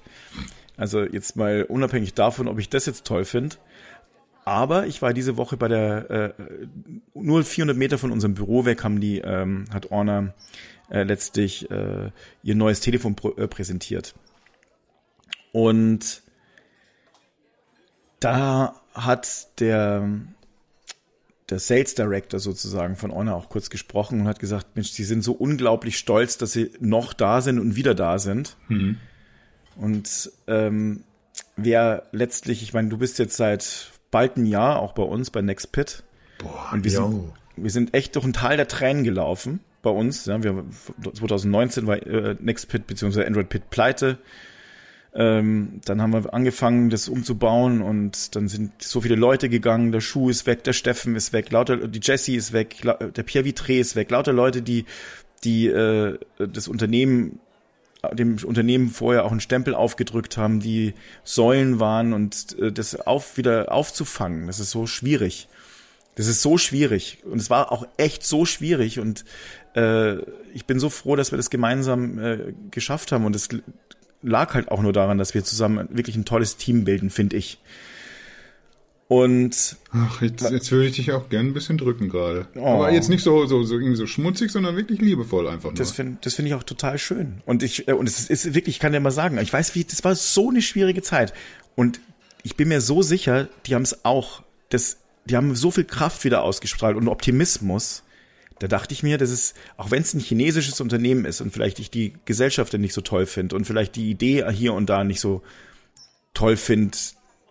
Also 0.77 1.03
jetzt 1.03 1.35
mal 1.35 1.63
unabhängig 1.63 2.13
davon, 2.13 2.47
ob 2.47 2.59
ich 2.59 2.69
das 2.69 2.85
jetzt 2.85 3.05
toll 3.05 3.25
finde. 3.25 3.57
Aber 4.45 4.85
ich 4.85 5.01
war 5.01 5.13
diese 5.13 5.37
Woche 5.37 5.57
bei 5.57 5.67
der, 5.67 6.09
äh, 6.09 6.33
nur 7.13 7.43
400 7.43 7.75
Meter 7.75 7.97
von 7.97 8.11
unserem 8.11 8.35
Büro 8.35 8.65
weg 8.65 8.83
haben 8.83 9.01
die, 9.01 9.19
ähm, 9.19 9.65
hat 9.73 9.89
Honor 9.89 10.33
äh, 10.89 11.03
letztlich 11.03 11.69
äh, 11.71 12.11
ihr 12.43 12.55
neues 12.55 12.79
Telefon 12.79 13.15
pr 13.15 13.37
äh, 13.37 13.47
präsentiert. 13.47 14.13
Und 15.51 16.21
da 18.19 18.81
hat 18.93 19.59
der, 19.59 20.09
der 21.49 21.59
Sales 21.59 21.95
Director 21.95 22.39
sozusagen 22.39 22.95
von 22.95 23.11
Honor 23.13 23.35
auch 23.35 23.49
kurz 23.49 23.69
gesprochen 23.69 24.21
und 24.21 24.27
hat 24.27 24.39
gesagt, 24.39 24.75
Mensch, 24.75 24.91
sie 24.91 25.03
sind 25.03 25.23
so 25.23 25.33
unglaublich 25.33 25.97
stolz, 25.97 26.37
dass 26.37 26.53
sie 26.53 26.71
noch 26.79 27.13
da 27.13 27.41
sind 27.41 27.59
und 27.59 27.75
wieder 27.75 27.93
da 27.93 28.19
sind. 28.19 28.57
Mhm. 28.67 28.97
Und 29.75 30.31
ähm, 30.47 31.03
wer 31.57 32.07
letztlich, 32.11 32.63
ich 32.63 32.73
meine, 32.73 32.89
du 32.89 32.97
bist 32.97 33.19
jetzt 33.19 33.37
seit 33.37 33.91
bald 34.11 34.37
ein 34.37 34.45
Jahr 34.45 34.79
auch 34.79 34.93
bei 34.93 35.03
uns 35.03 35.29
bei 35.29 35.41
NextPit. 35.41 36.03
Boah, 36.37 36.69
und 36.71 36.83
wir 36.83 36.91
sind, 36.91 37.33
wir 37.57 37.71
sind 37.71 37.93
echt 37.93 38.15
durch 38.15 38.25
ein 38.25 38.33
Tal 38.33 38.57
der 38.57 38.67
Tränen 38.67 39.03
gelaufen 39.03 39.59
bei 39.81 39.89
uns. 39.89 40.25
Ja, 40.25 40.41
wir, 40.41 40.65
2019 41.01 41.87
war 41.87 41.97
äh, 42.05 42.35
NextPit 42.39 42.87
bzw. 42.87 43.25
Android 43.25 43.49
Pit 43.49 43.69
pleite. 43.69 44.17
Ähm, 45.15 45.79
dann 45.85 46.01
haben 46.01 46.11
wir 46.11 46.33
angefangen, 46.33 46.89
das 46.89 47.07
umzubauen 47.07 47.81
und 47.81 48.35
dann 48.35 48.49
sind 48.49 48.71
so 48.83 48.99
viele 48.99 49.15
Leute 49.15 49.47
gegangen. 49.47 49.93
Der 49.93 50.01
Schuh 50.01 50.29
ist 50.29 50.45
weg, 50.45 50.65
der 50.65 50.73
Steffen 50.73 51.15
ist 51.15 51.31
weg, 51.31 51.51
lauter 51.51 51.87
die 51.87 52.01
Jessie 52.01 52.35
ist 52.35 52.51
weg, 52.51 52.81
der 52.83 53.23
Pierre 53.23 53.45
Vitré 53.45 53.79
ist 53.79 53.95
weg, 53.95 54.11
lauter 54.11 54.33
Leute, 54.33 54.61
die 54.61 54.85
die 55.45 55.67
äh, 55.67 56.17
das 56.37 56.67
Unternehmen 56.67 57.39
dem 58.13 58.37
Unternehmen 58.43 58.89
vorher 58.89 59.25
auch 59.25 59.31
einen 59.31 59.39
Stempel 59.39 59.73
aufgedrückt 59.73 60.37
haben, 60.37 60.59
die 60.59 60.93
Säulen 61.23 61.79
waren 61.79 62.13
und 62.13 62.57
äh, 62.59 62.71
das 62.71 62.95
auf 62.95 63.37
wieder 63.37 63.71
aufzufangen, 63.71 64.47
das 64.47 64.59
ist 64.59 64.71
so 64.71 64.85
schwierig. 64.85 65.47
Das 66.15 66.27
ist 66.27 66.41
so 66.41 66.57
schwierig. 66.57 67.19
Und 67.25 67.39
es 67.39 67.49
war 67.49 67.73
auch 67.73 67.85
echt 67.97 68.23
so 68.23 68.45
schwierig. 68.45 68.99
Und 68.99 69.25
äh, 69.75 70.15
ich 70.53 70.65
bin 70.65 70.79
so 70.79 70.89
froh, 70.89 71.17
dass 71.17 71.33
wir 71.33 71.37
das 71.37 71.49
gemeinsam 71.49 72.17
äh, 72.19 72.53
geschafft 72.71 73.11
haben. 73.11 73.25
Und 73.25 73.35
es 73.35 73.49
lag 74.25 74.53
halt 74.53 74.69
auch 74.69 74.81
nur 74.81 74.93
daran, 74.93 75.17
dass 75.17 75.33
wir 75.33 75.43
zusammen 75.43 75.87
wirklich 75.91 76.15
ein 76.15 76.25
tolles 76.25 76.57
Team 76.57 76.83
bilden, 76.83 77.09
finde 77.09 77.37
ich. 77.37 77.59
Und 79.07 79.77
ach, 79.91 80.21
jetzt, 80.23 80.49
jetzt 80.49 80.71
würde 80.71 80.87
ich 80.87 80.95
dich 80.95 81.11
auch 81.11 81.29
gern 81.29 81.47
ein 81.47 81.53
bisschen 81.53 81.77
drücken 81.77 82.09
gerade. 82.09 82.47
Oh. 82.55 82.65
Aber 82.65 82.91
jetzt 82.91 83.07
nicht 83.07 83.21
so 83.21 83.45
so 83.45 83.63
so 83.63 83.75
irgendwie 83.75 83.95
so 83.95 84.07
schmutzig, 84.07 84.51
sondern 84.51 84.75
wirklich 84.75 84.99
liebevoll 84.99 85.47
einfach 85.47 85.69
nur. 85.69 85.75
Das 85.75 85.91
finde 85.91 86.17
das 86.21 86.33
finde 86.33 86.49
ich 86.49 86.55
auch 86.55 86.63
total 86.63 86.97
schön. 86.97 87.41
Und 87.45 87.61
ich 87.61 87.87
äh, 87.87 87.93
und 87.93 88.09
es 88.09 88.29
ist 88.29 88.55
wirklich, 88.55 88.77
ich 88.77 88.79
kann 88.79 88.93
dir 88.93 88.99
mal 88.99 89.11
sagen, 89.11 89.37
ich 89.37 89.53
weiß 89.53 89.75
wie, 89.75 89.83
das 89.83 90.03
war 90.03 90.15
so 90.15 90.49
eine 90.49 90.63
schwierige 90.63 91.03
Zeit 91.03 91.33
und 91.75 91.99
ich 92.41 92.55
bin 92.55 92.67
mir 92.67 92.81
so 92.81 93.03
sicher, 93.03 93.47
die 93.67 93.75
haben 93.75 93.83
es 93.83 94.05
auch, 94.05 94.43
das, 94.69 94.97
die 95.25 95.35
haben 95.35 95.55
so 95.55 95.69
viel 95.71 95.83
Kraft 95.83 96.23
wieder 96.23 96.43
ausgestrahlt 96.43 96.95
und 96.95 97.07
Optimismus 97.07 98.03
da 98.59 98.67
dachte 98.67 98.93
ich 98.93 99.03
mir, 99.03 99.17
dass 99.17 99.29
es, 99.29 99.53
auch 99.77 99.91
wenn 99.91 100.01
es 100.01 100.13
ein 100.13 100.19
chinesisches 100.19 100.79
Unternehmen 100.79 101.25
ist 101.25 101.41
und 101.41 101.51
vielleicht 101.51 101.79
ich 101.79 101.91
die 101.91 102.13
Gesellschaft 102.25 102.73
nicht 102.73 102.93
so 102.93 103.01
toll 103.01 103.25
finde 103.25 103.55
und 103.55 103.65
vielleicht 103.65 103.95
die 103.95 104.09
Idee 104.09 104.49
hier 104.51 104.73
und 104.73 104.89
da 104.89 105.03
nicht 105.03 105.19
so 105.19 105.41
toll 106.33 106.55
finde, 106.55 106.97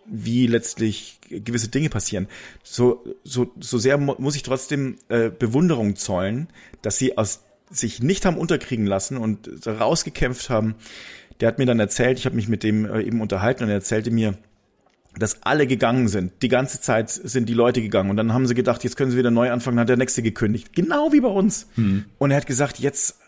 wie 0.07 0.47
letztlich 0.47 1.19
gewisse 1.29 1.69
Dinge 1.69 1.89
passieren, 1.89 2.27
so, 2.63 3.03
so, 3.23 3.51
so 3.59 3.77
sehr 3.77 3.97
muss 3.97 4.35
ich 4.35 4.43
trotzdem 4.43 4.97
äh, 5.09 5.29
Bewunderung 5.29 5.95
zollen, 5.95 6.47
dass 6.81 6.97
sie 6.97 7.17
aus 7.17 7.41
sich 7.71 8.01
nicht 8.01 8.25
haben 8.25 8.37
unterkriegen 8.37 8.85
lassen 8.85 9.17
und 9.17 9.49
rausgekämpft 9.65 10.49
haben. 10.51 10.75
Der 11.39 11.47
hat 11.47 11.57
mir 11.57 11.65
dann 11.65 11.79
erzählt, 11.79 12.19
ich 12.19 12.25
habe 12.25 12.35
mich 12.35 12.47
mit 12.47 12.63
dem 12.63 12.85
äh, 12.85 13.01
eben 13.01 13.21
unterhalten 13.21 13.63
und 13.63 13.69
er 13.69 13.75
erzählte 13.75 14.11
mir, 14.11 14.37
dass 15.17 15.43
alle 15.43 15.67
gegangen 15.67 16.07
sind. 16.07 16.33
Die 16.41 16.49
ganze 16.49 16.81
Zeit 16.81 17.09
sind 17.09 17.47
die 17.47 17.53
Leute 17.53 17.81
gegangen 17.81 18.09
und 18.09 18.17
dann 18.17 18.33
haben 18.33 18.47
sie 18.47 18.55
gedacht, 18.55 18.83
jetzt 18.83 18.97
können 18.97 19.11
sie 19.11 19.17
wieder 19.17 19.31
neu 19.31 19.51
anfangen, 19.51 19.79
hat 19.79 19.89
der 19.89 19.97
nächste 19.97 20.21
gekündigt. 20.21 20.73
Genau 20.73 21.11
wie 21.11 21.21
bei 21.21 21.29
uns. 21.29 21.67
Hm. 21.75 22.05
Und 22.17 22.31
er 22.31 22.37
hat 22.37 22.47
gesagt, 22.47 22.79
jetzt, 22.79 23.19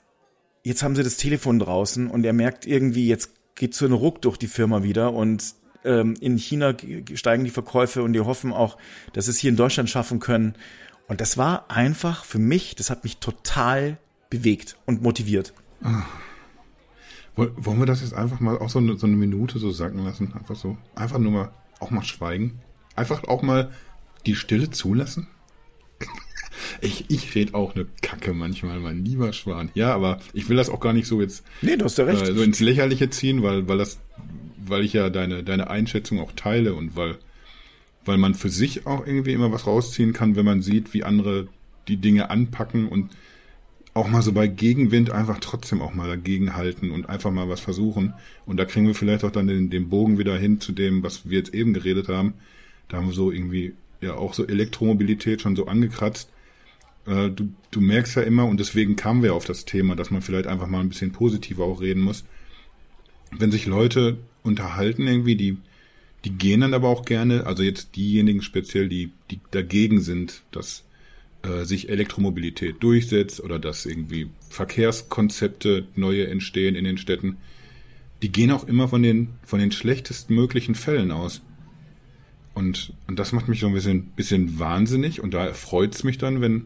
jetzt 0.64 0.84
haben 0.84 0.96
sie 0.96 1.04
das 1.04 1.18
Telefon 1.18 1.60
draußen 1.60 2.08
und 2.08 2.26
er 2.26 2.34
merkt 2.34 2.66
irgendwie, 2.66 3.08
jetzt 3.08 3.32
geht 3.56 3.74
so 3.74 3.86
ein 3.86 3.94
Ruck 3.94 4.22
durch 4.22 4.38
die 4.38 4.48
Firma 4.48 4.84
wieder 4.84 5.14
und 5.14 5.56
ähm, 5.84 6.16
in 6.20 6.38
China 6.38 6.74
steigen 7.14 7.44
die 7.44 7.50
Verkäufe 7.50 8.04
und 8.04 8.14
die 8.14 8.20
hoffen 8.20 8.54
auch, 8.54 8.78
dass 9.14 9.26
sie 9.26 9.32
es 9.32 9.38
hier 9.38 9.50
in 9.50 9.56
Deutschland 9.56 9.90
schaffen 9.90 10.20
können. 10.20 10.56
Und 11.08 11.22
das 11.22 11.38
war 11.38 11.72
einfach 11.72 12.26
für 12.26 12.40
mich, 12.40 12.76
das 12.76 12.90
hat 12.90 13.04
mich 13.04 13.18
total 13.18 13.98
bewegt 14.30 14.78
und 14.86 15.02
motiviert. 15.02 15.54
Ah. 15.82 16.04
Wollen 17.38 17.80
wir 17.80 17.86
das 17.86 18.02
jetzt 18.02 18.16
einfach 18.16 18.40
mal 18.40 18.58
auch 18.58 18.70
so 18.70 18.80
eine, 18.80 18.98
so 18.98 19.06
eine 19.06 19.16
Minute 19.16 19.60
so 19.60 19.70
sacken 19.72 20.04
lassen? 20.04 20.34
Einfach 20.34 20.56
so. 20.56 20.76
Einfach 20.96 21.20
nur 21.20 21.32
mal 21.32 21.52
auch 21.80 21.92
mal 21.92 22.04
schweigen. 22.04 22.60
Einfach 22.96 23.24
auch 23.26 23.42
mal 23.42 23.72
die 24.26 24.36
Stille 24.36 24.70
zulassen. 24.70 25.28
Ich, 26.82 27.06
ich 27.10 27.34
rede 27.34 27.54
auch 27.54 27.76
eine 27.76 27.86
Kacke 28.02 28.34
manchmal, 28.34 28.80
mein 28.80 29.06
lieber 29.06 29.32
Schwan. 29.32 29.70
Ja, 29.74 29.94
aber 29.94 30.20
ich 30.34 30.50
will 30.50 30.58
das 30.58 30.70
auch 30.70 30.80
gar 30.80 30.92
nicht 30.92 31.08
so 31.08 31.22
jetzt 31.22 31.44
nee, 31.62 31.78
du 31.78 31.86
hast 31.86 31.98
ja 31.98 32.06
recht. 32.06 32.28
Äh, 32.28 32.34
so 32.34 32.42
ins 32.42 32.60
Lächerliche 32.60 33.10
ziehen, 33.10 33.42
weil, 33.42 33.68
weil 33.68 33.78
das, 33.78 34.00
weil 34.58 34.84
ich 34.84 34.94
ja 34.94 35.10
deine, 35.10 35.44
deine 35.44 35.70
Einschätzung 35.70 36.20
auch 36.20 36.32
teile 36.34 36.74
und 36.74 36.96
weil, 36.96 37.18
weil 38.06 38.18
man 38.18 38.36
für 38.36 38.50
sich 38.50 38.86
auch 38.86 39.06
irgendwie 39.06 39.34
immer 39.34 39.52
was 39.52 39.66
rausziehen 39.66 40.14
kann, 40.14 40.36
wenn 40.36 40.46
man 40.46 40.62
sieht, 40.62 40.94
wie 40.94 41.04
andere 41.04 41.48
die 41.88 41.98
Dinge 41.98 42.30
anpacken 42.30 42.88
und 42.88 43.12
auch 43.98 44.08
mal 44.08 44.22
so 44.22 44.32
bei 44.32 44.48
Gegenwind 44.48 45.12
einfach 45.12 45.40
trotzdem 45.40 45.82
auch 45.82 45.94
mal 45.94 46.08
dagegen 46.08 46.56
halten 46.56 46.92
und 46.92 47.10
einfach 47.10 47.32
mal 47.32 47.50
was 47.50 47.60
versuchen. 47.60 48.14
Und 48.46 48.58
da 48.58 48.66
kriegen 48.66 48.88
wir 48.88 48.96
vielleicht 48.96 49.24
auch 49.24 49.32
dann 49.32 49.48
den, 49.48 49.70
den 49.70 49.90
Bogen 49.90 50.18
wieder 50.18 50.38
hin 50.38 50.62
zu 50.62 50.72
dem, 50.72 51.04
was 51.04 51.30
wir 51.30 51.40
jetzt 51.40 51.54
eben 51.54 51.74
geredet 51.74 52.08
haben. 52.08 52.34
Da 52.88 52.98
haben 52.98 53.08
wir 53.08 53.14
so 53.14 53.32
irgendwie 53.32 53.74
ja 54.02 54.16
auch 54.16 54.34
so 54.34 54.48
Elektromobilität 54.48 55.42
schon 55.42 55.56
so 55.56 55.68
angekratzt. 55.68 56.30
Äh, 57.06 57.30
du, 57.30 57.50
du 57.72 57.82
merkst 57.82 58.16
ja 58.16 58.22
immer, 58.22 58.46
und 58.46 58.60
deswegen 58.60 58.96
kamen 58.96 59.24
wir 59.24 59.36
auf 59.36 59.46
das 59.46 59.66
Thema, 59.66 59.96
dass 59.96 60.12
man 60.12 60.22
vielleicht 60.22 60.48
einfach 60.48 60.68
mal 60.68 60.80
ein 60.80 60.90
bisschen 60.90 61.12
positiver 61.12 61.66
auch 61.66 61.82
reden 61.82 62.02
muss. 62.02 62.24
Wenn 63.32 63.52
sich 63.52 63.66
Leute 63.66 64.18
unterhalten 64.44 65.08
irgendwie, 65.08 65.36
die, 65.36 65.58
die 66.24 66.32
gehen 66.32 66.62
dann 66.62 66.74
aber 66.74 66.88
auch 66.88 67.06
gerne, 67.06 67.46
also 67.46 67.64
jetzt 67.64 67.96
diejenigen 67.96 68.42
speziell, 68.42 68.88
die, 68.88 69.12
die 69.32 69.40
dagegen 69.52 70.02
sind, 70.02 70.44
dass 70.52 70.84
äh, 71.44 71.66
sich 71.66 71.90
Elektromobilität 71.90 72.82
durchsetzt 72.82 73.44
oder 73.44 73.60
dass 73.60 73.86
irgendwie 73.86 74.30
Verkehrskonzepte 74.50 75.88
neue 75.96 76.28
entstehen 76.28 76.76
in 76.76 76.84
den 76.84 76.98
Städten, 76.98 77.38
die 78.22 78.32
gehen 78.32 78.52
auch 78.52 78.68
immer 78.68 78.88
von 78.88 79.04
den, 79.04 79.30
von 79.44 79.60
den 79.60 79.72
schlechtesten 79.72 80.34
möglichen 80.34 80.76
Fällen 80.76 81.12
aus. 81.12 81.42
Und, 82.54 82.94
und 83.08 83.20
das 83.20 83.34
macht 83.34 83.48
mich 83.48 83.60
so 83.60 83.68
ein 83.68 83.74
bisschen, 83.74 84.08
bisschen 84.16 84.58
wahnsinnig 84.58 85.22
und 85.22 85.36
da 85.36 85.54
freut 85.54 85.94
es 85.94 86.04
mich 86.04 86.18
dann, 86.18 86.42
wenn, 86.42 86.66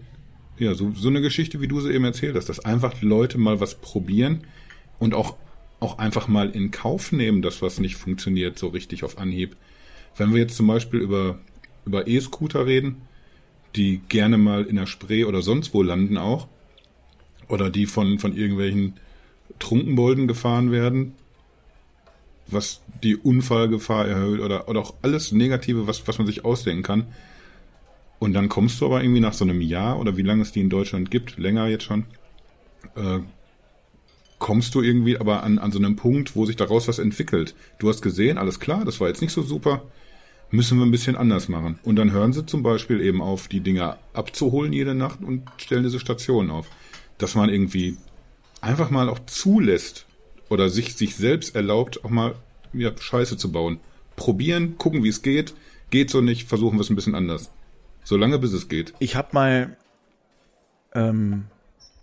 ja, 0.58 0.74
so, 0.74 0.94
so 0.96 1.10
eine 1.10 1.22
Geschichte, 1.22 1.60
wie 1.60 1.68
du 1.68 1.82
sie 1.82 1.92
eben 1.92 2.06
erzählt 2.06 2.36
hast, 2.36 2.48
dass 2.48 2.64
einfach 2.64 3.02
Leute 3.02 3.38
mal 3.38 3.60
was 3.60 3.76
probieren 3.76 4.46
und 5.00 5.14
auch, 5.14 5.36
auch 5.82 5.98
einfach 5.98 6.30
mal 6.30 6.50
in 6.52 6.72
Kauf 6.72 7.12
nehmen, 7.12 7.42
dass 7.42 7.62
was 7.62 7.80
nicht 7.80 7.98
funktioniert, 7.98 8.58
so 8.58 8.70
richtig 8.70 9.04
auf 9.04 9.18
Anhieb. 9.18 9.58
Wenn 10.16 10.32
wir 10.32 10.40
jetzt 10.40 10.56
zum 10.56 10.68
Beispiel 10.68 11.02
über, 11.02 11.40
über 11.86 12.08
E-Scooter 12.08 12.66
reden, 12.66 13.02
die 13.76 14.02
gerne 14.10 14.38
mal 14.38 14.66
in 14.66 14.76
der 14.76 14.86
Spree 14.86 15.24
oder 15.24 15.42
sonst 15.42 15.74
wo 15.74 15.82
landen 15.82 16.18
auch, 16.18 16.48
oder 17.48 17.70
die 17.70 17.86
von, 17.86 18.20
von 18.20 18.36
irgendwelchen 18.36 18.96
Trunkenbolden 19.60 20.28
gefahren 20.28 20.72
werden, 20.72 21.14
was 22.48 22.82
die 23.04 23.16
Unfallgefahr 23.16 24.08
erhöht 24.08 24.42
oder, 24.42 24.68
oder 24.68 24.80
auch 24.82 24.94
alles 25.02 25.32
Negative, 25.32 25.88
was, 25.88 26.08
was 26.08 26.18
man 26.18 26.28
sich 26.28 26.46
ausdenken 26.46 26.84
kann. 26.84 27.08
Und 28.20 28.34
dann 28.34 28.50
kommst 28.50 28.80
du 28.82 28.86
aber 28.86 29.02
irgendwie 29.04 29.20
nach 29.20 29.34
so 29.34 29.46
einem 29.46 29.62
Jahr 29.62 30.00
oder 30.00 30.16
wie 30.18 30.22
lange 30.22 30.44
es 30.44 30.52
die 30.52 30.62
in 30.62 30.70
Deutschland 30.70 31.10
gibt, 31.12 31.38
länger 31.38 31.68
jetzt 31.68 31.84
schon, 31.84 32.06
äh, 32.96 33.20
kommst 34.38 34.76
du 34.76 34.82
irgendwie 34.82 35.18
aber 35.18 35.44
an, 35.44 35.60
an 35.60 35.72
so 35.72 35.80
einem 35.80 35.96
Punkt, 35.96 36.36
wo 36.36 36.46
sich 36.46 36.56
daraus 36.56 36.88
was 36.88 37.00
entwickelt. 37.00 37.56
Du 37.80 37.90
hast 37.90 38.02
gesehen, 38.02 38.38
alles 38.38 38.60
klar, 38.60 38.86
das 38.86 39.00
war 39.00 39.08
jetzt 39.08 39.22
nicht 39.22 39.34
so 39.34 39.42
super, 39.42 39.84
müssen 40.52 40.78
wir 40.78 40.86
ein 40.86 40.92
bisschen 40.92 41.16
anders 41.16 41.50
machen. 41.50 41.80
Und 41.84 41.96
dann 41.96 42.12
hören 42.12 42.34
sie 42.34 42.46
zum 42.46 42.64
Beispiel 42.64 43.02
eben 43.02 43.22
auf, 43.22 43.48
die 43.48 43.62
Dinger 43.62 43.98
abzuholen 44.14 44.74
jede 44.74 44.94
Nacht 44.94 45.24
und 45.24 45.44
stellen 45.58 45.84
diese 45.84 46.00
Stationen 46.00 46.52
auf. 46.52 46.68
Dass 47.18 47.36
man 47.36 47.50
irgendwie 47.50 47.98
einfach 48.62 48.90
mal 48.90 49.10
auch 49.10 49.20
zulässt, 49.26 50.06
oder 50.52 50.70
sich, 50.70 50.96
sich 50.96 51.16
selbst 51.16 51.56
erlaubt, 51.56 52.04
auch 52.04 52.10
mal 52.10 52.36
ja, 52.74 52.92
Scheiße 52.96 53.38
zu 53.38 53.52
bauen. 53.52 53.80
Probieren, 54.18 54.78
gucken, 54.78 55.04
wie 55.04 55.08
es 55.08 55.22
geht. 55.22 55.54
Geht 55.90 56.10
so 56.10 56.20
nicht, 56.20 56.48
versuchen 56.48 56.78
wir 56.78 56.82
es 56.82 56.90
ein 56.90 56.96
bisschen 56.96 57.16
anders. 57.16 57.50
Solange 58.04 58.38
bis 58.38 58.52
es 58.52 58.68
geht. 58.68 58.94
Ich 59.00 59.16
habe 59.16 59.30
mal 59.32 59.78
ähm, 60.94 61.46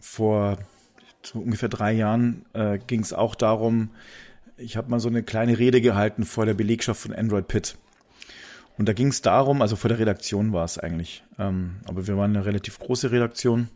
vor 0.01 0.59
so 1.23 1.41
ungefähr 1.41 1.69
drei 1.69 1.93
Jahren 1.93 2.47
äh, 2.55 2.79
ging 2.87 3.01
es 3.01 3.13
auch 3.13 3.35
darum, 3.35 3.91
ich 4.57 4.77
habe 4.77 4.91
mal 4.91 4.99
so 4.99 5.09
eine 5.09 5.23
kleine 5.23 5.59
Rede 5.59 5.81
gehalten 5.81 6.25
vor 6.25 6.47
der 6.47 6.55
Belegschaft 6.55 7.01
von 7.03 7.13
Android 7.13 7.49
Pit. 7.49 7.77
Und 8.79 8.88
da 8.88 8.93
ging 8.93 9.09
es 9.09 9.23
darum, 9.23 9.61
also 9.61 9.77
vor 9.77 9.88
der 9.88 9.99
Redaktion 9.99 10.53
war 10.53 10.64
es 10.64 10.79
eigentlich, 10.79 11.25
ähm, 11.38 11.77
aber 11.87 12.07
wir 12.07 12.17
waren 12.17 12.35
eine 12.35 12.47
relativ 12.47 12.79
große 12.79 13.11
Redaktion. 13.11 13.69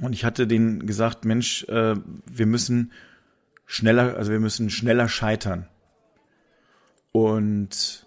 Und 0.00 0.12
ich 0.12 0.24
hatte 0.24 0.46
denen 0.46 0.86
gesagt, 0.86 1.24
Mensch, 1.24 1.64
äh, 1.64 1.96
wir 2.26 2.46
müssen 2.46 2.92
schneller, 3.66 4.16
also 4.16 4.30
wir 4.30 4.38
müssen 4.40 4.70
schneller 4.70 5.08
scheitern. 5.08 5.66
Und 7.10 8.06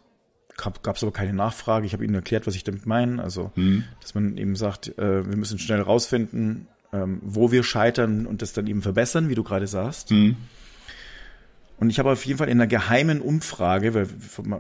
gab 0.58 0.96
es 0.96 1.04
aber 1.04 1.12
keine 1.12 1.34
Nachfrage. 1.34 1.86
Ich 1.86 1.94
habe 1.94 2.06
ihnen 2.06 2.16
erklärt, 2.16 2.48
was 2.48 2.56
ich 2.56 2.64
damit 2.64 2.86
meine. 2.86 3.22
Also, 3.22 3.52
mhm. 3.56 3.84
dass 4.00 4.14
man 4.14 4.38
eben 4.38 4.56
sagt, 4.56 4.98
äh, 4.98 5.28
wir 5.28 5.36
müssen 5.36 5.60
schnell 5.60 5.82
rausfinden, 5.82 6.68
ähm, 6.94 7.20
wo 7.24 7.52
wir 7.52 7.64
scheitern 7.64 8.26
und 8.26 8.42
das 8.42 8.54
dann 8.54 8.68
eben 8.68 8.82
verbessern, 8.82 9.28
wie 9.30 9.36
du 9.36 9.44
gerade 9.44 9.68
sagst. 9.68 10.12
Mhm. 10.12 10.38
Und 11.82 11.90
ich 11.90 11.98
habe 11.98 12.12
auf 12.12 12.24
jeden 12.28 12.38
Fall 12.38 12.48
in 12.48 12.60
einer 12.60 12.68
geheimen 12.68 13.22
Umfrage, 13.22 13.96
weil 13.96 14.08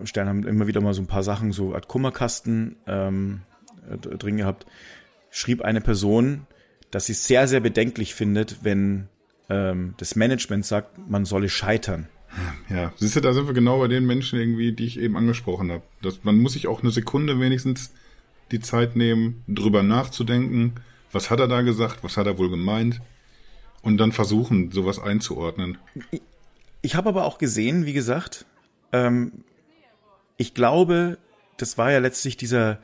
Stern 0.07 0.27
haben 0.27 0.43
immer 0.47 0.65
wieder 0.65 0.81
mal 0.81 0.95
so 0.95 1.03
ein 1.03 1.07
paar 1.07 1.21
Sachen, 1.21 1.51
so 1.51 1.75
Art 1.75 1.87
Kummerkasten 1.87 2.77
ähm, 2.87 3.41
drin 4.01 4.37
gehabt, 4.37 4.65
schrieb 5.29 5.61
eine 5.61 5.81
Person, 5.81 6.47
dass 6.89 7.05
sie 7.05 7.11
es 7.11 7.27
sehr, 7.27 7.47
sehr 7.47 7.59
bedenklich 7.59 8.15
findet, 8.15 8.63
wenn 8.63 9.07
ähm, 9.49 9.93
das 9.97 10.15
Management 10.15 10.65
sagt, 10.65 10.97
man 11.07 11.25
solle 11.25 11.47
scheitern. 11.47 12.07
Ja, 12.69 12.91
siehst 12.95 13.15
du, 13.17 13.19
da 13.19 13.33
sind 13.33 13.45
wir 13.45 13.53
genau 13.53 13.77
bei 13.77 13.87
den 13.87 14.07
Menschen 14.07 14.39
irgendwie, 14.39 14.71
die 14.71 14.87
ich 14.87 14.99
eben 14.99 15.15
angesprochen 15.15 15.71
habe. 15.71 15.83
Das, 16.01 16.23
man 16.23 16.39
muss 16.39 16.53
sich 16.53 16.65
auch 16.65 16.81
eine 16.81 16.89
Sekunde 16.89 17.39
wenigstens 17.39 17.93
die 18.51 18.61
Zeit 18.61 18.95
nehmen, 18.95 19.43
drüber 19.47 19.83
nachzudenken, 19.83 20.73
was 21.11 21.29
hat 21.29 21.39
er 21.39 21.47
da 21.47 21.61
gesagt, 21.61 22.03
was 22.03 22.17
hat 22.17 22.25
er 22.25 22.39
wohl 22.39 22.49
gemeint 22.49 22.99
und 23.83 23.97
dann 23.97 24.11
versuchen, 24.11 24.71
sowas 24.71 24.97
einzuordnen. 24.97 25.77
Ich, 26.81 26.95
habe 26.95 27.09
aber 27.09 27.25
auch 27.25 27.37
gesehen, 27.37 27.85
wie 27.85 27.93
gesagt, 27.93 28.45
ähm, 28.91 29.43
ich 30.37 30.53
glaube, 30.53 31.17
das 31.57 31.77
war 31.77 31.91
ja 31.91 31.99
letztlich 31.99 32.37
dieser, 32.37 32.79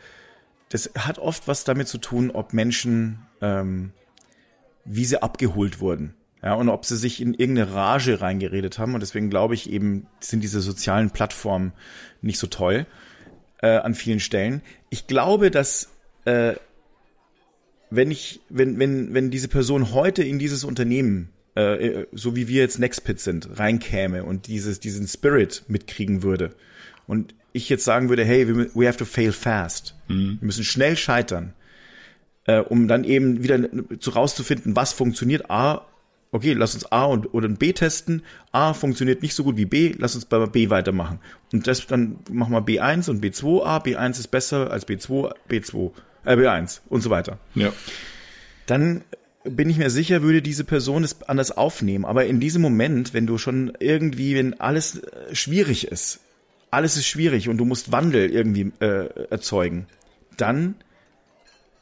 das 0.69 0.91
hat 0.97 1.19
oft 1.19 1.47
was 1.47 1.63
damit 1.63 1.87
zu 1.87 1.97
tun, 1.97 2.31
ob 2.31 2.53
Menschen, 2.53 3.19
ähm, 3.41 3.91
wie 4.85 5.05
sie 5.05 5.21
abgeholt 5.21 5.79
wurden. 5.79 6.13
Ja, 6.43 6.53
und 6.53 6.69
ob 6.69 6.85
sie 6.85 6.95
sich 6.95 7.19
in 7.19 7.33
irgendeine 7.33 7.73
Rage 7.73 8.21
reingeredet 8.21 8.77
haben. 8.77 8.93
Und 8.93 8.99
deswegen 8.99 9.29
glaube 9.29 9.55
ich 9.55 9.69
eben, 9.69 10.05
sind 10.19 10.43
diese 10.43 10.61
sozialen 10.61 11.09
Plattformen 11.09 11.73
nicht 12.21 12.37
so 12.37 12.45
toll 12.45 12.85
äh, 13.61 13.77
an 13.77 13.95
vielen 13.95 14.19
Stellen. 14.19 14.61
Ich 14.91 15.07
glaube, 15.07 15.49
dass 15.49 15.89
äh, 16.25 16.53
wenn 17.89 18.11
ich, 18.11 18.41
wenn, 18.49 18.77
wenn, 18.79 19.13
wenn 19.13 19.31
diese 19.31 19.47
Person 19.47 19.93
heute 19.93 20.23
in 20.23 20.39
dieses 20.39 20.63
Unternehmen, 20.63 21.29
äh, 21.57 22.07
so 22.11 22.35
wie 22.35 22.47
wir 22.47 22.61
jetzt 22.61 22.79
Nextpit 22.79 23.19
sind, 23.19 23.59
reinkäme 23.59 24.23
und 24.23 24.47
dieses, 24.47 24.79
diesen 24.79 25.07
Spirit 25.07 25.63
mitkriegen 25.67 26.23
würde 26.23 26.53
und 27.07 27.33
ich 27.53 27.69
jetzt 27.69 27.85
sagen 27.85 28.09
würde, 28.09 28.23
hey, 28.23 28.47
we, 28.47 28.69
we 28.73 28.87
have 28.87 28.97
to 28.97 29.05
fail 29.05 29.31
fast. 29.31 29.95
Mhm. 30.07 30.37
Wir 30.39 30.45
müssen 30.45 30.63
schnell 30.63 30.95
scheitern, 30.95 31.53
äh, 32.45 32.59
um 32.59 32.87
dann 32.87 33.03
eben 33.03 33.43
wieder 33.43 33.59
zu 33.99 34.11
rauszufinden, 34.11 34.75
was 34.75 34.93
funktioniert. 34.93 35.49
A, 35.49 35.85
okay, 36.31 36.53
lass 36.53 36.75
uns 36.75 36.91
A 36.91 37.05
und, 37.05 37.33
oder 37.33 37.47
B 37.49 37.73
testen. 37.73 38.21
A 38.51 38.73
funktioniert 38.73 39.21
nicht 39.21 39.33
so 39.33 39.43
gut 39.43 39.57
wie 39.57 39.65
B, 39.65 39.95
lass 39.97 40.15
uns 40.15 40.25
bei 40.25 40.45
B 40.45 40.69
weitermachen. 40.69 41.19
Und 41.51 41.65
das 41.65 41.87
dann 41.87 42.19
machen 42.29 42.53
wir 42.53 42.61
B1 42.61 43.09
und 43.09 43.23
B2. 43.23 43.65
A, 43.65 43.77
B1 43.77 44.11
ist 44.11 44.27
besser 44.27 44.69
als 44.71 44.87
B2, 44.87 45.33
B2, 45.49 45.91
äh, 46.25 46.35
B1 46.35 46.81
und 46.89 47.01
so 47.01 47.09
weiter. 47.09 47.39
Ja. 47.55 47.73
Dann 48.67 49.03
bin 49.49 49.69
ich 49.69 49.77
mir 49.77 49.89
sicher, 49.89 50.21
würde 50.21 50.41
diese 50.41 50.63
Person 50.63 51.03
es 51.03 51.21
anders 51.23 51.51
aufnehmen. 51.51 52.05
Aber 52.05 52.25
in 52.25 52.39
diesem 52.39 52.61
Moment, 52.61 53.13
wenn 53.13 53.27
du 53.27 53.37
schon 53.37 53.73
irgendwie, 53.79 54.35
wenn 54.35 54.59
alles 54.59 54.99
äh, 54.99 55.35
schwierig 55.35 55.87
ist, 55.87 56.19
alles 56.71 56.97
ist 56.97 57.07
schwierig 57.07 57.49
und 57.49 57.57
du 57.57 57.65
musst 57.65 57.91
Wandel 57.91 58.29
irgendwie 58.29 58.71
äh, 58.79 59.07
erzeugen, 59.29 59.87
dann 60.35 60.75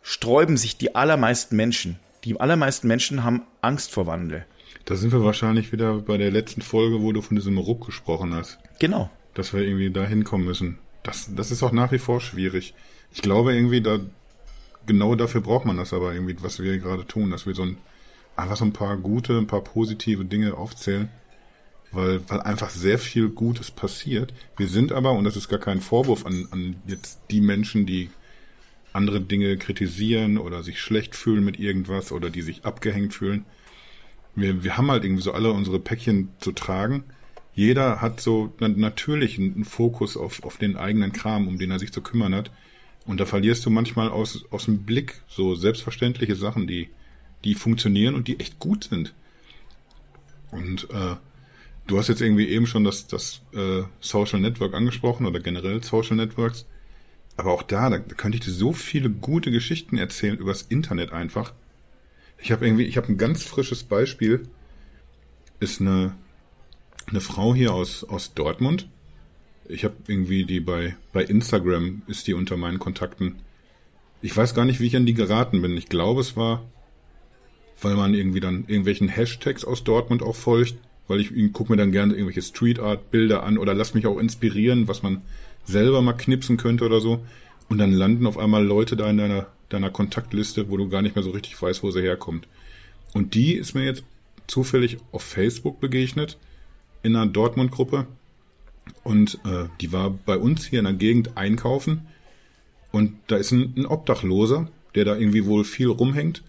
sträuben 0.02 0.58
sich 0.58 0.78
die 0.78 0.96
allermeisten 0.96 1.56
Menschen 1.56 2.00
die 2.26 2.40
allermeisten 2.40 2.88
Menschen 2.88 3.24
haben 3.24 3.44
Angst 3.62 3.92
vor 3.92 4.08
Wandel. 4.08 4.46
Da 4.86 4.96
sind 4.96 5.14
wir 5.14 5.24
wahrscheinlich 5.24 5.72
wieder 5.72 6.00
bei 6.00 6.18
der 6.18 6.32
letzten 6.32 6.62
Folge, 6.62 7.02
wo 7.02 7.12
du 7.12 7.22
von 7.22 7.38
diesem 7.38 7.58
Ruck 7.58 7.86
gesprochen 7.86 8.34
hast. 8.34 8.60
Genau. 8.80 9.10
Dass 9.36 9.54
wir 9.54 9.62
irgendwie 9.62 9.92
da 9.92 10.06
hinkommen 10.06 10.46
müssen. 10.46 10.80
Das, 11.04 11.30
das 11.36 11.52
ist 11.52 11.64
auch 11.64 11.72
nach 11.72 11.92
wie 11.92 12.00
vor 12.00 12.20
schwierig. 12.20 12.74
Ich 13.14 13.22
glaube 13.22 13.56
irgendwie, 13.56 13.82
da 13.82 14.00
genau 14.86 15.16
dafür 15.16 15.42
braucht 15.42 15.66
man 15.66 15.78
das 15.78 15.94
aber 15.94 16.14
irgendwie, 16.14 16.36
was 16.42 16.60
wir 16.60 16.78
gerade 16.80 17.06
tun, 17.06 17.32
dass 17.32 17.46
wir 17.46 17.56
so 17.56 17.64
ein, 17.64 17.78
einfach 18.36 18.58
so 18.58 18.66
ein 18.66 18.74
paar 18.74 18.98
gute, 18.98 19.38
ein 19.38 19.48
paar 19.48 19.64
positive 19.64 20.26
Dinge 20.26 20.56
aufzählen, 20.56 21.10
weil, 21.92 22.22
weil 22.30 22.42
einfach 22.42 22.70
sehr 22.70 23.00
viel 23.00 23.30
Gutes 23.30 23.72
passiert. 23.72 24.34
Wir 24.58 24.68
sind 24.68 24.92
aber, 24.92 25.12
und 25.14 25.24
das 25.24 25.38
ist 25.38 25.50
gar 25.50 25.60
kein 25.60 25.82
Vorwurf 25.82 26.26
an, 26.26 26.48
an 26.52 26.76
jetzt 26.88 27.20
die 27.32 27.42
Menschen, 27.42 27.86
die 27.86 28.10
andere 28.94 29.20
Dinge 29.20 29.58
kritisieren 29.58 30.38
oder 30.38 30.64
sich 30.64 30.80
schlecht 30.80 31.16
fühlen 31.16 31.44
mit 31.44 31.60
irgendwas 31.60 32.12
oder 32.12 32.30
die 32.30 32.42
sich 32.42 32.66
abgehängt 32.66 33.14
fühlen. 33.14 33.46
Wir, 34.36 34.64
wir 34.64 34.78
haben 34.78 34.90
halt 34.90 35.04
irgendwie 35.04 35.22
so 35.24 35.34
alle 35.34 35.52
unsere 35.52 35.80
Päckchen 35.80 36.30
zu 36.40 36.52
tragen. 36.54 37.04
Jeder 37.54 38.02
hat 38.02 38.20
so 38.20 38.54
natürlich 38.60 39.38
einen 39.38 39.64
Fokus 39.64 40.18
auf, 40.18 40.44
auf 40.44 40.58
den 40.58 40.76
eigenen 40.76 41.14
Kram, 41.14 41.48
um 41.48 41.58
den 41.58 41.72
er 41.72 41.80
sich 41.80 41.94
zu 41.94 42.02
kümmern 42.02 42.36
hat. 42.36 42.52
Und 43.06 43.20
da 43.20 43.26
verlierst 43.26 43.66
du 43.66 43.70
manchmal 43.70 44.10
aus, 44.10 44.46
aus 44.50 44.66
dem 44.66 44.80
Blick 44.80 45.22
so 45.28 45.56
selbstverständliche 45.56 46.36
Sachen, 46.36 46.68
die, 46.68 46.90
die 47.44 47.54
funktionieren 47.54 48.16
und 48.16 48.28
die 48.28 48.40
echt 48.40 48.60
gut 48.60 48.86
sind. 48.86 49.14
Und 50.52 50.90
äh, 50.90 51.16
du 51.88 51.98
hast 51.98 52.08
jetzt 52.08 52.22
irgendwie 52.22 52.48
eben 52.48 52.66
schon 52.66 52.84
das, 52.84 53.08
das 53.08 53.42
äh, 53.54 53.84
Social 54.00 54.40
Network 54.40 54.74
angesprochen 54.74 55.26
oder 55.26 55.40
generell 55.40 55.84
Social 55.84 56.16
Networks. 56.16 56.66
Aber 57.38 57.52
auch 57.52 57.64
da, 57.64 57.90
da, 57.90 58.00
könnte 58.00 58.38
ich 58.38 58.46
dir 58.46 58.52
so 58.52 58.74
viele 58.74 59.10
gute 59.10 59.52
Geschichten 59.52 59.98
erzählen 59.98 60.38
übers 60.38 60.64
Internet 60.64 61.12
einfach. 61.12 61.54
Ich 62.38 62.52
habe 62.52 62.66
irgendwie, 62.66 62.86
ich 62.86 62.98
habe 62.98 63.10
ein 63.10 63.18
ganz 63.18 63.44
frisches 63.44 63.84
Beispiel. 63.84 64.48
Ist 65.60 65.82
eine, 65.82 66.16
eine 67.08 67.22
Frau 67.22 67.54
hier 67.54 67.74
aus, 67.74 68.04
aus 68.04 68.34
Dortmund. 68.34 68.90
Ich 69.68 69.84
habe 69.84 69.96
irgendwie 70.08 70.46
die 70.46 70.60
bei, 70.60 70.96
bei 71.12 71.24
Instagram 71.24 72.04
ist 72.08 72.28
die 72.28 72.34
unter 72.34 72.58
meinen 72.58 72.80
Kontakten. 72.80 73.38
Ich 74.22 74.36
weiß 74.36 74.54
gar 74.54 74.66
nicht, 74.66 74.80
wie 74.80 74.88
ich 74.88 74.96
an 74.96 75.06
die 75.06 75.14
geraten 75.14 75.62
bin. 75.62 75.78
Ich 75.78 75.90
glaube, 75.90 76.22
es 76.22 76.38
war, 76.38 76.64
weil 77.82 77.96
man 77.96 78.14
irgendwie 78.14 78.40
dann 78.40 78.66
irgendwelchen 78.68 79.08
Hashtags 79.08 79.66
aus 79.66 79.84
Dortmund 79.84 80.22
auch 80.22 80.36
folgt, 80.36 80.76
weil 81.08 81.20
ich 81.20 81.32
gucke 81.54 81.72
mir 81.72 81.78
dann 81.78 81.92
gerne 81.92 82.14
irgendwelche 82.14 82.42
Street 82.42 82.80
Art 82.80 83.12
Bilder 83.12 83.44
an 83.44 83.58
oder 83.58 83.74
lass 83.74 83.94
mich 83.94 84.08
auch 84.08 84.20
inspirieren, 84.20 84.88
was 84.88 85.04
man 85.04 85.22
selber 85.66 86.02
mal 86.02 86.14
knipsen 86.14 86.58
könnte 86.58 86.86
oder 86.86 87.02
so. 87.02 87.26
Und 87.70 87.80
dann 87.80 87.92
landen 87.92 88.28
auf 88.28 88.38
einmal 88.38 88.64
Leute 88.64 88.96
da 88.96 89.10
in 89.10 89.18
deiner, 89.18 89.48
deiner 89.70 89.90
Kontaktliste, 89.90 90.70
wo 90.70 90.78
du 90.78 90.90
gar 90.90 91.02
nicht 91.02 91.16
mehr 91.16 91.24
so 91.24 91.32
richtig 91.32 91.60
weißt, 91.60 91.82
wo 91.84 91.92
sie 91.92 92.02
herkommt. 92.02 92.48
Und 93.14 93.34
die 93.34 93.54
ist 93.54 93.74
mir 93.74 93.86
jetzt 93.86 94.04
zufällig 94.48 94.98
auf 95.12 95.24
Facebook 95.24 95.80
begegnet, 95.80 96.38
in 97.02 97.16
einer 97.16 97.32
Dortmund-Gruppe. 97.32 98.08
Und 99.04 99.40
äh, 99.46 99.66
die 99.82 99.92
war 99.92 100.12
bei 100.12 100.38
uns 100.38 100.66
hier 100.66 100.80
in 100.80 100.86
der 100.86 100.94
Gegend 100.94 101.38
einkaufen. 101.38 102.08
Und 102.92 103.18
da 103.28 103.36
ist 103.36 103.52
ein, 103.52 103.74
ein 103.78 103.86
Obdachloser, 103.86 104.70
der 104.96 105.06
da 105.06 105.16
irgendwie 105.16 105.46
wohl 105.46 105.64
viel 105.64 105.88
rumhängt. 105.90 106.44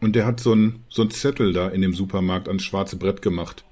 Und 0.00 0.16
der 0.16 0.26
hat 0.26 0.40
so 0.40 0.54
ein, 0.54 0.84
so 0.88 1.02
ein 1.02 1.10
Zettel 1.10 1.52
da 1.52 1.68
in 1.68 1.82
dem 1.82 1.94
Supermarkt 1.94 2.48
ans 2.48 2.64
schwarze 2.64 2.96
Brett 2.96 3.22
gemacht. 3.22 3.64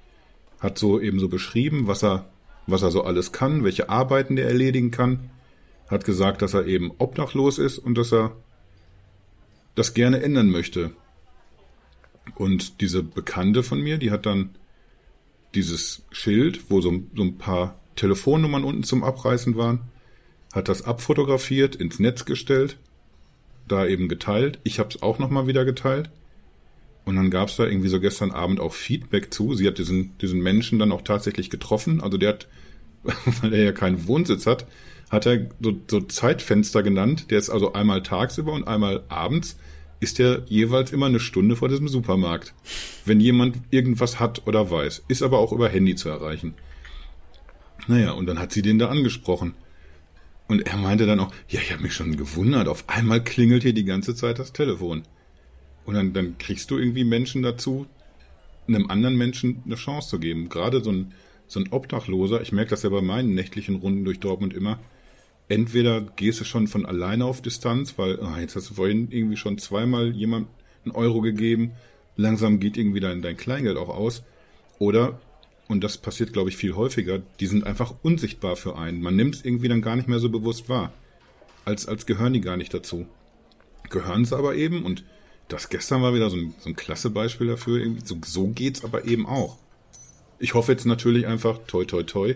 Hat 0.59 0.77
so 0.77 0.99
eben 0.99 1.19
so 1.19 1.29
beschrieben, 1.29 1.87
was 1.87 2.03
er 2.03 2.25
was 2.67 2.83
er 2.83 2.91
so 2.91 3.03
alles 3.03 3.31
kann, 3.31 3.63
welche 3.63 3.89
Arbeiten 3.89 4.35
der 4.35 4.45
erledigen 4.47 4.91
kann, 4.91 5.29
hat 5.89 6.03
gesagt, 6.03 6.41
dass 6.41 6.53
er 6.53 6.67
eben 6.67 6.91
obdachlos 6.97 7.57
ist 7.57 7.79
und 7.79 7.97
dass 7.97 8.11
er 8.13 8.35
das 9.73 9.93
gerne 9.93 10.21
ändern 10.21 10.49
möchte. 10.49 10.91
Und 12.35 12.81
diese 12.81 13.03
Bekannte 13.03 13.63
von 13.63 13.79
mir, 13.79 13.97
die 13.97 14.11
hat 14.11 14.25
dann 14.25 14.55
dieses 15.55 16.03
Schild, 16.11 16.69
wo 16.69 16.81
so, 16.81 17.03
so 17.15 17.23
ein 17.23 17.37
paar 17.37 17.79
Telefonnummern 17.97 18.63
unten 18.63 18.83
zum 18.83 19.03
Abreißen 19.03 19.57
waren, 19.57 19.81
hat 20.53 20.69
das 20.69 20.83
abfotografiert, 20.83 21.75
ins 21.75 21.99
Netz 21.99 22.25
gestellt, 22.25 22.77
da 23.67 23.85
eben 23.85 24.07
geteilt. 24.07 24.59
Ich 24.63 24.79
habe 24.79 24.89
es 24.89 25.01
auch 25.01 25.19
nochmal 25.19 25.47
wieder 25.47 25.65
geteilt. 25.65 26.09
Und 27.03 27.15
dann 27.15 27.29
gab 27.29 27.49
es 27.49 27.55
da 27.55 27.65
irgendwie 27.65 27.89
so 27.89 27.99
gestern 27.99 28.31
Abend 28.31 28.59
auch 28.59 28.73
Feedback 28.73 29.33
zu. 29.33 29.53
Sie 29.53 29.67
hat 29.67 29.77
diesen, 29.77 30.17
diesen 30.19 30.41
Menschen 30.41 30.79
dann 30.79 30.91
auch 30.91 31.01
tatsächlich 31.01 31.49
getroffen. 31.49 32.01
Also 32.01 32.17
der 32.17 32.29
hat, 32.29 32.47
weil 33.41 33.53
er 33.53 33.63
ja 33.63 33.71
keinen 33.71 34.07
Wohnsitz 34.07 34.45
hat, 34.45 34.67
hat 35.09 35.25
er 35.25 35.47
so, 35.61 35.73
so 35.89 36.01
Zeitfenster 36.01 36.83
genannt. 36.83 37.31
Der 37.31 37.39
ist 37.39 37.49
also 37.49 37.73
einmal 37.73 38.03
tagsüber 38.03 38.51
und 38.51 38.67
einmal 38.67 39.03
abends 39.07 39.57
ist 39.99 40.19
er 40.19 40.43
jeweils 40.47 40.91
immer 40.91 41.07
eine 41.07 41.19
Stunde 41.19 41.55
vor 41.55 41.69
diesem 41.69 41.87
Supermarkt. 41.87 42.53
Wenn 43.05 43.19
jemand 43.19 43.57
irgendwas 43.71 44.19
hat 44.19 44.45
oder 44.45 44.69
weiß. 44.69 45.05
Ist 45.07 45.23
aber 45.23 45.39
auch 45.39 45.53
über 45.53 45.69
Handy 45.69 45.95
zu 45.95 46.09
erreichen. 46.09 46.55
Naja, 47.87 48.11
und 48.11 48.25
dann 48.25 48.39
hat 48.39 48.51
sie 48.51 48.61
den 48.61 48.79
da 48.79 48.89
angesprochen. 48.89 49.53
Und 50.47 50.65
er 50.65 50.77
meinte 50.77 51.05
dann 51.05 51.19
auch, 51.19 51.33
ja, 51.49 51.59
ich 51.59 51.71
habe 51.71 51.83
mich 51.83 51.93
schon 51.93 52.15
gewundert, 52.15 52.67
auf 52.67 52.87
einmal 52.87 53.23
klingelt 53.23 53.63
hier 53.63 53.73
die 53.73 53.85
ganze 53.85 54.15
Zeit 54.15 54.39
das 54.39 54.53
Telefon. 54.53 55.03
Und 55.85 55.95
dann, 55.95 56.13
dann 56.13 56.37
kriegst 56.37 56.71
du 56.71 56.77
irgendwie 56.77 57.03
Menschen 57.03 57.41
dazu, 57.43 57.85
einem 58.67 58.89
anderen 58.89 59.15
Menschen 59.17 59.63
eine 59.65 59.75
Chance 59.75 60.09
zu 60.09 60.19
geben. 60.19 60.49
Gerade 60.49 60.83
so 60.83 60.91
ein, 60.91 61.13
so 61.47 61.59
ein 61.59 61.71
Obdachloser, 61.71 62.41
ich 62.41 62.51
merke 62.51 62.71
das 62.71 62.83
ja 62.83 62.89
bei 62.89 63.01
meinen 63.01 63.33
nächtlichen 63.33 63.75
Runden 63.75 64.03
durch 64.03 64.19
Dortmund 64.19 64.53
immer, 64.53 64.79
entweder 65.49 66.01
gehst 66.01 66.41
du 66.41 66.43
schon 66.43 66.67
von 66.67 66.85
alleine 66.85 67.25
auf 67.25 67.41
Distanz, 67.41 67.97
weil 67.97 68.19
oh, 68.19 68.37
jetzt 68.39 68.55
hast 68.55 68.69
du 68.69 68.73
vorhin 68.73 69.09
irgendwie 69.11 69.37
schon 69.37 69.57
zweimal 69.57 70.11
jemand 70.11 70.47
einen 70.83 70.95
Euro 70.95 71.21
gegeben, 71.21 71.71
langsam 72.15 72.59
geht 72.59 72.77
irgendwie 72.77 72.99
dein, 72.99 73.21
dein 73.21 73.37
Kleingeld 73.37 73.77
auch 73.77 73.89
aus. 73.89 74.23
Oder, 74.79 75.19
und 75.67 75.83
das 75.83 75.97
passiert, 75.97 76.33
glaube 76.33 76.49
ich, 76.49 76.57
viel 76.57 76.75
häufiger, 76.75 77.19
die 77.39 77.47
sind 77.47 77.65
einfach 77.65 77.93
unsichtbar 78.01 78.55
für 78.55 78.77
einen. 78.77 79.01
Man 79.01 79.15
nimmt 79.15 79.35
es 79.35 79.45
irgendwie 79.45 79.67
dann 79.67 79.81
gar 79.81 79.95
nicht 79.95 80.07
mehr 80.07 80.19
so 80.19 80.29
bewusst 80.29 80.69
wahr. 80.69 80.93
Als, 81.65 81.87
als 81.87 82.05
gehören 82.05 82.33
die 82.33 82.41
gar 82.41 82.57
nicht 82.57 82.73
dazu. 82.73 83.05
Gehören 83.89 84.25
sie 84.25 84.37
aber 84.37 84.55
eben 84.55 84.85
und 84.85 85.03
das 85.49 85.69
gestern 85.69 86.01
war 86.01 86.13
wieder 86.13 86.29
so 86.29 86.37
ein, 86.37 86.53
so 86.59 86.69
ein 86.69 86.75
klasse 86.75 87.09
Beispiel 87.09 87.47
dafür. 87.47 87.85
So, 88.03 88.17
so 88.23 88.47
geht's 88.47 88.83
aber 88.83 89.05
eben 89.05 89.25
auch. 89.25 89.57
Ich 90.39 90.53
hoffe 90.53 90.71
jetzt 90.71 90.85
natürlich 90.85 91.27
einfach, 91.27 91.59
toi, 91.67 91.85
toi, 91.85 92.03
toi, 92.03 92.35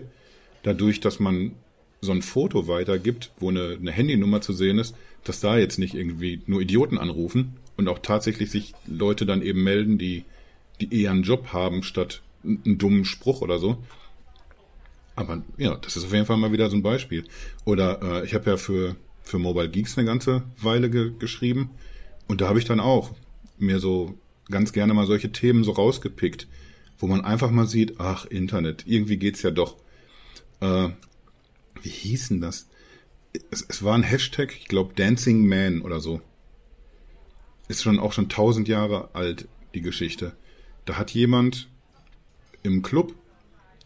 dadurch, 0.62 1.00
dass 1.00 1.20
man 1.20 1.52
so 2.00 2.12
ein 2.12 2.22
Foto 2.22 2.68
weitergibt, 2.68 3.30
wo 3.38 3.50
eine, 3.50 3.76
eine 3.80 3.92
Handynummer 3.92 4.40
zu 4.40 4.52
sehen 4.52 4.78
ist, 4.78 4.94
dass 5.24 5.40
da 5.40 5.56
jetzt 5.56 5.78
nicht 5.78 5.94
irgendwie 5.94 6.42
nur 6.46 6.60
Idioten 6.60 6.98
anrufen 6.98 7.56
und 7.76 7.88
auch 7.88 8.00
tatsächlich 8.00 8.50
sich 8.50 8.74
Leute 8.86 9.24
dann 9.24 9.40
eben 9.40 9.62
melden, 9.62 9.98
die, 9.98 10.24
die 10.80 11.02
eher 11.02 11.12
einen 11.12 11.22
Job 11.22 11.52
haben, 11.52 11.82
statt 11.82 12.22
einen 12.44 12.78
dummen 12.78 13.04
Spruch 13.04 13.40
oder 13.40 13.58
so. 13.58 13.78
Aber 15.14 15.42
ja, 15.58 15.76
das 15.76 15.96
ist 15.96 16.04
auf 16.04 16.12
jeden 16.12 16.26
Fall 16.26 16.38
mal 16.38 16.52
wieder 16.52 16.70
so 16.70 16.76
ein 16.76 16.82
Beispiel. 16.82 17.24
Oder 17.64 18.02
äh, 18.02 18.24
ich 18.24 18.34
habe 18.34 18.50
ja 18.50 18.56
für, 18.56 18.96
für 19.22 19.38
Mobile 19.38 19.68
Geeks 19.68 19.98
eine 19.98 20.06
ganze 20.06 20.42
Weile 20.60 20.90
ge 20.90 21.12
geschrieben 21.18 21.70
und 22.28 22.40
da 22.40 22.48
habe 22.48 22.58
ich 22.58 22.64
dann 22.64 22.80
auch 22.80 23.12
mir 23.58 23.78
so 23.78 24.16
ganz 24.50 24.72
gerne 24.72 24.94
mal 24.94 25.06
solche 25.06 25.32
Themen 25.32 25.64
so 25.64 25.72
rausgepickt, 25.72 26.48
wo 26.98 27.06
man 27.06 27.24
einfach 27.24 27.50
mal 27.50 27.66
sieht, 27.66 28.00
ach, 28.00 28.24
Internet, 28.26 28.84
irgendwie 28.86 29.16
geht's 29.16 29.42
ja 29.42 29.50
doch. 29.50 29.76
Äh, 30.60 30.88
wie 31.82 31.88
hieß 31.88 32.28
denn 32.28 32.40
das? 32.40 32.68
Es, 33.50 33.64
es 33.68 33.82
war 33.82 33.94
ein 33.94 34.02
Hashtag, 34.02 34.54
ich 34.56 34.68
glaube 34.68 34.94
Dancing 34.94 35.46
Man 35.46 35.82
oder 35.82 36.00
so. 36.00 36.20
Ist 37.68 37.82
schon 37.82 37.98
auch 37.98 38.12
schon 38.12 38.28
tausend 38.28 38.68
Jahre 38.68 39.14
alt, 39.14 39.48
die 39.74 39.80
Geschichte. 39.80 40.32
Da 40.84 40.96
hat 40.96 41.12
jemand 41.12 41.68
im 42.62 42.82
Club, 42.82 43.14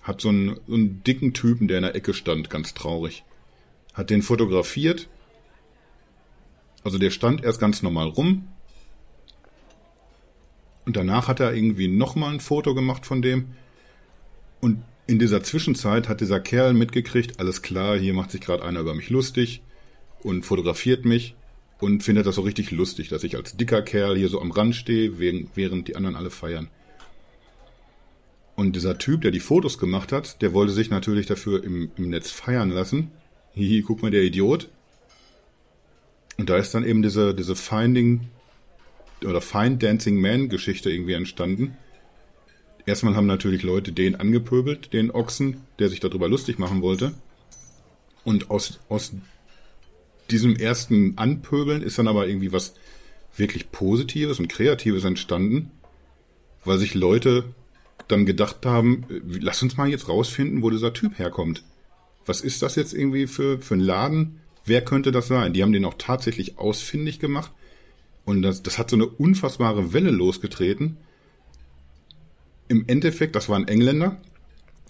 hat 0.03 0.21
so 0.21 0.29
einen, 0.29 0.61
so 0.67 0.75
einen 0.75 1.03
dicken 1.03 1.35
Typen, 1.35 1.69
der 1.69 1.79
in 1.79 1.83
der 1.85 1.95
Ecke 1.95 2.15
stand, 2.15 2.51
ganz 2.51 2.75
traurig. 2.75 3.25
Hat 3.95 4.11
den 4.11 4.23
fotografiert 4.23 5.09
also 6.87 6.99
der 6.99 7.11
stand 7.11 7.43
erst 7.43 7.59
ganz 7.59 7.83
normal 7.83 8.07
rum. 8.07 8.47
Und 10.85 10.97
danach 10.97 11.27
hat 11.27 11.41
er 11.41 11.53
irgendwie 11.53 11.89
nochmal 11.89 12.33
ein 12.33 12.39
Foto 12.39 12.77
gemacht 12.77 13.07
von 13.07 13.23
dem. 13.23 13.47
Und 14.61 14.85
in 15.09 15.19
dieser 15.19 15.43
Zwischenzeit 15.43 16.09
hat 16.09 16.21
dieser 16.21 16.39
Kerl 16.39 16.75
mitgekriegt, 16.75 17.41
alles 17.41 17.63
klar, 17.63 17.99
hier 17.99 18.15
macht 18.15 18.31
sich 18.31 18.41
gerade 18.41 18.63
einer 18.63 18.79
über 18.79 18.95
mich 18.95 19.11
lustig 19.11 19.63
und 20.23 20.47
fotografiert 20.47 21.05
mich 21.05 21.35
und 21.81 22.05
findet 22.05 22.25
das 22.25 22.37
so 22.37 22.43
richtig 22.43 22.71
lustig, 22.71 23.09
dass 23.09 23.25
ich 23.25 23.35
als 23.35 23.57
dicker 23.57 23.83
Kerl 23.83 24.17
hier 24.17 24.29
so 24.29 24.41
am 24.41 24.53
Rand 24.53 24.77
stehe, 24.77 25.19
während 25.19 25.89
die 25.89 25.97
anderen 25.97 26.15
alle 26.15 26.31
feiern. 26.31 26.69
Und 28.57 28.75
dieser 28.75 28.97
Typ, 28.97 29.21
der 29.21 29.31
die 29.31 29.41
Fotos 29.41 29.79
gemacht 29.79 30.13
hat, 30.13 30.41
der 30.41 30.55
wollte 30.55 30.73
sich 30.73 30.91
natürlich 30.91 31.27
dafür 31.27 31.63
im, 31.63 31.91
im 31.97 32.09
Netz 32.09 32.31
feiern 32.31 32.71
lassen. 32.71 33.11
Hihi, 33.53 33.83
guck 33.83 34.03
mal, 34.03 34.11
der 34.11 34.23
Idiot. 34.23 34.69
Und 36.39 36.51
da 36.51 36.57
ist 36.57 36.75
dann 36.75 36.85
eben 36.85 37.03
diese, 37.03 37.35
diese 37.35 37.55
Finding 37.55 38.29
oder 39.25 39.41
Find 39.41 39.83
Dancing 39.83 40.21
Man 40.21 40.49
Geschichte 40.49 40.91
irgendwie 40.91 41.13
entstanden. 41.13 41.77
Erstmal 42.87 43.15
haben 43.15 43.27
natürlich 43.27 43.63
Leute 43.63 43.93
den 43.93 44.15
angepöbelt, 44.15 44.93
den 44.93 45.11
Ochsen, 45.11 45.63
der 45.79 45.89
sich 45.89 46.01
darüber 46.01 46.29
lustig 46.29 46.59
machen 46.59 46.83
wollte. 46.83 47.13
Und 48.25 48.51
aus, 48.51 48.81
aus 48.89 49.13
diesem 50.31 50.57
ersten 50.57 51.19
Anpöbeln 51.19 51.83
ist 51.83 51.99
dann 51.99 52.09
aber 52.09 52.27
irgendwie 52.27 52.53
was 52.53 52.75
wirklich 53.37 53.71
Positives 53.71 54.39
und 54.39 54.49
Kreatives 54.49 55.05
entstanden, 55.05 55.71
weil 56.65 56.79
sich 56.79 56.95
Leute 56.95 57.45
dann 58.09 58.27
gedacht 58.27 58.65
haben, 58.65 59.05
äh, 59.11 59.21
lass 59.41 59.63
uns 59.63 59.77
mal 59.77 59.89
jetzt 59.89 60.09
rausfinden, 60.09 60.63
wo 60.63 60.71
dieser 60.71 60.93
Typ 60.93 61.19
herkommt. 61.19 61.65
Was 62.25 62.41
ist 62.41 62.63
das 62.63 62.77
jetzt 62.77 62.93
irgendwie 62.93 63.27
für, 63.27 63.61
für 63.61 63.75
ein 63.75 63.81
Laden? 63.81 64.41
Wer 64.65 64.85
könnte 64.85 65.13
das 65.13 65.29
sein? 65.29 65.53
Die 65.53 65.63
haben 65.63 65.73
den 65.73 65.85
auch 65.85 65.95
tatsächlich 65.97 66.59
ausfindig 66.59 67.21
gemacht. 67.21 67.53
Und 68.25 68.43
das, 68.43 68.63
das 68.63 68.79
hat 68.79 68.91
so 68.91 68.97
eine 68.97 69.07
unfassbare 69.07 69.93
Welle 69.93 70.11
losgetreten. 70.11 70.97
Im 72.69 72.85
Endeffekt, 72.89 73.37
das 73.37 73.49
waren 73.49 73.69
Engländer. 73.69 74.21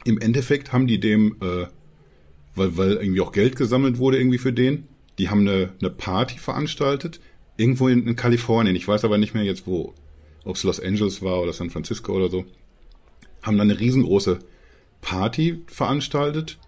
Im 0.04 0.18
Endeffekt 0.18 0.72
haben 0.72 0.86
die 0.86 0.98
dem, 0.98 1.36
äh, 1.42 1.66
weil, 2.54 2.76
weil 2.78 2.92
irgendwie 2.94 3.20
auch 3.20 3.32
Geld 3.32 3.56
gesammelt 3.56 3.98
wurde 3.98 4.18
irgendwie 4.18 4.38
für 4.38 4.52
den, 4.52 4.88
die 5.18 5.28
haben 5.28 5.40
eine, 5.40 5.72
eine 5.80 5.90
Party 5.90 6.38
veranstaltet. 6.38 7.20
Irgendwo 7.58 7.88
in, 7.88 8.06
in 8.06 8.16
Kalifornien. 8.16 8.76
Ich 8.76 8.88
weiß 8.88 9.04
aber 9.04 9.18
nicht 9.18 9.34
mehr 9.34 9.44
jetzt 9.44 9.66
wo. 9.66 9.94
Ob 10.44 10.56
es 10.56 10.62
Los 10.62 10.80
Angeles 10.80 11.22
war 11.22 11.40
oder 11.42 11.52
San 11.52 11.70
Francisco 11.70 12.12
oder 12.14 12.30
so. 12.30 12.44
Haben 13.46 13.56
dann 13.56 13.70
eine 13.70 13.80
riesengroße 13.80 14.40
Party 15.00 15.62
veranstaltet 15.66 16.58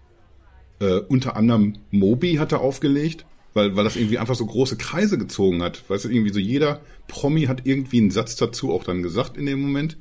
äh, 0.79 0.99
unter 0.99 1.35
anderem 1.35 1.73
Moby 1.91 2.35
hat 2.35 2.51
er 2.51 2.61
aufgelegt, 2.61 3.25
weil, 3.53 3.75
weil 3.75 3.83
das 3.83 3.95
irgendwie 3.95 4.17
einfach 4.17 4.35
so 4.35 4.45
große 4.45 4.77
Kreise 4.77 5.17
gezogen 5.17 5.61
hat. 5.61 5.83
Weißt 5.89 6.05
du, 6.05 6.09
irgendwie 6.09 6.33
so 6.33 6.39
jeder 6.39 6.81
Promi 7.07 7.43
hat 7.43 7.65
irgendwie 7.65 7.99
einen 7.99 8.11
Satz 8.11 8.35
dazu 8.35 8.71
auch 8.71 8.83
dann 8.83 9.03
gesagt 9.03 9.37
in 9.37 9.45
dem 9.45 9.61
Moment 9.61 9.97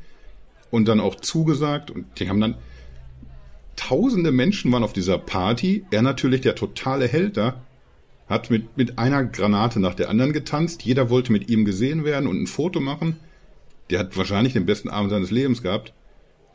und 0.71 0.87
dann 0.87 1.01
auch 1.01 1.17
zugesagt 1.17 1.91
und 1.91 2.07
die 2.21 2.29
haben 2.29 2.41
dann 2.41 2.57
tausende 3.77 4.33
Menschen 4.33 4.73
waren 4.73 4.85
auf 4.85 4.93
dieser 4.93 5.19
Party. 5.19 5.85
Er 5.91 6.03
natürlich 6.03 6.41
der 6.43 6.55
totale 6.55 7.07
Held 7.07 7.37
da, 7.37 7.63
hat 8.29 8.51
mit, 8.51 8.77
mit 8.77 8.99
einer 8.99 9.25
Granate 9.25 9.81
nach 9.81 9.95
der 9.95 10.11
anderen 10.11 10.33
getanzt. 10.33 10.83
Jeder 10.83 11.11
wollte 11.11 11.33
mit 11.33 11.49
ihm 11.49 11.65
gesehen 11.65 12.05
werden 12.05 12.27
und 12.27 12.43
ein 12.43 12.47
Foto 12.47 12.81
machen. 12.81 13.17
Der 13.91 14.01
hat 14.01 14.17
wahrscheinlich 14.17 14.53
den 14.53 14.67
besten 14.67 14.91
Abend 14.91 15.11
seines 15.11 15.31
Lebens 15.31 15.63
gehabt, 15.63 15.95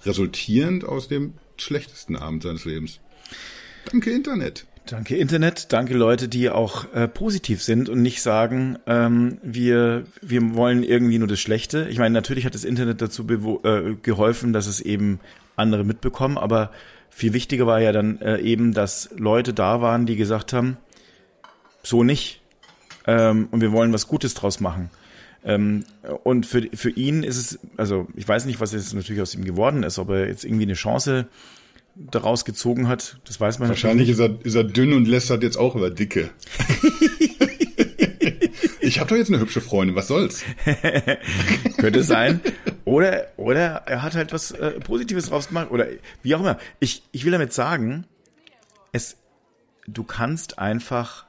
resultierend 0.06 0.86
aus 0.86 1.08
dem 1.08 1.34
schlechtesten 1.58 2.16
Abend 2.16 2.44
seines 2.44 2.66
Lebens. 2.66 3.00
Danke 3.92 4.12
Internet. 4.12 4.66
Danke 4.86 5.16
Internet, 5.16 5.72
danke 5.72 5.94
Leute, 5.94 6.28
die 6.28 6.50
auch 6.50 6.94
äh, 6.94 7.08
positiv 7.08 7.64
sind 7.64 7.88
und 7.88 8.02
nicht 8.02 8.22
sagen, 8.22 8.78
ähm, 8.86 9.38
wir, 9.42 10.04
wir 10.22 10.56
wollen 10.56 10.84
irgendwie 10.84 11.20
nur 11.20 11.30
das 11.30 11.40
Schlechte. 11.40 11.88
Ich 11.90 12.00
meine, 12.00 12.14
natürlich 12.14 12.46
hat 12.46 12.54
das 12.54 12.66
Internet 12.66 13.02
dazu 13.02 13.26
äh, 13.64 13.96
geholfen, 14.02 14.52
dass 14.52 14.68
es 14.68 14.82
eben 14.82 15.22
andere 15.56 15.86
mitbekommen, 15.86 16.38
aber 16.38 16.70
viel 17.10 17.32
wichtiger 17.32 17.66
war 17.66 17.80
ja 17.80 17.94
dann 17.94 18.20
äh, 18.20 18.40
eben, 18.40 18.74
dass 18.74 19.10
Leute 19.16 19.54
da 19.54 19.80
waren, 19.82 20.06
die 20.06 20.18
gesagt 20.18 20.52
haben, 20.52 20.78
so 21.82 22.04
nicht. 22.04 22.42
Ähm, 23.08 23.48
und 23.52 23.62
wir 23.62 23.72
wollen 23.72 23.94
was 23.94 24.08
Gutes 24.08 24.34
draus 24.34 24.60
machen. 24.60 24.90
Ähm, 25.46 25.86
und 26.24 26.46
für, 26.46 26.68
für 26.74 26.90
ihn 26.90 27.24
ist 27.24 27.38
es, 27.38 27.60
also 27.78 28.08
ich 28.16 28.28
weiß 28.28 28.46
nicht, 28.46 28.60
was 28.60 28.72
jetzt 28.72 28.94
natürlich 28.94 29.22
aus 29.22 29.36
ihm 29.36 29.44
geworden 29.44 29.84
ist, 29.84 30.00
ob 30.00 30.10
er 30.10 30.28
jetzt 30.28 30.46
irgendwie 30.46 30.64
eine 30.64 30.74
Chance 30.74 31.28
daraus 31.96 32.46
gezogen 32.46 32.88
hat, 32.88 33.18
das 33.26 33.40
weiß 33.40 33.60
man 33.60 33.70
Wahrscheinlich 33.70 34.10
ist 34.10 34.20
er, 34.20 34.38
ist 34.44 34.56
er 34.56 34.64
dünn 34.64 34.94
und 34.94 35.06
lästert 35.08 35.44
jetzt 35.44 35.58
auch 35.58 35.76
über 35.76 35.90
Dicke. 35.92 36.30
ich 38.80 39.00
habe 39.00 39.10
doch 39.10 39.16
jetzt 39.16 39.30
eine 39.30 39.40
hübsche 39.40 39.62
Freundin, 39.62 39.96
was 39.96 40.08
soll's? 40.08 40.44
Könnte 41.78 42.04
sein. 42.04 42.42
Oder, 42.86 43.28
oder 43.38 43.84
er 43.86 44.02
hat 44.02 44.16
halt 44.16 44.34
was 44.34 44.52
äh, 44.52 44.80
Positives 44.80 45.30
draus 45.30 45.48
gemacht. 45.50 45.72
Oder 45.72 45.88
wie 46.22 46.36
auch 46.36 46.40
immer. 46.40 46.58
Ich, 46.80 47.04
ich 47.12 47.26
will 47.26 47.32
damit 47.32 47.54
sagen, 47.54 48.06
es, 48.92 49.18
du 49.88 50.04
kannst 50.04 50.60
einfach, 50.60 51.26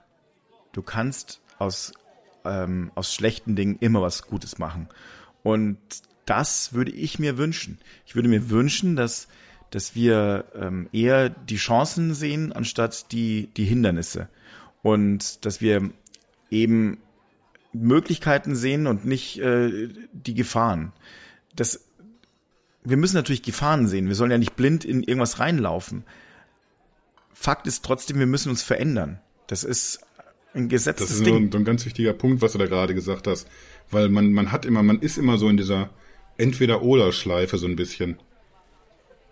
du 0.72 0.82
kannst 0.82 1.40
aus, 1.58 1.92
ähm, 2.44 2.90
aus 2.94 3.14
schlechten 3.14 3.56
Dingen 3.56 3.76
immer 3.80 4.02
was 4.02 4.22
Gutes 4.22 4.58
machen. 4.58 4.88
Und 5.42 5.78
das 6.26 6.72
würde 6.72 6.90
ich 6.90 7.18
mir 7.18 7.38
wünschen. 7.38 7.78
Ich 8.06 8.14
würde 8.14 8.28
mir 8.28 8.50
wünschen, 8.50 8.96
dass 8.96 9.28
dass 9.74 9.96
wir 9.96 10.44
ähm, 10.54 10.88
eher 10.92 11.28
die 11.28 11.56
Chancen 11.56 12.14
sehen, 12.14 12.52
anstatt 12.52 13.10
die, 13.10 13.48
die 13.56 13.64
Hindernisse. 13.64 14.28
Und 14.82 15.44
dass 15.44 15.60
wir 15.60 15.90
eben 16.48 16.98
Möglichkeiten 17.72 18.54
sehen 18.54 18.86
und 18.86 19.04
nicht 19.04 19.40
äh, 19.40 19.88
die 20.12 20.34
Gefahren. 20.34 20.92
Das, 21.56 21.80
wir 22.84 22.96
müssen 22.96 23.16
natürlich 23.16 23.42
Gefahren 23.42 23.88
sehen. 23.88 24.06
Wir 24.06 24.14
sollen 24.14 24.30
ja 24.30 24.38
nicht 24.38 24.54
blind 24.54 24.84
in 24.84 25.02
irgendwas 25.02 25.40
reinlaufen. 25.40 26.04
Fakt 27.32 27.66
ist 27.66 27.84
trotzdem, 27.84 28.20
wir 28.20 28.26
müssen 28.26 28.50
uns 28.50 28.62
verändern. 28.62 29.18
Das 29.48 29.64
ist 29.64 29.98
ein 30.54 30.68
gesetztes 30.68 31.08
Das 31.08 31.16
ist 31.18 31.26
Ding. 31.26 31.50
So 31.50 31.58
ein, 31.58 31.62
ein 31.62 31.64
ganz 31.64 31.84
wichtiger 31.84 32.12
Punkt, 32.12 32.40
was 32.42 32.52
du 32.52 32.58
da 32.58 32.66
gerade 32.66 32.94
gesagt 32.94 33.26
hast. 33.26 33.48
Weil 33.90 34.08
man, 34.08 34.32
man 34.32 34.52
hat 34.52 34.64
immer, 34.64 34.82
man 34.82 35.00
ist 35.00 35.18
immer 35.18 35.36
so 35.36 35.48
in 35.48 35.56
dieser 35.56 35.90
Entweder-Oder-Schleife 36.38 37.58
so 37.58 37.66
ein 37.66 37.76
bisschen 37.76 38.18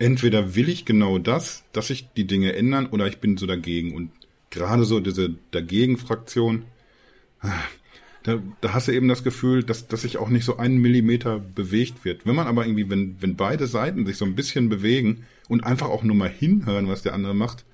entweder 0.03 0.57
will 0.57 0.69
ich 0.69 0.85
genau 0.85 1.19
das, 1.19 1.63
dass 1.73 1.87
sich 1.89 2.09
die 2.17 2.27
Dinge 2.27 2.55
ändern, 2.55 2.87
oder 2.87 3.07
ich 3.07 3.19
bin 3.19 3.37
so 3.37 3.47
dagegen. 3.47 3.95
Und 3.95 4.11
gerade 4.51 4.85
so 4.85 4.99
diese 4.99 5.35
Dagegen-Fraktion, 5.53 6.65
da, 8.25 8.43
da 8.61 8.73
hast 8.73 8.89
du 8.89 8.93
eben 8.93 9.09
das 9.09 9.23
Gefühl, 9.23 9.63
dass, 9.63 9.87
dass 9.87 10.03
sich 10.03 10.19
auch 10.19 10.29
nicht 10.29 10.45
so 10.45 10.57
einen 10.57 10.79
Millimeter 10.79 11.39
bewegt 11.39 12.05
wird. 12.05 12.27
Wenn 12.27 12.35
man 12.35 12.49
aber 12.49 12.67
irgendwie, 12.67 12.91
wenn, 12.91 13.17
wenn 13.21 13.37
beide 13.37 13.69
Seiten 13.69 14.05
sich 14.05 14.17
so 14.17 14.25
ein 14.25 14.35
bisschen 14.35 14.69
bewegen 14.69 15.25
und 15.49 15.65
einfach 15.65 15.89
auch 15.89 16.03
nur 16.03 16.17
mal 16.17 16.31
hinhören, 16.31 16.89
was 16.89 17.03
der 17.03 17.15
andere 17.15 17.35
macht, 17.35 17.65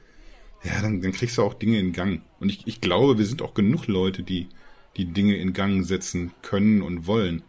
ja, 0.64 0.82
dann, 0.82 1.00
dann 1.00 1.12
kriegst 1.12 1.38
du 1.38 1.42
auch 1.42 1.54
Dinge 1.54 1.78
in 1.78 1.92
Gang. 1.92 2.22
Und 2.40 2.48
ich, 2.48 2.66
ich 2.66 2.80
glaube, 2.80 3.18
wir 3.18 3.26
sind 3.26 3.42
auch 3.42 3.54
genug 3.54 3.86
Leute, 3.86 4.22
die 4.22 4.48
die 4.96 5.06
Dinge 5.06 5.36
in 5.36 5.52
Gang 5.52 5.84
setzen 5.84 6.32
können 6.42 6.82
und 6.82 7.06
wollen 7.06 7.42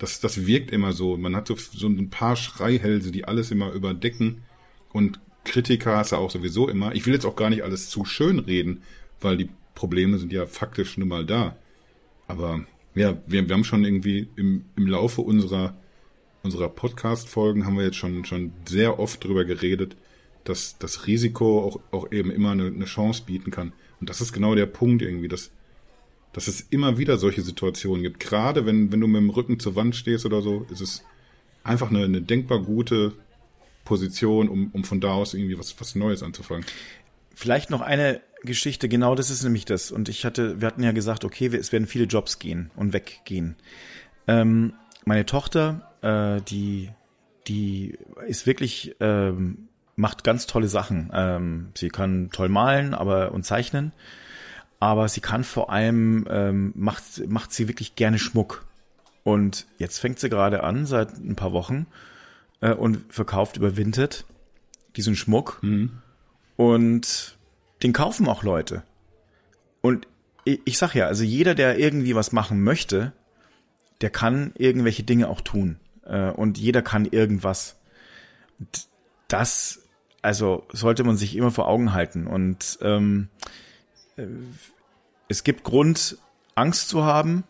das, 0.00 0.18
das 0.18 0.46
wirkt 0.46 0.72
immer 0.72 0.92
so. 0.92 1.16
Man 1.16 1.36
hat 1.36 1.46
so, 1.46 1.54
so 1.56 1.86
ein 1.86 2.10
paar 2.10 2.34
Schreihälse, 2.34 3.12
die 3.12 3.26
alles 3.26 3.50
immer 3.50 3.72
überdecken. 3.72 4.42
Und 4.92 5.20
Kritiker 5.44 5.98
hast 5.98 6.12
du 6.12 6.16
auch 6.16 6.30
sowieso 6.30 6.68
immer. 6.68 6.94
Ich 6.94 7.06
will 7.06 7.14
jetzt 7.14 7.26
auch 7.26 7.36
gar 7.36 7.50
nicht 7.50 7.62
alles 7.62 7.90
zu 7.90 8.04
schön 8.04 8.38
reden, 8.38 8.82
weil 9.20 9.36
die 9.36 9.50
Probleme 9.74 10.18
sind 10.18 10.32
ja 10.32 10.46
faktisch 10.46 10.96
nun 10.96 11.08
mal 11.08 11.26
da. 11.26 11.56
Aber 12.26 12.64
ja, 12.94 13.18
wir, 13.26 13.46
wir 13.46 13.54
haben 13.54 13.64
schon 13.64 13.84
irgendwie 13.84 14.28
im, 14.36 14.64
im 14.76 14.86
Laufe 14.86 15.20
unserer, 15.20 15.76
unserer 16.42 16.70
Podcast-Folgen 16.70 17.66
haben 17.66 17.76
wir 17.76 17.84
jetzt 17.84 17.96
schon, 17.96 18.24
schon 18.24 18.52
sehr 18.66 18.98
oft 18.98 19.22
drüber 19.22 19.44
geredet, 19.44 19.96
dass 20.50 20.76
das 20.78 21.06
Risiko 21.06 21.64
auch, 21.64 21.80
auch 21.92 22.12
eben 22.12 22.30
immer 22.30 22.50
eine, 22.50 22.66
eine 22.66 22.84
Chance 22.84 23.22
bieten 23.24 23.50
kann. 23.50 23.72
Und 24.00 24.10
das 24.10 24.20
ist 24.20 24.32
genau 24.32 24.54
der 24.54 24.66
Punkt 24.66 25.02
irgendwie, 25.02 25.28
dass 25.28 25.50
dass 26.32 26.46
es 26.46 26.60
immer 26.60 26.98
wieder 26.98 27.18
solche 27.18 27.42
Situationen 27.42 28.02
gibt. 28.02 28.20
Gerade 28.20 28.66
wenn, 28.66 28.92
wenn 28.92 29.00
du 29.00 29.06
mit 29.06 29.20
dem 29.20 29.30
Rücken 29.30 29.58
zur 29.58 29.74
Wand 29.74 29.96
stehst 29.96 30.24
oder 30.26 30.42
so, 30.42 30.66
ist 30.70 30.80
es 30.80 31.04
einfach 31.64 31.90
eine, 31.90 32.04
eine 32.04 32.22
denkbar 32.22 32.60
gute 32.60 33.12
Position, 33.84 34.48
um, 34.48 34.70
um 34.72 34.84
von 34.84 35.00
da 35.00 35.12
aus 35.12 35.34
irgendwie 35.34 35.58
was, 35.58 35.80
was 35.80 35.94
Neues 35.94 36.22
anzufangen. 36.22 36.64
Vielleicht 37.34 37.70
noch 37.70 37.80
eine 37.80 38.20
Geschichte, 38.42 38.88
genau 38.88 39.14
das 39.14 39.30
ist 39.30 39.42
nämlich 39.42 39.64
das. 39.64 39.90
Und 39.90 40.08
ich 40.08 40.24
hatte, 40.24 40.60
wir 40.60 40.68
hatten 40.68 40.82
ja 40.82 40.92
gesagt, 40.92 41.24
okay, 41.24 41.46
es 41.46 41.72
werden 41.72 41.86
viele 41.86 42.04
Jobs 42.04 42.38
gehen 42.38 42.70
und 42.76 42.92
weggehen. 42.92 43.56
Ähm, 44.28 44.74
meine 45.04 45.26
Tochter, 45.26 45.92
äh, 46.02 46.40
die, 46.42 46.90
die 47.48 47.98
ist 48.26 48.46
wirklich, 48.46 48.94
ähm, 49.00 49.68
macht 50.00 50.24
ganz 50.24 50.46
tolle 50.46 50.68
Sachen. 50.68 51.10
Ähm, 51.12 51.68
sie 51.76 51.88
kann 51.88 52.30
toll 52.32 52.48
malen, 52.48 52.94
aber 52.94 53.32
und 53.32 53.44
zeichnen 53.44 53.92
aber 54.80 55.08
sie 55.08 55.20
kann 55.20 55.44
vor 55.44 55.70
allem, 55.70 56.26
ähm, 56.30 56.72
macht, 56.74 57.28
macht 57.28 57.52
sie 57.52 57.68
wirklich 57.68 57.94
gerne 57.94 58.18
Schmuck. 58.18 58.66
Und 59.22 59.66
jetzt 59.78 59.98
fängt 59.98 60.18
sie 60.18 60.30
gerade 60.30 60.64
an, 60.64 60.86
seit 60.86 61.18
ein 61.18 61.36
paar 61.36 61.52
Wochen, 61.52 61.86
äh, 62.62 62.72
und 62.72 63.12
verkauft 63.12 63.58
über 63.58 63.76
Vinted 63.76 64.24
diesen 64.96 65.14
Schmuck. 65.14 65.58
Mhm. 65.62 65.98
Und 66.56 67.36
den 67.82 67.92
kaufen 67.92 68.26
auch 68.26 68.42
Leute. 68.42 68.82
Und 69.82 70.08
ich, 70.44 70.60
ich 70.64 70.78
sag 70.78 70.94
ja, 70.94 71.06
also 71.06 71.24
jeder, 71.24 71.54
der 71.54 71.78
irgendwie 71.78 72.14
was 72.14 72.32
machen 72.32 72.64
möchte, 72.64 73.12
der 74.00 74.10
kann 74.10 74.52
irgendwelche 74.56 75.02
Dinge 75.02 75.28
auch 75.28 75.42
tun. 75.42 75.78
Äh, 76.06 76.30
und 76.30 76.56
jeder 76.56 76.80
kann 76.80 77.04
irgendwas. 77.04 77.76
Und 78.58 78.88
das, 79.28 79.79
also 80.22 80.64
sollte 80.72 81.04
man 81.04 81.16
sich 81.16 81.36
immer 81.36 81.50
vor 81.50 81.68
Augen 81.68 81.92
halten. 81.92 82.26
Und 82.26 82.78
ähm, 82.82 83.28
es 85.28 85.44
gibt 85.44 85.64
Grund, 85.64 86.18
Angst 86.54 86.88
zu 86.88 87.04
haben, 87.04 87.44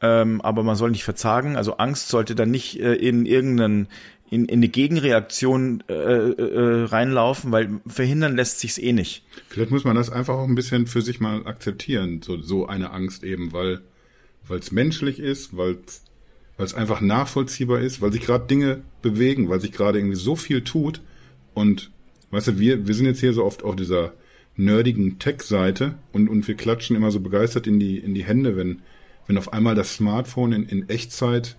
ähm, 0.00 0.40
aber 0.40 0.62
man 0.62 0.76
soll 0.76 0.90
nicht 0.90 1.04
verzagen. 1.04 1.56
Also 1.56 1.76
Angst 1.76 2.08
sollte 2.08 2.34
dann 2.34 2.50
nicht 2.50 2.80
äh, 2.80 2.94
in 2.94 3.26
irgendeinen 3.26 3.88
in, 4.30 4.44
in 4.44 4.58
eine 4.58 4.68
Gegenreaktion 4.68 5.82
äh, 5.88 5.94
äh, 5.94 6.84
reinlaufen, 6.84 7.50
weil 7.50 7.80
verhindern 7.86 8.36
lässt 8.36 8.60
sich's 8.60 8.76
eh 8.76 8.92
nicht. 8.92 9.24
Vielleicht 9.48 9.70
muss 9.70 9.84
man 9.84 9.96
das 9.96 10.10
einfach 10.10 10.34
auch 10.34 10.46
ein 10.46 10.54
bisschen 10.54 10.86
für 10.86 11.00
sich 11.00 11.18
mal 11.18 11.46
akzeptieren, 11.46 12.20
so, 12.20 12.38
so 12.42 12.66
eine 12.66 12.90
Angst 12.90 13.24
eben, 13.24 13.54
weil 13.54 13.80
weil 14.48 14.58
es 14.58 14.72
menschlich 14.72 15.18
ist, 15.18 15.56
weil 15.56 15.78
es 16.56 16.74
einfach 16.74 17.00
nachvollziehbar 17.00 17.80
ist, 17.80 18.00
weil 18.00 18.12
sich 18.12 18.22
gerade 18.22 18.46
Dinge 18.46 18.82
bewegen, 19.02 19.48
weil 19.48 19.60
sich 19.60 19.72
gerade 19.72 19.98
irgendwie 19.98 20.16
so 20.16 20.36
viel 20.36 20.64
tut 20.64 21.02
und 21.54 21.90
weißt 22.30 22.48
du, 22.48 22.58
wir 22.58 22.86
wir 22.86 22.94
sind 22.94 23.06
jetzt 23.06 23.20
hier 23.20 23.32
so 23.32 23.44
oft 23.44 23.62
auf 23.62 23.76
dieser 23.76 24.12
nerdigen 24.58 25.18
Tech-Seite 25.18 25.94
und, 26.12 26.28
und 26.28 26.46
wir 26.48 26.56
klatschen 26.56 26.96
immer 26.96 27.10
so 27.10 27.20
begeistert 27.20 27.66
in 27.66 27.78
die, 27.78 27.96
in 27.96 28.14
die 28.14 28.24
Hände, 28.24 28.56
wenn, 28.56 28.82
wenn 29.26 29.38
auf 29.38 29.52
einmal 29.52 29.76
das 29.76 29.94
Smartphone 29.94 30.52
in, 30.52 30.64
in 30.64 30.88
Echtzeit 30.88 31.56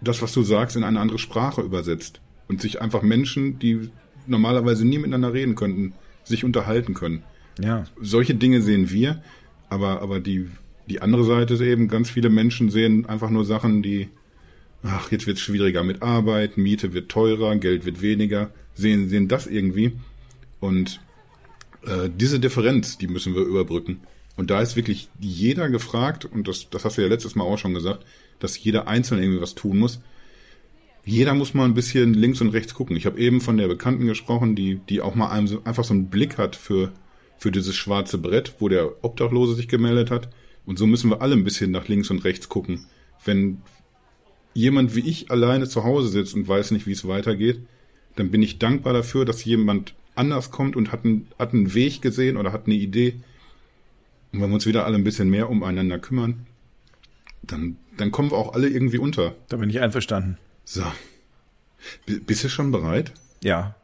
das, 0.00 0.22
was 0.22 0.32
du 0.32 0.42
sagst, 0.42 0.76
in 0.76 0.82
eine 0.82 0.98
andere 0.98 1.18
Sprache 1.18 1.60
übersetzt 1.60 2.22
und 2.48 2.62
sich 2.62 2.80
einfach 2.80 3.02
Menschen, 3.02 3.58
die 3.58 3.90
normalerweise 4.26 4.86
nie 4.86 4.96
miteinander 4.96 5.34
reden 5.34 5.54
könnten, 5.56 5.92
sich 6.24 6.42
unterhalten 6.42 6.94
können. 6.94 7.22
Ja. 7.62 7.84
Solche 8.00 8.34
Dinge 8.34 8.62
sehen 8.62 8.90
wir, 8.90 9.22
aber, 9.68 10.00
aber 10.00 10.20
die, 10.20 10.48
die 10.88 11.02
andere 11.02 11.24
Seite 11.24 11.54
ist 11.54 11.60
eben, 11.60 11.88
ganz 11.88 12.08
viele 12.08 12.30
Menschen 12.30 12.70
sehen 12.70 13.06
einfach 13.06 13.28
nur 13.28 13.44
Sachen, 13.44 13.82
die, 13.82 14.08
ach, 14.82 15.10
jetzt 15.10 15.26
wird 15.26 15.36
es 15.36 15.42
schwieriger 15.42 15.82
mit 15.82 16.02
Arbeit, 16.02 16.56
Miete 16.56 16.92
wird 16.92 17.10
teurer, 17.10 17.56
Geld 17.56 17.84
wird 17.84 18.00
weniger, 18.00 18.50
sehen, 18.74 19.08
sehen 19.08 19.28
das 19.28 19.46
irgendwie. 19.46 19.92
Und 20.58 21.00
äh, 21.86 22.08
diese 22.14 22.40
Differenz, 22.40 22.98
die 22.98 23.08
müssen 23.08 23.34
wir 23.34 23.42
überbrücken. 23.42 24.00
Und 24.36 24.50
da 24.50 24.60
ist 24.60 24.76
wirklich 24.76 25.08
jeder 25.18 25.68
gefragt, 25.68 26.24
und 26.24 26.48
das, 26.48 26.70
das 26.70 26.84
hast 26.84 26.96
du 26.96 27.02
ja 27.02 27.08
letztes 27.08 27.34
Mal 27.34 27.44
auch 27.44 27.58
schon 27.58 27.74
gesagt, 27.74 28.04
dass 28.38 28.62
jeder 28.62 28.88
Einzelne 28.88 29.22
irgendwie 29.22 29.42
was 29.42 29.54
tun 29.54 29.78
muss. 29.78 30.00
Jeder 31.04 31.34
muss 31.34 31.54
mal 31.54 31.64
ein 31.64 31.74
bisschen 31.74 32.14
links 32.14 32.40
und 32.40 32.50
rechts 32.50 32.74
gucken. 32.74 32.96
Ich 32.96 33.06
habe 33.06 33.18
eben 33.18 33.40
von 33.40 33.56
der 33.56 33.68
Bekannten 33.68 34.06
gesprochen, 34.06 34.54
die, 34.54 34.76
die 34.88 35.00
auch 35.00 35.14
mal 35.14 35.30
einem 35.30 35.46
so, 35.46 35.62
einfach 35.64 35.84
so 35.84 35.94
einen 35.94 36.08
Blick 36.08 36.38
hat 36.38 36.56
für, 36.56 36.92
für 37.38 37.50
dieses 37.50 37.74
schwarze 37.74 38.18
Brett, 38.18 38.54
wo 38.60 38.68
der 38.68 39.04
Obdachlose 39.04 39.54
sich 39.54 39.68
gemeldet 39.68 40.10
hat. 40.10 40.28
Und 40.66 40.78
so 40.78 40.86
müssen 40.86 41.10
wir 41.10 41.22
alle 41.22 41.34
ein 41.34 41.44
bisschen 41.44 41.70
nach 41.70 41.88
links 41.88 42.10
und 42.10 42.24
rechts 42.24 42.48
gucken. 42.48 42.86
Wenn 43.24 43.62
jemand 44.54 44.94
wie 44.94 45.08
ich 45.08 45.30
alleine 45.30 45.68
zu 45.68 45.84
Hause 45.84 46.08
sitzt 46.08 46.34
und 46.34 46.48
weiß 46.48 46.70
nicht, 46.72 46.86
wie 46.86 46.92
es 46.92 47.06
weitergeht, 47.06 47.60
dann 48.16 48.30
bin 48.30 48.42
ich 48.42 48.58
dankbar 48.58 48.92
dafür, 48.92 49.24
dass 49.24 49.44
jemand 49.44 49.94
anders 50.14 50.50
kommt 50.50 50.76
und 50.76 50.92
hat 50.92 51.04
einen, 51.04 51.28
hat 51.38 51.54
einen 51.54 51.74
Weg 51.74 52.02
gesehen 52.02 52.36
oder 52.36 52.52
hat 52.52 52.66
eine 52.66 52.74
Idee. 52.74 53.14
Und 54.32 54.40
wenn 54.40 54.50
wir 54.50 54.54
uns 54.54 54.66
wieder 54.66 54.84
alle 54.84 54.96
ein 54.96 55.04
bisschen 55.04 55.30
mehr 55.30 55.48
umeinander 55.48 55.98
kümmern, 55.98 56.46
dann, 57.42 57.76
dann 57.96 58.10
kommen 58.10 58.30
wir 58.30 58.36
auch 58.36 58.54
alle 58.54 58.68
irgendwie 58.68 58.98
unter. 58.98 59.34
Da 59.48 59.56
bin 59.56 59.70
ich 59.70 59.80
einverstanden. 59.80 60.36
So. 60.64 60.84
B 62.06 62.18
bist 62.18 62.44
du 62.44 62.48
schon 62.48 62.70
bereit? 62.70 63.12
Ja, 63.42 63.74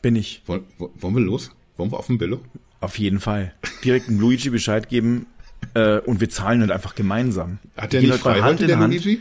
bin 0.00 0.16
ich. 0.16 0.42
Woll, 0.46 0.64
wollen 0.78 1.14
wir 1.14 1.22
los? 1.22 1.50
Wollen 1.76 1.92
wir 1.92 1.98
auf 1.98 2.06
den 2.06 2.18
Billo? 2.18 2.40
Auf 2.80 2.98
jeden 2.98 3.20
Fall. 3.20 3.54
Direkt 3.84 4.08
dem 4.08 4.18
Luigi 4.18 4.50
Bescheid 4.50 4.88
geben 4.88 5.26
äh, 5.74 5.98
und 5.98 6.20
wir 6.20 6.30
zahlen 6.30 6.60
halt 6.60 6.70
einfach 6.70 6.94
gemeinsam. 6.94 7.58
Hat 7.76 7.92
der 7.92 8.00
nicht 8.02 8.14
frei 8.14 8.42
heute, 8.42 8.66
der 8.66 8.76
Luigi? 8.76 9.20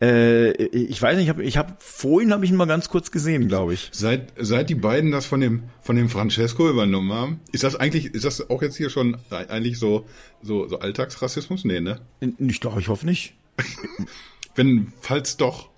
Äh, 0.00 0.52
ich 0.52 1.00
weiß 1.00 1.16
nicht, 1.16 1.24
ich 1.24 1.28
habe 1.28 1.42
ich 1.44 1.56
hab, 1.58 1.82
vorhin 1.82 2.32
habe 2.32 2.44
ich 2.44 2.50
ihn 2.50 2.56
mal 2.56 2.66
ganz 2.66 2.88
kurz 2.88 3.10
gesehen, 3.10 3.48
glaube 3.48 3.74
ich. 3.74 3.90
Seit, 3.92 4.32
seit 4.38 4.70
die 4.70 4.74
beiden 4.74 5.10
das 5.10 5.26
von 5.26 5.40
dem, 5.40 5.64
von 5.82 5.96
dem 5.96 6.08
Francesco 6.08 6.68
übernommen 6.68 7.12
haben, 7.12 7.40
ist 7.52 7.64
das 7.64 7.76
eigentlich, 7.76 8.14
ist 8.14 8.24
das 8.24 8.48
auch 8.48 8.62
jetzt 8.62 8.76
hier 8.76 8.88
schon 8.88 9.18
eigentlich 9.30 9.78
so, 9.78 10.06
so, 10.42 10.66
so 10.68 10.78
Alltagsrassismus? 10.78 11.64
Nee, 11.64 11.80
ne? 11.80 12.00
Ich 12.38 12.60
glaube, 12.60 12.80
ich 12.80 12.88
hoffe 12.88 13.04
nicht. 13.04 13.34
Wenn, 14.54 14.92
falls 15.00 15.36
doch, 15.36 15.68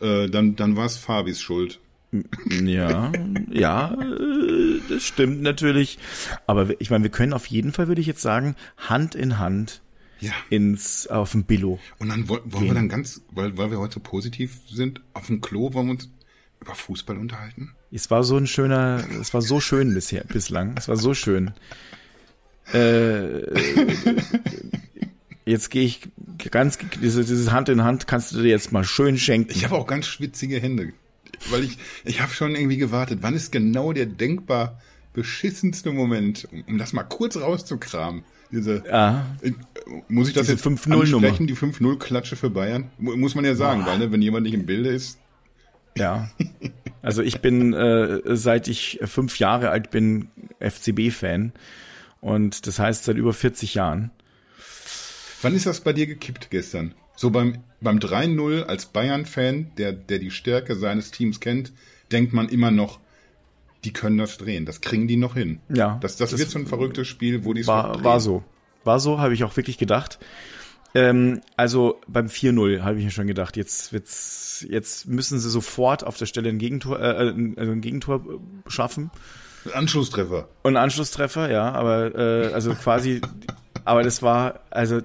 äh, 0.00 0.28
dann, 0.28 0.56
dann 0.56 0.76
war 0.76 0.86
es 0.86 0.96
Fabis 0.96 1.40
Schuld. 1.40 1.78
Ja, 2.64 3.12
ja, 3.48 3.94
äh, 3.94 4.80
das 4.88 5.04
stimmt 5.04 5.42
natürlich. 5.42 5.98
Aber 6.48 6.68
ich 6.80 6.90
meine, 6.90 7.04
wir 7.04 7.10
können 7.10 7.32
auf 7.32 7.46
jeden 7.46 7.72
Fall, 7.72 7.86
würde 7.86 8.00
ich 8.00 8.08
jetzt 8.08 8.22
sagen, 8.22 8.56
Hand 8.76 9.14
in 9.14 9.38
Hand 9.38 9.82
ja. 10.20 10.32
ins 10.50 11.06
auf 11.06 11.32
dem 11.32 11.44
Billo. 11.44 11.78
Und 11.98 12.08
dann 12.08 12.28
wollen, 12.28 12.42
wollen 12.44 12.66
wir 12.66 12.74
dann 12.74 12.88
ganz, 12.88 13.22
weil, 13.32 13.56
weil 13.56 13.70
wir 13.70 13.78
heute 13.78 13.94
so 13.94 14.00
positiv 14.00 14.60
sind, 14.68 15.00
auf 15.14 15.26
dem 15.26 15.40
Klo 15.40 15.72
wollen 15.72 15.86
wir 15.86 15.92
uns 15.92 16.10
über 16.60 16.74
Fußball 16.74 17.16
unterhalten? 17.16 17.74
Es 17.90 18.10
war 18.10 18.22
so 18.22 18.36
ein 18.36 18.46
schöner, 18.46 19.04
es 19.20 19.34
war 19.34 19.42
so 19.42 19.60
schön 19.60 19.94
bisher, 19.94 20.24
bislang. 20.24 20.74
Es 20.76 20.88
war 20.88 20.96
so 20.96 21.14
schön. 21.14 21.52
Äh, 22.72 23.40
jetzt 25.44 25.70
gehe 25.70 25.82
ich 25.82 26.00
ganz, 26.50 26.78
dieses, 27.02 27.26
dieses 27.26 27.50
Hand 27.50 27.68
in 27.68 27.82
Hand 27.82 28.06
kannst 28.06 28.32
du 28.32 28.42
dir 28.42 28.48
jetzt 28.48 28.72
mal 28.72 28.84
schön 28.84 29.18
schenken. 29.18 29.50
Ich 29.50 29.64
habe 29.64 29.74
auch 29.74 29.86
ganz 29.86 30.06
schwitzige 30.06 30.60
Hände, 30.60 30.92
weil 31.50 31.64
ich, 31.64 31.78
ich 32.04 32.20
habe 32.20 32.32
schon 32.32 32.54
irgendwie 32.54 32.76
gewartet. 32.76 33.20
Wann 33.22 33.34
ist 33.34 33.50
genau 33.50 33.92
der 33.92 34.06
denkbar 34.06 34.80
beschissenste 35.12 35.92
Moment, 35.92 36.46
um 36.68 36.78
das 36.78 36.92
mal 36.92 37.02
kurz 37.02 37.36
rauszukramen? 37.36 38.22
Diese, 38.52 38.82
ja. 38.86 39.26
Muss 40.08 40.28
ich 40.28 40.34
das 40.34 40.46
Diese 40.46 40.56
jetzt 40.56 40.86
ansprechen, 40.86 41.46
die 41.46 41.56
5-0-Klatsche 41.56 42.36
für 42.36 42.50
Bayern? 42.50 42.90
Muss 42.98 43.34
man 43.34 43.44
ja 43.44 43.54
sagen, 43.54 43.84
weil 43.86 43.98
ne, 43.98 44.12
wenn 44.12 44.22
jemand 44.22 44.44
nicht 44.44 44.54
im 44.54 44.66
Bilde 44.66 44.90
ist. 44.90 45.18
Ja. 45.96 46.30
Also 47.02 47.22
ich 47.22 47.40
bin, 47.40 47.72
äh, 47.72 48.20
seit 48.36 48.68
ich 48.68 49.00
fünf 49.04 49.38
Jahre 49.38 49.70
alt 49.70 49.90
bin, 49.90 50.28
FCB-Fan. 50.60 51.52
Und 52.20 52.66
das 52.66 52.78
heißt 52.78 53.04
seit 53.04 53.16
über 53.16 53.32
40 53.32 53.74
Jahren. 53.74 54.10
Wann 55.42 55.54
ist 55.54 55.66
das 55.66 55.80
bei 55.80 55.92
dir 55.92 56.06
gekippt 56.06 56.50
gestern? 56.50 56.94
So 57.16 57.30
beim, 57.30 57.58
beim 57.80 57.98
3-0 57.98 58.64
als 58.64 58.86
Bayern-Fan, 58.86 59.72
der, 59.78 59.92
der 59.92 60.18
die 60.18 60.30
Stärke 60.30 60.76
seines 60.76 61.10
Teams 61.10 61.40
kennt, 61.40 61.72
denkt 62.12 62.32
man 62.32 62.48
immer 62.48 62.70
noch, 62.70 63.00
die 63.84 63.92
können 63.92 64.18
das 64.18 64.36
drehen. 64.36 64.66
Das 64.66 64.80
kriegen 64.80 65.08
die 65.08 65.16
noch 65.16 65.34
hin. 65.34 65.60
Ja. 65.68 65.98
Das, 66.02 66.16
das, 66.16 66.30
das 66.30 66.38
wird 66.38 66.50
so 66.50 66.58
ein 66.58 66.66
verrücktes 66.66 67.08
Spiel, 67.08 67.44
wo 67.44 67.54
die 67.54 67.62
es 67.62 67.66
war, 67.66 68.04
war 68.04 68.20
so. 68.20 68.44
War 68.84 69.00
so, 69.00 69.18
habe 69.18 69.34
ich 69.34 69.44
auch 69.44 69.56
wirklich 69.56 69.78
gedacht. 69.78 70.18
Ähm, 70.94 71.40
also 71.56 72.00
beim 72.08 72.26
4-0 72.26 72.82
habe 72.82 72.98
ich 72.98 73.04
mir 73.04 73.10
schon 73.10 73.26
gedacht, 73.26 73.56
jetzt 73.56 73.92
wird's, 73.92 74.66
jetzt 74.68 75.06
müssen 75.06 75.38
sie 75.38 75.48
sofort 75.48 76.04
auf 76.04 76.16
der 76.16 76.26
Stelle 76.26 76.48
ein 76.48 76.58
Gegentor, 76.58 76.98
äh, 77.00 77.28
äh 77.28 77.54
also 77.56 77.72
ein 77.72 77.80
Gegentor 77.80 78.40
schaffen. 78.66 79.10
Anschlusstreffer. 79.72 80.48
Und 80.62 80.76
Anschlusstreffer, 80.76 81.50
ja, 81.50 81.70
aber 81.72 82.14
äh, 82.14 82.52
also 82.52 82.74
quasi, 82.74 83.20
aber 83.84 84.02
das 84.02 84.22
war, 84.22 84.60
also 84.70 85.00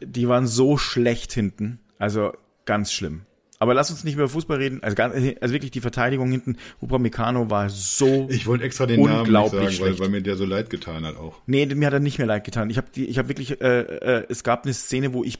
die 0.00 0.28
waren 0.28 0.46
so 0.46 0.78
schlecht 0.78 1.32
hinten, 1.32 1.78
also 1.98 2.32
ganz 2.64 2.92
schlimm. 2.92 3.22
Aber 3.62 3.74
lass 3.74 3.90
uns 3.90 4.04
nicht 4.04 4.14
über 4.14 4.26
Fußball 4.26 4.56
reden. 4.56 4.82
Also, 4.82 4.94
ganz, 4.94 5.14
also 5.14 5.52
wirklich 5.52 5.70
die 5.70 5.82
Verteidigung 5.82 6.30
hinten. 6.30 6.56
Upamecano 6.80 7.50
war 7.50 7.68
so 7.68 8.26
Ich 8.30 8.46
wollte 8.46 8.64
extra 8.64 8.86
den 8.86 9.02
Namen 9.02 9.30
nicht 9.30 9.50
sagen, 9.50 9.80
weil, 9.80 9.98
weil, 9.98 10.08
mir 10.08 10.22
der 10.22 10.36
so 10.36 10.46
leid 10.46 10.70
getan 10.70 11.04
hat 11.04 11.16
auch. 11.16 11.36
Nee, 11.46 11.66
mir 11.66 11.86
hat 11.86 11.92
er 11.92 12.00
nicht 12.00 12.16
mehr 12.16 12.26
leid 12.26 12.44
getan. 12.44 12.70
Ich 12.70 12.78
habe 12.78 12.88
ich 12.94 13.18
habe 13.18 13.28
wirklich 13.28 13.60
äh, 13.60 13.80
äh, 13.80 14.24
es 14.30 14.44
gab 14.44 14.64
eine 14.64 14.72
Szene, 14.72 15.12
wo 15.12 15.24
ich 15.24 15.38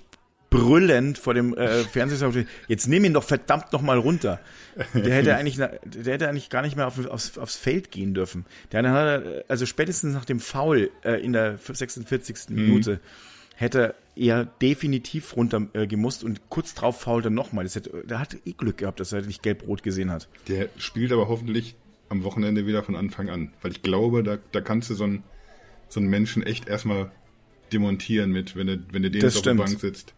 brüllend 0.50 1.16
vor 1.16 1.32
dem 1.32 1.54
äh, 1.54 1.84
Fernseher 1.84 2.44
jetzt 2.68 2.88
nimm 2.88 3.04
ihn 3.06 3.14
doch 3.14 3.24
verdammt 3.24 3.72
noch 3.72 3.80
mal 3.80 3.96
runter. 3.96 4.38
Der 4.92 5.14
hätte 5.14 5.34
eigentlich 5.38 5.56
der 5.56 6.12
hätte 6.12 6.28
eigentlich 6.28 6.50
gar 6.50 6.60
nicht 6.60 6.76
mehr 6.76 6.88
auf, 6.88 7.02
aufs, 7.06 7.38
aufs 7.38 7.56
Feld 7.56 7.90
gehen 7.90 8.12
dürfen. 8.12 8.44
Der 8.70 8.82
hat 8.82 9.44
also 9.48 9.64
spätestens 9.64 10.12
nach 10.12 10.26
dem 10.26 10.40
Foul 10.40 10.90
äh, 11.04 11.24
in 11.24 11.32
der 11.32 11.56
46. 11.56 12.50
Mhm. 12.50 12.54
Minute 12.56 13.00
hätte 13.56 13.94
er 14.16 14.44
definitiv 14.44 15.36
runter 15.36 15.68
äh, 15.72 15.86
gemusst 15.86 16.24
und 16.24 16.48
kurz 16.48 16.74
drauf 16.74 17.00
fault 17.00 17.24
er 17.24 17.30
nochmal. 17.30 17.68
Der 18.04 18.18
hat 18.18 18.36
eh 18.44 18.52
Glück 18.52 18.78
gehabt, 18.78 19.00
dass 19.00 19.12
er 19.12 19.22
nicht 19.22 19.42
gelb-rot 19.42 19.82
gesehen 19.82 20.10
hat. 20.10 20.28
Der 20.48 20.68
spielt 20.76 21.12
aber 21.12 21.28
hoffentlich 21.28 21.76
am 22.08 22.24
Wochenende 22.24 22.66
wieder 22.66 22.82
von 22.82 22.96
Anfang 22.96 23.30
an. 23.30 23.52
Weil 23.62 23.72
ich 23.72 23.82
glaube, 23.82 24.22
da, 24.22 24.38
da 24.52 24.60
kannst 24.60 24.90
du 24.90 24.94
so 24.94 25.04
einen, 25.04 25.22
so 25.88 26.00
einen 26.00 26.10
Menschen 26.10 26.42
echt 26.42 26.68
erstmal 26.68 27.10
demontieren 27.72 28.32
mit, 28.32 28.56
wenn 28.56 28.66
du, 28.66 28.82
wenn 28.90 29.02
du 29.02 29.10
den 29.10 29.24
auf 29.24 29.42
der 29.42 29.54
Bank 29.54 29.78
sitzt. 29.78 30.14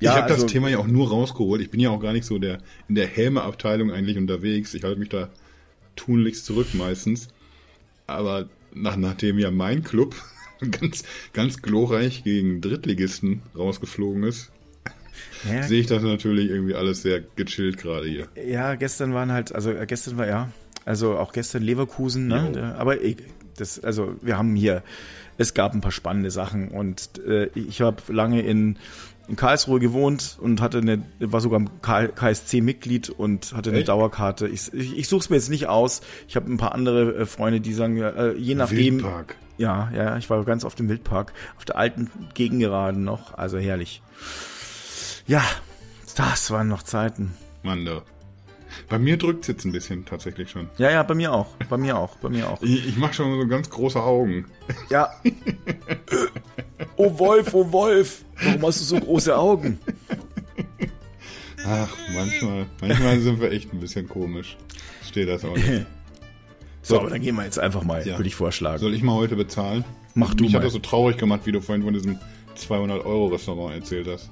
Ja, 0.00 0.10
ich 0.10 0.16
habe 0.18 0.32
also, 0.32 0.42
das 0.42 0.52
Thema 0.52 0.68
ja 0.68 0.78
auch 0.78 0.86
nur 0.86 1.08
rausgeholt. 1.08 1.62
Ich 1.62 1.70
bin 1.70 1.80
ja 1.80 1.90
auch 1.90 2.00
gar 2.00 2.12
nicht 2.12 2.26
so 2.26 2.38
der 2.38 2.58
in 2.88 2.94
der 2.94 3.06
Häme-Abteilung 3.06 3.90
eigentlich 3.90 4.18
unterwegs. 4.18 4.74
Ich 4.74 4.84
halte 4.84 5.00
mich 5.00 5.08
da 5.08 5.30
tunlichst 5.96 6.44
zurück 6.44 6.68
meistens. 6.74 7.28
Aber 8.06 8.48
nach, 8.74 8.96
nachdem 8.96 9.38
ja 9.38 9.50
mein 9.50 9.82
Club 9.82 10.14
ganz, 10.70 11.04
ganz 11.32 11.62
glorreich 11.62 12.24
gegen 12.24 12.60
Drittligisten 12.60 13.42
rausgeflogen 13.56 14.24
ist, 14.24 14.50
ja. 15.50 15.62
sehe 15.68 15.80
ich 15.80 15.86
das 15.86 16.02
natürlich 16.02 16.50
irgendwie 16.50 16.74
alles 16.74 17.02
sehr 17.02 17.20
gechillt 17.20 17.78
gerade 17.78 18.06
hier. 18.06 18.28
Ja, 18.46 18.74
gestern 18.74 19.14
waren 19.14 19.32
halt, 19.32 19.54
also 19.54 19.70
äh, 19.70 19.86
gestern 19.86 20.16
war 20.16 20.26
ja, 20.26 20.50
also 20.84 21.18
auch 21.18 21.32
gestern 21.32 21.62
Leverkusen, 21.62 22.28
ne? 22.28 22.74
aber 22.78 22.96
das, 23.56 23.78
also 23.80 24.14
wir 24.22 24.38
haben 24.38 24.54
hier, 24.54 24.82
es 25.36 25.54
gab 25.54 25.74
ein 25.74 25.80
paar 25.80 25.92
spannende 25.92 26.30
Sachen 26.30 26.68
und 26.68 27.18
äh, 27.26 27.50
ich 27.54 27.80
habe 27.80 28.02
lange 28.12 28.42
in 28.42 28.78
in 29.28 29.36
Karlsruhe 29.36 29.78
gewohnt 29.78 30.38
und 30.40 30.60
hatte 30.60 30.78
eine, 30.78 31.02
war 31.20 31.40
sogar 31.40 31.62
KSC-Mitglied 31.82 33.10
und 33.10 33.52
hatte 33.52 33.70
eine 33.70 33.80
Echt? 33.80 33.88
Dauerkarte. 33.88 34.48
Ich, 34.48 34.72
ich, 34.72 34.96
ich 34.96 35.08
suche 35.08 35.20
es 35.20 35.30
mir 35.30 35.36
jetzt 35.36 35.50
nicht 35.50 35.66
aus. 35.66 36.00
Ich 36.26 36.36
habe 36.36 36.50
ein 36.50 36.56
paar 36.56 36.74
andere 36.74 37.14
äh, 37.14 37.26
Freunde, 37.26 37.60
die 37.60 37.74
sagen, 37.74 37.98
äh, 37.98 38.32
je 38.32 38.54
nachdem. 38.54 38.94
Wildpark. 38.94 39.36
Ja, 39.58 39.90
ja, 39.94 40.16
ich 40.16 40.30
war 40.30 40.44
ganz 40.44 40.64
auf 40.64 40.76
dem 40.76 40.88
Wildpark, 40.88 41.32
auf 41.56 41.64
der 41.64 41.76
alten 41.76 42.10
Gegengeraden 42.34 43.04
noch, 43.04 43.36
also 43.36 43.58
herrlich. 43.58 44.02
Ja, 45.26 45.42
das 46.16 46.50
waren 46.50 46.68
noch 46.68 46.82
Zeiten. 46.82 47.34
Mann, 47.62 47.84
da. 47.84 48.02
Bei 48.88 48.98
mir 48.98 49.16
drückt 49.16 49.42
es 49.42 49.48
jetzt 49.48 49.64
ein 49.64 49.72
bisschen 49.72 50.04
tatsächlich 50.04 50.50
schon. 50.50 50.68
Ja, 50.78 50.90
ja, 50.90 51.02
bei 51.02 51.14
mir 51.14 51.32
auch. 51.32 51.48
Bei 51.68 51.76
mir 51.76 51.96
auch. 51.96 52.16
Bei 52.16 52.28
mir 52.28 52.48
auch. 52.48 52.62
Ich, 52.62 52.86
ich 52.86 52.96
mache 52.96 53.14
schon 53.14 53.38
so 53.40 53.46
ganz 53.46 53.68
große 53.68 54.00
Augen. 54.00 54.46
Ja. 54.90 55.10
oh 56.96 57.18
Wolf, 57.18 57.52
oh 57.54 57.70
Wolf. 57.72 58.24
Warum 58.42 58.62
hast 58.66 58.80
du 58.80 58.84
so 58.84 59.00
große 59.00 59.36
Augen? 59.36 59.78
Ach, 61.66 61.88
manchmal, 62.14 62.66
manchmal 62.80 63.20
sind 63.20 63.40
wir 63.40 63.50
echt 63.50 63.72
ein 63.72 63.80
bisschen 63.80 64.08
komisch. 64.08 64.56
Steht 65.06 65.28
das 65.28 65.44
auch 65.44 65.56
nicht. 65.56 65.86
So, 66.88 66.98
aber 67.00 67.10
dann 67.10 67.20
gehen 67.20 67.36
wir 67.36 67.44
jetzt 67.44 67.58
einfach 67.58 67.84
mal, 67.84 68.06
ja. 68.06 68.16
würde 68.16 68.28
ich 68.28 68.34
vorschlagen. 68.34 68.78
Soll 68.78 68.94
ich 68.94 69.02
mal 69.02 69.14
heute 69.14 69.36
bezahlen? 69.36 69.84
Mach 70.14 70.32
du 70.32 70.44
Mich 70.44 70.54
mal. 70.54 70.60
hat 70.60 70.66
das 70.66 70.72
so 70.72 70.78
traurig 70.78 71.18
gemacht, 71.18 71.42
wie 71.44 71.52
du 71.52 71.60
vorhin 71.60 71.84
von 71.84 71.92
diesem 71.92 72.18
200-Euro-Restaurant 72.56 73.74
erzählt 73.74 74.08
hast. 74.10 74.30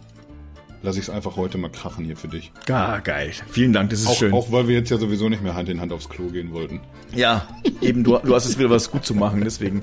Lass 0.82 0.96
ich 0.96 1.02
es 1.02 1.10
einfach 1.10 1.36
heute 1.36 1.58
mal 1.58 1.70
krachen 1.70 2.04
hier 2.06 2.16
für 2.16 2.28
dich. 2.28 2.52
Ah, 2.70 2.98
geil. 3.00 3.32
Vielen 3.50 3.74
Dank, 3.74 3.90
das 3.90 4.00
ist 4.00 4.08
auch, 4.08 4.16
schön. 4.16 4.32
Auch 4.32 4.52
weil 4.52 4.68
wir 4.68 4.76
jetzt 4.76 4.90
ja 4.90 4.96
sowieso 4.96 5.28
nicht 5.28 5.42
mehr 5.42 5.54
Hand 5.54 5.68
in 5.68 5.80
Hand 5.82 5.92
aufs 5.92 6.08
Klo 6.08 6.28
gehen 6.28 6.52
wollten. 6.54 6.80
Ja, 7.14 7.46
eben, 7.82 8.04
du, 8.04 8.18
du 8.18 8.34
hast 8.34 8.46
es 8.46 8.58
wieder 8.58 8.70
was 8.70 8.90
gut 8.90 9.04
zu 9.04 9.14
machen, 9.14 9.42
deswegen. 9.44 9.82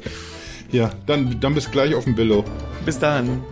Ja, 0.71 0.89
dann, 1.05 1.39
dann 1.39 1.53
bis 1.53 1.69
gleich 1.69 1.93
auf 1.93 2.05
dem 2.05 2.15
Billo. 2.15 2.43
Bis 2.85 2.97
dann. 2.97 3.43